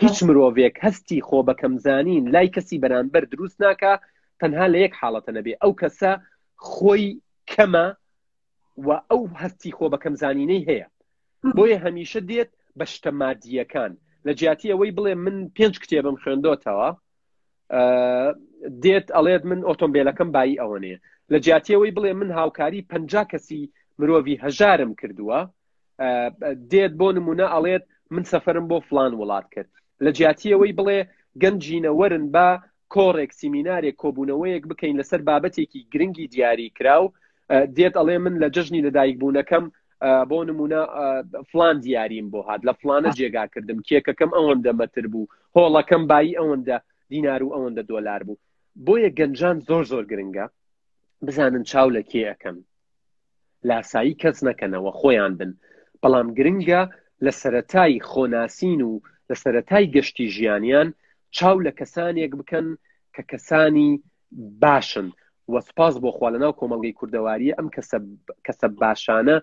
هیچ 0.03 0.17
مرۆڤێک 0.27 0.75
هەستی 0.85 1.19
خۆ 1.27 1.37
بەکەمزانین 1.49 2.23
لای 2.33 2.49
کەسی 2.55 2.81
بەرامبەر 2.83 3.23
دروست 3.33 3.57
ناکە 3.65 3.93
تەنها 4.41 4.65
لە 4.73 4.77
یەک 4.85 4.93
حاڵەتە 4.99 5.31
نەبێ 5.37 5.53
ئەو 5.61 5.71
کەسە 5.81 6.11
خۆی 6.71 7.05
کەمە 7.51 7.85
و 8.85 8.89
ئەو 9.09 9.21
هەستی 9.41 9.71
خۆ 9.77 9.85
بەکەمزانینەی 9.93 10.65
هەیە 10.69 10.87
بۆیە 11.55 11.77
هەمیشە 11.85 12.19
دێت 12.29 12.51
بە 12.77 12.85
شتەمادیەکان 12.93 13.91
لە 14.25 14.31
جیاتی 14.39 14.71
ئەوەی 14.73 14.95
بڵێ 14.97 15.13
من 15.25 15.37
پێنج 15.57 15.75
کتێبم 15.83 16.15
خوێندۆتەوە 16.21 16.89
دێت 18.83 19.07
ئەڵێت 19.15 19.43
من 19.49 19.59
ئۆتۆمبیلەکەم 19.67 20.29
بای 20.35 20.59
ئەوەنێ 20.61 20.95
لە 21.31 21.37
جیاتیەوەی 21.45 21.95
بڵێ 21.97 22.11
من 22.19 22.29
هاوکاری 22.37 22.81
پ 22.89 22.93
کەسی 23.31 23.63
مرۆڤی 24.01 24.33
هەژارم 24.45 24.91
کردووە 24.99 25.39
دێت 26.71 26.91
بۆ 26.99 27.07
نمونە 27.17 27.45
ئەڵێت 27.53 27.83
من 28.13 28.23
سەفرم 28.31 28.65
بۆ 28.71 28.77
فلان 28.87 29.11
وڵات 29.19 29.45
کرد 29.53 29.69
لە 30.05 30.09
جیاتیەوەی 30.17 30.77
بڵێ 30.79 30.99
گەنجینەوەرن 31.41 32.25
بە 32.35 32.45
کۆڕێک 32.95 33.31
سیمینارێک 33.41 33.95
کۆبوونەوەیەک 34.03 34.63
بکەین 34.71 34.95
لەسەر 35.01 35.21
بابەتێکی 35.29 35.81
گرنگی 35.93 36.29
دیاری 36.33 36.73
کراو 36.77 37.05
دێت 37.77 37.93
ئەڵێ 37.99 38.17
من 38.25 38.35
لە 38.41 38.47
جژنی 38.55 38.85
لەدایکبوونەکەم 38.87 39.63
بۆ 40.29 40.39
نمونە 40.49 40.81
فلان 41.49 41.75
دیاریم 41.85 42.27
بۆ 42.33 42.39
هاات 42.47 42.61
لە 42.67 42.73
فلانە 42.81 43.09
جێگا 43.17 43.45
کردم 43.53 43.77
کێکەکەم 43.87 44.31
ئەوەندە 44.37 44.71
مەتر 44.79 45.05
بوو 45.13 45.31
هۆڵەکەم 45.57 46.01
بایی 46.09 46.37
ئەوەندە 46.39 46.77
دینار 47.11 47.41
و 47.43 47.53
ئەوەندە 47.55 47.83
دۆلار 47.91 48.21
بوو 48.27 48.41
بۆیە 48.85 49.09
گەنجان 49.19 49.57
زۆر 49.67 49.83
زۆر 49.91 50.03
گرنگە 50.11 50.45
بزانن 51.25 51.63
چاو 51.71 51.87
لە 51.95 52.01
کێەکەم 52.11 52.57
لاسایی 53.69 54.13
کەس 54.21 54.37
نەکەنەوە 54.49 54.91
خۆیان 54.99 55.33
بن 55.39 55.51
بەڵام 56.03 56.27
گرنگە 56.37 56.81
لە 57.25 57.31
سەتای 57.41 57.93
خۆناسین 58.09 58.81
و 58.89 58.91
لە 59.29 59.35
سەتای 59.43 59.85
گەشتی 59.95 60.31
ژیانیان 60.35 60.87
چاو 61.37 61.57
لە 61.65 61.71
کەسانێک 61.79 62.31
بکەن 62.39 62.67
کە 63.15 63.21
کەسانی 63.31 63.89
باشن 64.63 65.07
وەسپاس 65.53 65.95
بۆ 66.03 66.09
خوا 66.15 66.29
لەناو 66.33 66.57
کۆمەڵگەی 66.59 66.97
کوردەواریە 66.99 67.55
ئەم 67.57 67.67
کەسە 68.47 68.67
باشانە 68.81 69.37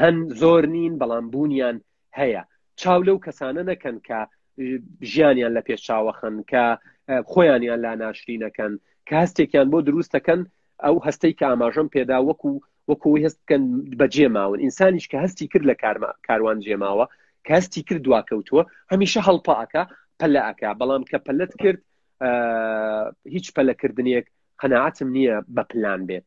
هەن 0.00 0.16
زۆر 0.40 0.62
نین 0.74 0.94
بەڵام 1.00 1.24
بوونیان 1.32 1.76
هەیە 2.18 2.42
چاو 2.80 3.00
لەو 3.06 3.16
کەسانە 3.26 3.62
نەکەن 3.70 3.96
کە 4.08 4.18
ژیانیان 5.10 5.52
لە 5.56 5.62
پێش 5.66 5.80
چاوەخن 5.88 6.34
کە 6.50 6.64
خۆیانیان 7.30 7.80
لا 7.86 7.92
ناشرینەکەن 8.02 8.72
کە 9.08 9.14
هەستێکیان 9.22 9.66
بۆ 9.72 9.78
دروستەکەن 9.88 10.40
ئەو 10.84 10.96
هەستەی 11.06 11.34
کە 11.38 11.44
ئاماژەم 11.50 11.88
پێدا 11.94 12.18
وەکو 12.28 12.52
وەکوی 12.90 13.24
هەست 13.26 13.38
بکەن 13.44 13.62
بەجێماون 14.00 14.58
ئینسانیش 14.64 15.06
کە 15.10 15.16
هەستی 15.24 15.48
کرد 15.52 15.64
لە 15.70 15.74
کاروان 16.28 16.58
جێماوە 16.66 17.06
کە 17.44 17.50
هەستی 17.58 17.82
کرد 17.88 18.02
دواکەوتووە 18.06 18.62
هەمیشە 18.92 19.20
هەڵپەکە 19.28 19.82
پەلە 20.20 20.40
ئەکا 20.46 20.70
بەڵام 20.80 21.02
کە 21.10 21.18
پەلت 21.26 21.52
کرد 21.62 21.80
هیچ 23.34 23.46
پەلەکردنیەک 23.56 24.26
قەنەعاتم 24.60 25.08
نییە 25.16 25.36
بە 25.56 25.62
پلان 25.70 26.00
بێت 26.08 26.26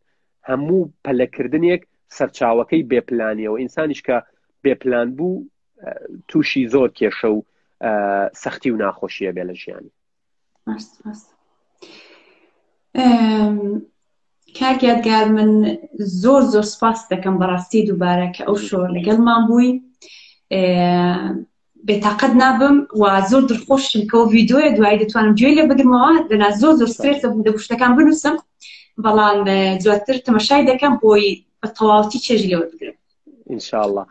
هەموو 0.50 0.82
پەلەکردنێک 1.06 1.82
سەرچاوەکەی 2.18 2.88
بێپلانیەوە 2.92 3.58
ئینسانیش 3.62 4.02
کە 4.08 4.18
بێپلان 4.64 5.10
بوو 5.18 5.34
تووشی 6.30 6.70
زۆر 6.74 6.90
کێشە 6.98 7.28
و 7.38 7.40
سەختی 8.42 8.70
و 8.72 8.80
ناخۆشیە 8.84 9.32
بێ 9.36 9.44
لە 9.50 9.56
ژیانی 9.62 9.92
کارگاتگار 14.60 15.24
من 15.26 15.78
زۆر 16.24 16.42
زۆر 16.54 16.62
سپاس 16.74 17.00
دەکەم 17.14 17.36
بەڕاستی 17.42 17.82
دووبارە 17.90 18.28
کە 18.36 18.42
ئەو 18.48 18.58
شۆر 18.68 18.88
لەگەڵمان 18.98 19.42
بووی 19.48 19.70
بێتاقەت 21.88 22.34
نابم 22.44 22.76
و 23.02 23.04
زۆر 23.32 23.44
دڵخۆشم 23.50 24.02
کە 24.12 24.18
ویددیوۆیە 24.34 24.70
دوایی 24.78 25.00
دەتوانم 25.04 25.34
گوێ 25.40 25.52
لێ 25.58 25.64
بگرمەوە 25.72 26.12
لەنا 26.30 26.50
زۆر 26.62 26.74
زۆر 26.80 26.90
سرێتە 26.98 27.28
بوو 27.32 27.46
دەگوشتەکان 27.48 27.92
بنووسم 27.98 28.36
بەڵام 29.04 29.38
زیاتر 29.84 30.16
تەمەشای 30.28 30.64
دەکەم 30.70 30.94
بۆی 31.04 31.28
بە 31.62 31.68
تەواوتی 31.78 32.20
چێژ 32.26 32.42
لەوە 32.52 32.66
بگرم 32.72 32.96
انشاءله 33.52 34.04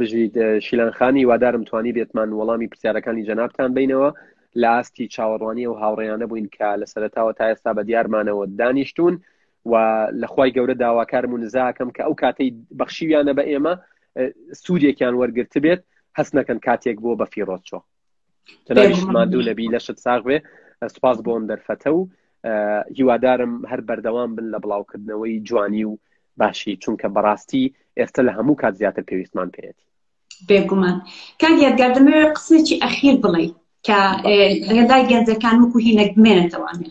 بژیت 0.00 0.34
شیلەنخانی 0.66 1.24
وادارم 1.30 1.62
توانی 1.68 1.92
بێتمان 1.98 2.30
وەڵامی 2.38 2.68
پرسیارەکانی 2.72 3.26
جەنابان 3.28 3.70
بینەوە 3.76 4.10
لە 4.62 4.68
ئاستی 4.76 5.04
چاوەڕوانی 5.14 5.64
و 5.70 5.74
هاوڕێیانە 5.82 6.26
بووین 6.28 6.48
کە 6.56 6.70
لە 6.80 6.86
سەرتاوە 6.92 7.32
تا 7.38 7.44
ئێستا 7.50 7.70
بە 7.76 7.82
دیارمانەوە 7.88 8.44
دانیشتون. 8.58 9.14
و 9.72 10.06
لەخوای 10.12 10.52
گەورە 10.52 10.74
داواکارم 10.80 11.32
و 11.34 11.38
نزاکەم 11.38 11.88
کە 11.96 12.02
ئەو 12.06 12.14
کاتەی 12.22 12.50
بەخشیویانە 12.80 13.32
بە 13.38 13.44
ئێمە 13.50 13.74
سوودێکیان 14.62 15.14
وەرگرت 15.20 15.54
بێت 15.64 15.80
هەست 16.18 16.32
نەکەن 16.38 16.58
کاتێک 16.66 16.98
بۆ 17.04 17.10
بە 17.20 17.26
فیرۆچۆ 17.32 17.78
تەنادوو 18.66 19.42
لەبی 19.48 19.68
لەشت 19.74 19.98
ساغ 20.04 20.22
بێ 20.28 20.38
سوپاس 20.94 21.18
بۆم 21.26 21.44
دەرفەتە 21.50 21.86
و 21.96 22.00
هیوادارم 22.98 23.54
هەر 23.70 23.80
بەردەوام 23.88 24.30
بن 24.36 24.46
لە 24.54 24.58
بڵاوکردنەوەی 24.62 25.34
جوانی 25.48 25.84
و 25.88 25.92
باشی 26.40 26.78
چونکە 26.84 27.08
بەڕاستی 27.16 27.64
ئێستا 27.98 28.22
لە 28.28 28.32
هەموو 28.36 28.56
کات 28.62 28.74
زیاتر 28.80 29.02
پێویستمان 29.10 29.48
پێێتی 29.56 29.84
بێگومان 30.48 30.96
کاگەردگار 31.40 31.92
دەمەوێت 31.96 32.32
قسێکی 32.36 32.80
ئەخیر 32.84 33.16
بڵێ 33.22 33.46
کە 33.86 33.98
لەگەدای 34.68 35.04
گەنجەکان 35.10 35.56
وکو 35.62 35.78
هینەگمێنێتەوەێ 35.86 36.88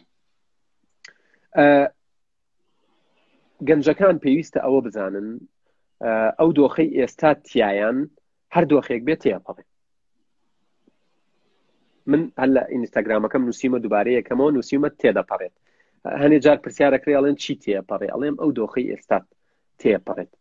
گەنجەکان 3.70 4.16
پێویستە 4.24 4.60
ئەوە 4.66 4.80
بزانن 4.86 5.28
ئەو 6.40 6.50
دۆخەی 6.58 6.90
ئێستا 6.98 7.30
تیایان 7.48 7.98
هەر 8.56 8.64
دۆخێک 8.72 9.02
بێت 9.08 9.20
تێپەڵێ 9.24 9.64
من 12.12 12.22
هەل 12.42 12.52
لە 12.58 12.64
ئینستاگرامەکەم 12.74 13.42
نووسیمە 13.48 13.78
دووبارەیە 13.84 14.26
کەمەوە 14.28 14.52
نووسیمە 14.56 14.90
تێدەپەڕێت 15.02 15.56
هەنێ 16.22 16.38
جار 16.46 16.58
پرسیارەکری 16.64 17.16
ئەڵێن 17.18 17.38
چی 17.44 17.54
تێپەڕێ 17.64 18.08
ئەڵێم 18.14 18.36
ئەو 18.42 18.50
دۆخی 18.60 18.90
ئێستا 18.92 19.20
تێپەڕێت 19.80 20.32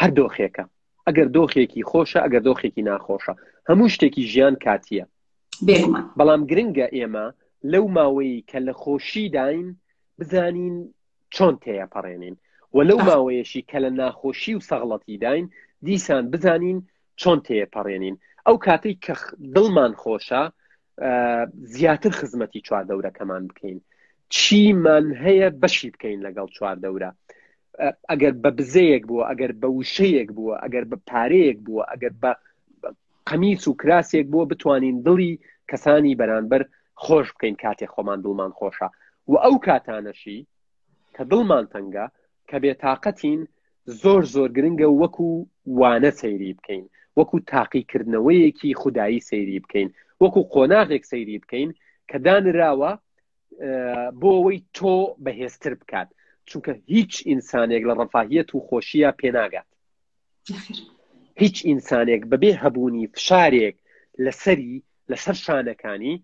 هەر 0.00 0.10
دۆخێکە 0.18 0.64
ئەگەر 1.06 1.28
دۆخێکی 1.36 1.86
خۆشە 1.90 2.20
ئەگەر 2.24 2.42
دۆخێکی 2.48 2.82
ناخۆشە 2.90 3.34
هەموو 3.68 3.92
شتێکی 3.94 4.22
ژیان 4.32 4.54
کاتیە 4.64 5.04
بەڵام 6.18 6.42
گرنگە 6.50 6.86
ئێمە 6.96 7.26
لەو 7.72 7.84
ماوەی 7.96 8.44
کە 8.50 8.58
لە 8.66 8.72
خۆشی 8.82 9.24
داین 9.36 9.66
بزانین 10.18 10.76
چۆن 11.36 11.54
تێیەپەڕێنین 11.64 12.36
و 12.76 12.78
لەو 12.88 13.00
ماوەیەشی 13.08 13.62
کە 13.70 13.78
لە 13.84 13.90
ناخۆشی 14.00 14.54
و 14.56 14.64
سەغڵەتی 14.70 15.16
داین 15.24 15.46
دیسان 15.86 16.24
بزانین 16.32 16.78
چۆن 17.20 17.38
تێپەڕێنین 17.46 18.16
ئەو 18.46 18.56
کاتەی 18.66 18.96
کە 19.04 19.14
دڵمان 19.54 19.92
خۆشە 20.02 20.42
زیاتر 21.74 22.12
خزمەتی 22.18 22.60
چواردەورەکەمان 22.66 23.42
بکەین 23.50 23.78
چیمان 24.36 25.06
هەیە 25.24 25.48
بەشی 25.62 25.90
بکەین 25.94 26.20
لەگەڵ 26.26 26.48
چواردەورە 26.56 27.10
ئەگەر 28.10 28.32
بە 28.42 28.50
بزەیەک 28.58 29.02
بووە 29.08 29.24
ئەگەر 29.30 29.52
بە 29.62 29.68
وشەیەک 29.78 30.28
بووە 30.36 30.54
ئەگەر 30.64 30.84
بە 30.90 30.96
پارەیەک 31.10 31.58
بووە 31.66 31.82
ئەگەر 31.92 32.12
بە 32.22 32.32
قەمیس 33.28 33.62
و 33.68 33.72
کراسێک 33.82 34.26
بووە 34.32 34.44
بتوانین 34.52 34.96
دڵی 35.06 35.32
کەسانی 35.70 36.18
بەرانبەر 36.20 36.62
خۆش 37.04 37.26
بکەین 37.34 37.56
کاتێک 37.62 37.90
خۆمان 37.94 38.18
دڵمان 38.24 38.52
خۆشە 38.58 38.88
و 39.30 39.34
ئەو 39.44 39.54
کاتانەشی 39.68 40.40
کە 41.20 41.24
دڵمان 41.32 41.64
تەنگە 41.72 42.06
کە 42.50 42.56
بێتاقەتین 42.62 43.40
زۆر 44.02 44.22
زۆر 44.34 44.48
گرنگە 44.56 44.88
وەکو 45.00 45.28
وانە 45.80 46.10
سەیری 46.20 46.56
بکەین 46.58 46.84
وەکو 47.18 47.36
تاقیکردنەوەیەکی 47.52 48.70
خودایی 48.80 49.24
سەیری 49.30 49.62
بکەین 49.64 49.88
وەکو 50.22 50.40
قۆناغێک 50.54 51.02
سەیری 51.12 51.38
بکەین 51.42 51.70
کە 52.10 52.16
دانراوە 52.24 52.92
بۆ 54.20 54.28
ئەوەی 54.36 54.58
تۆ 54.76 54.94
بەهێزتر 55.24 55.72
بکات 55.80 56.08
چونکە 56.48 56.72
هیچ 56.92 57.12
ئینسانێک 57.28 57.82
لە 57.88 57.94
ڕەفاهیت 58.00 58.48
و 58.52 58.64
خۆشیە 58.66 59.10
پێناگات 59.20 59.68
هیچ 61.42 61.56
ئینسانێک 61.68 62.22
بەبێ 62.32 62.50
هەبوونی 62.62 63.04
فشارێک 63.14 63.76
لەسەری 64.24 64.74
لەسەر 65.10 65.36
شانەکانی 65.44 66.14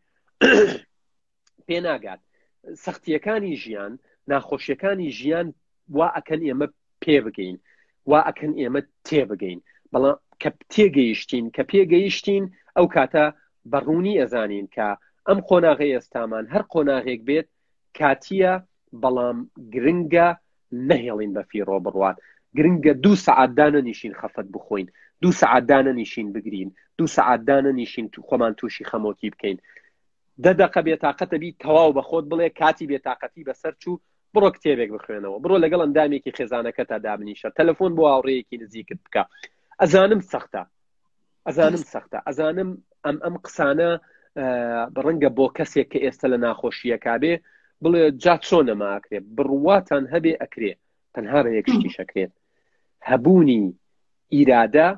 پێناگات 1.69 2.21
سەختیەکانی 2.85 3.55
ژیان 3.65 3.95
ناخۆشیەکانی 4.33 5.09
ژیان 5.19 5.47
وا 5.97 6.09
ئەکەن 6.17 6.41
ئێمە 6.49 6.67
پێ 7.03 7.17
بگەین 7.25 7.57
وا 8.11 8.21
ئەکەن 8.29 8.53
ئێمە 8.61 8.81
تێبگەین 9.09 9.61
بەڵام 9.93 10.17
کە 10.43 10.51
تێگەیشتین 10.75 11.45
کە 11.55 11.63
پێگەیشتین 11.71 12.45
ئەو 12.77 12.87
کاتە 12.95 13.25
بەڕوونی 13.73 14.19
ئەزانین 14.21 14.67
کە 14.75 14.89
ئەم 15.27 15.39
قۆناغی 15.49 15.93
ئێستامان 15.97 16.45
هەر 16.53 16.63
قۆناغێک 16.73 17.21
بێت 17.29 17.47
کاتیە 17.99 18.53
بەڵام 19.03 19.39
گرنگە 19.75 20.29
نەهێڵین 20.89 21.33
بە 21.37 21.43
فیڕۆ 21.51 21.77
بڕوات 21.85 22.17
گرنگە 22.57 22.93
دوو 23.03 23.15
سعددانە 23.27 23.81
نیشین 23.89 24.13
خەفەت 24.21 24.47
بخۆین 24.55 24.89
دوو 25.23 25.33
سعددانە 25.43 25.93
نیشین 26.01 26.27
بگرین 26.35 26.69
دوو 26.99 27.09
سعددانە 27.17 27.73
نیشین 27.81 28.07
تو 28.13 28.19
خۆمان 28.29 28.53
تووشی 28.59 28.89
خەمۆکی 28.91 29.29
بکەین 29.35 29.59
دەدەقە 30.45 30.81
بێتاقەتەبی 30.87 31.57
تەواو 31.63 31.91
بە 31.97 32.03
خۆت 32.09 32.25
بڵێ 32.31 32.49
کاتی 32.61 32.87
بێتاقەتی 32.93 33.47
بەسەر 33.49 33.75
چوو 33.85 33.97
بڕۆ 34.35 34.49
کتێبێک 34.57 34.91
بخوێنەوە 34.97 35.39
بڕۆ 35.43 35.57
لەگەڵ 35.65 35.81
ئەندامێکی 35.85 36.35
خێزانەکە 36.37 36.83
تا 36.91 36.97
دابنیشە 37.05 37.49
تەلەفۆن 37.59 37.93
بۆ 37.97 38.05
هاوڕەیەکی 38.13 38.61
نزیکت 38.63 38.99
بکە 39.07 39.23
ئەزانم 39.81 40.21
سەختە 40.33 40.63
ئەزانم 41.47 41.83
سەختە 41.93 42.19
ئەزانم 42.27 42.71
ئەم 43.05 43.17
ئەم 43.25 43.35
قسانە 43.45 43.91
ڕەنگە 45.05 45.31
بۆ 45.37 45.47
کەسێک 45.57 45.87
کە 45.93 45.99
ئێستا 46.05 46.27
لە 46.33 46.39
ناخۆشیە 46.45 46.99
کابێ 47.07 47.35
بڵێ 47.83 48.03
جا 48.23 48.35
چۆن 48.47 48.65
نەماکرێ 48.71 49.19
بڕواتان 49.37 50.05
هەبێ 50.13 50.33
ئەکرێ 50.43 50.73
تەنها 51.15 51.39
ڕەیەک 51.47 51.67
شتی 51.73 51.91
شەکرێت 51.97 52.33
هەبوونی 53.09 53.63
ئیرادە 54.35 54.89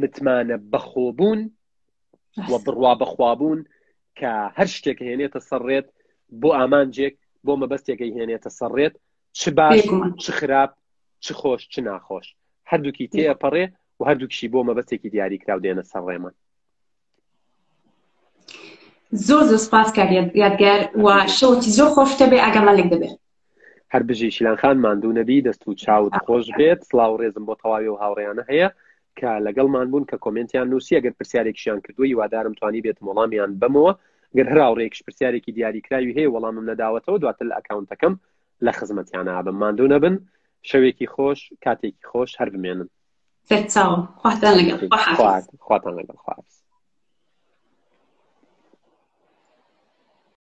متمانە 0.00 0.56
بەخۆبوون 0.72 1.40
و 2.50 2.52
بڕوا 2.64 2.92
بەخوابوون 3.00 3.60
کە 4.18 4.30
هەر 4.56 4.68
شتێک 4.76 4.98
هێنێتە 5.08 5.40
سەرڕێت 5.48 5.86
بۆ 6.40 6.48
ئامانجێک 6.58 7.14
بۆ 7.48 7.54
مەبەستێکەکەی 7.62 8.16
هێنێتە 8.18 8.50
سەڕێت 8.58 8.94
چ 9.38 9.40
باش 9.58 9.78
چ 10.22 10.26
خراپ 10.38 10.70
چ 11.24 11.26
خۆش 11.40 11.60
چ 11.72 11.74
ناخۆش 11.88 12.26
هەردووکی 12.70 13.06
تێپەڕێ 13.14 13.64
و 13.98 14.02
هەردووکشی 14.08 14.50
بۆ 14.52 14.60
مەبەستێکی 14.68 15.12
دیاریکرااو 15.14 15.62
دێنە 15.64 15.84
سەڕێمان 15.92 16.34
زۆر 19.26 19.42
زۆر 19.50 19.60
سپاس 19.66 19.88
کاریت 19.96 20.28
یادگەر 20.42 20.80
و 21.04 21.06
شەوتی 21.38 21.70
زۆر 21.78 21.88
خۆشتە 21.94 22.24
بێ 22.30 22.38
ئاگەمە 22.44 22.72
لێک 22.78 22.88
دەبێت 22.94 23.16
هەر 23.92 24.02
بژی 24.08 24.30
شیلانخان 24.36 24.76
ماندوو 24.84 25.16
نەبی 25.18 25.44
دەست 25.46 25.62
و 25.66 25.74
چاوت 25.82 26.14
خۆش 26.26 26.46
بێت 26.58 26.80
سلااو 26.90 27.18
ڕێزم 27.20 27.44
بۆ 27.48 27.54
تەواوی 27.60 27.88
و 27.92 28.00
هاوڕێیانە 28.02 28.44
هەیە 28.50 28.68
کە 29.18 29.30
لەگەڵمان 29.46 29.86
بوون 29.90 30.04
کە 30.10 30.16
کمنتیان 30.24 30.66
نووسی 30.72 30.96
ئەگەر 30.98 31.14
پرسیارێکشیان 31.18 31.78
کردووی 31.84 32.14
وادارم 32.18 32.54
توانی 32.58 32.82
بێت 32.86 32.98
مەڵامیان 33.06 33.50
بمەوە 33.60 33.92
گەر 34.36 34.46
هەرا 34.52 34.66
ڕێکش 34.78 35.00
پرسیارێکی 35.06 35.54
دیاریکراوی 35.56 36.16
هەیە 36.18 36.32
وەڵامم 36.34 36.66
نەداوەتەوە 36.70 37.18
دواتە 37.22 37.44
لە 37.48 37.54
ئەکاونتەکەم 37.58 38.14
لە 38.64 38.72
خزمەتیانە 38.78 39.32
ئابم 39.34 39.56
مادوو 39.62 39.92
نەبن 39.94 40.14
شەوێکی 40.68 41.10
خۆش 41.14 41.40
کاتێکی 41.64 42.06
خۆش 42.10 42.30
هەر 42.40 42.48
بمێنن 42.54 42.88
خواتان 44.22 44.54
لەگەڵ 44.58 44.82
خواتان 45.66 45.94
لەگەڵ 46.00 46.18
خوارس 46.24 46.52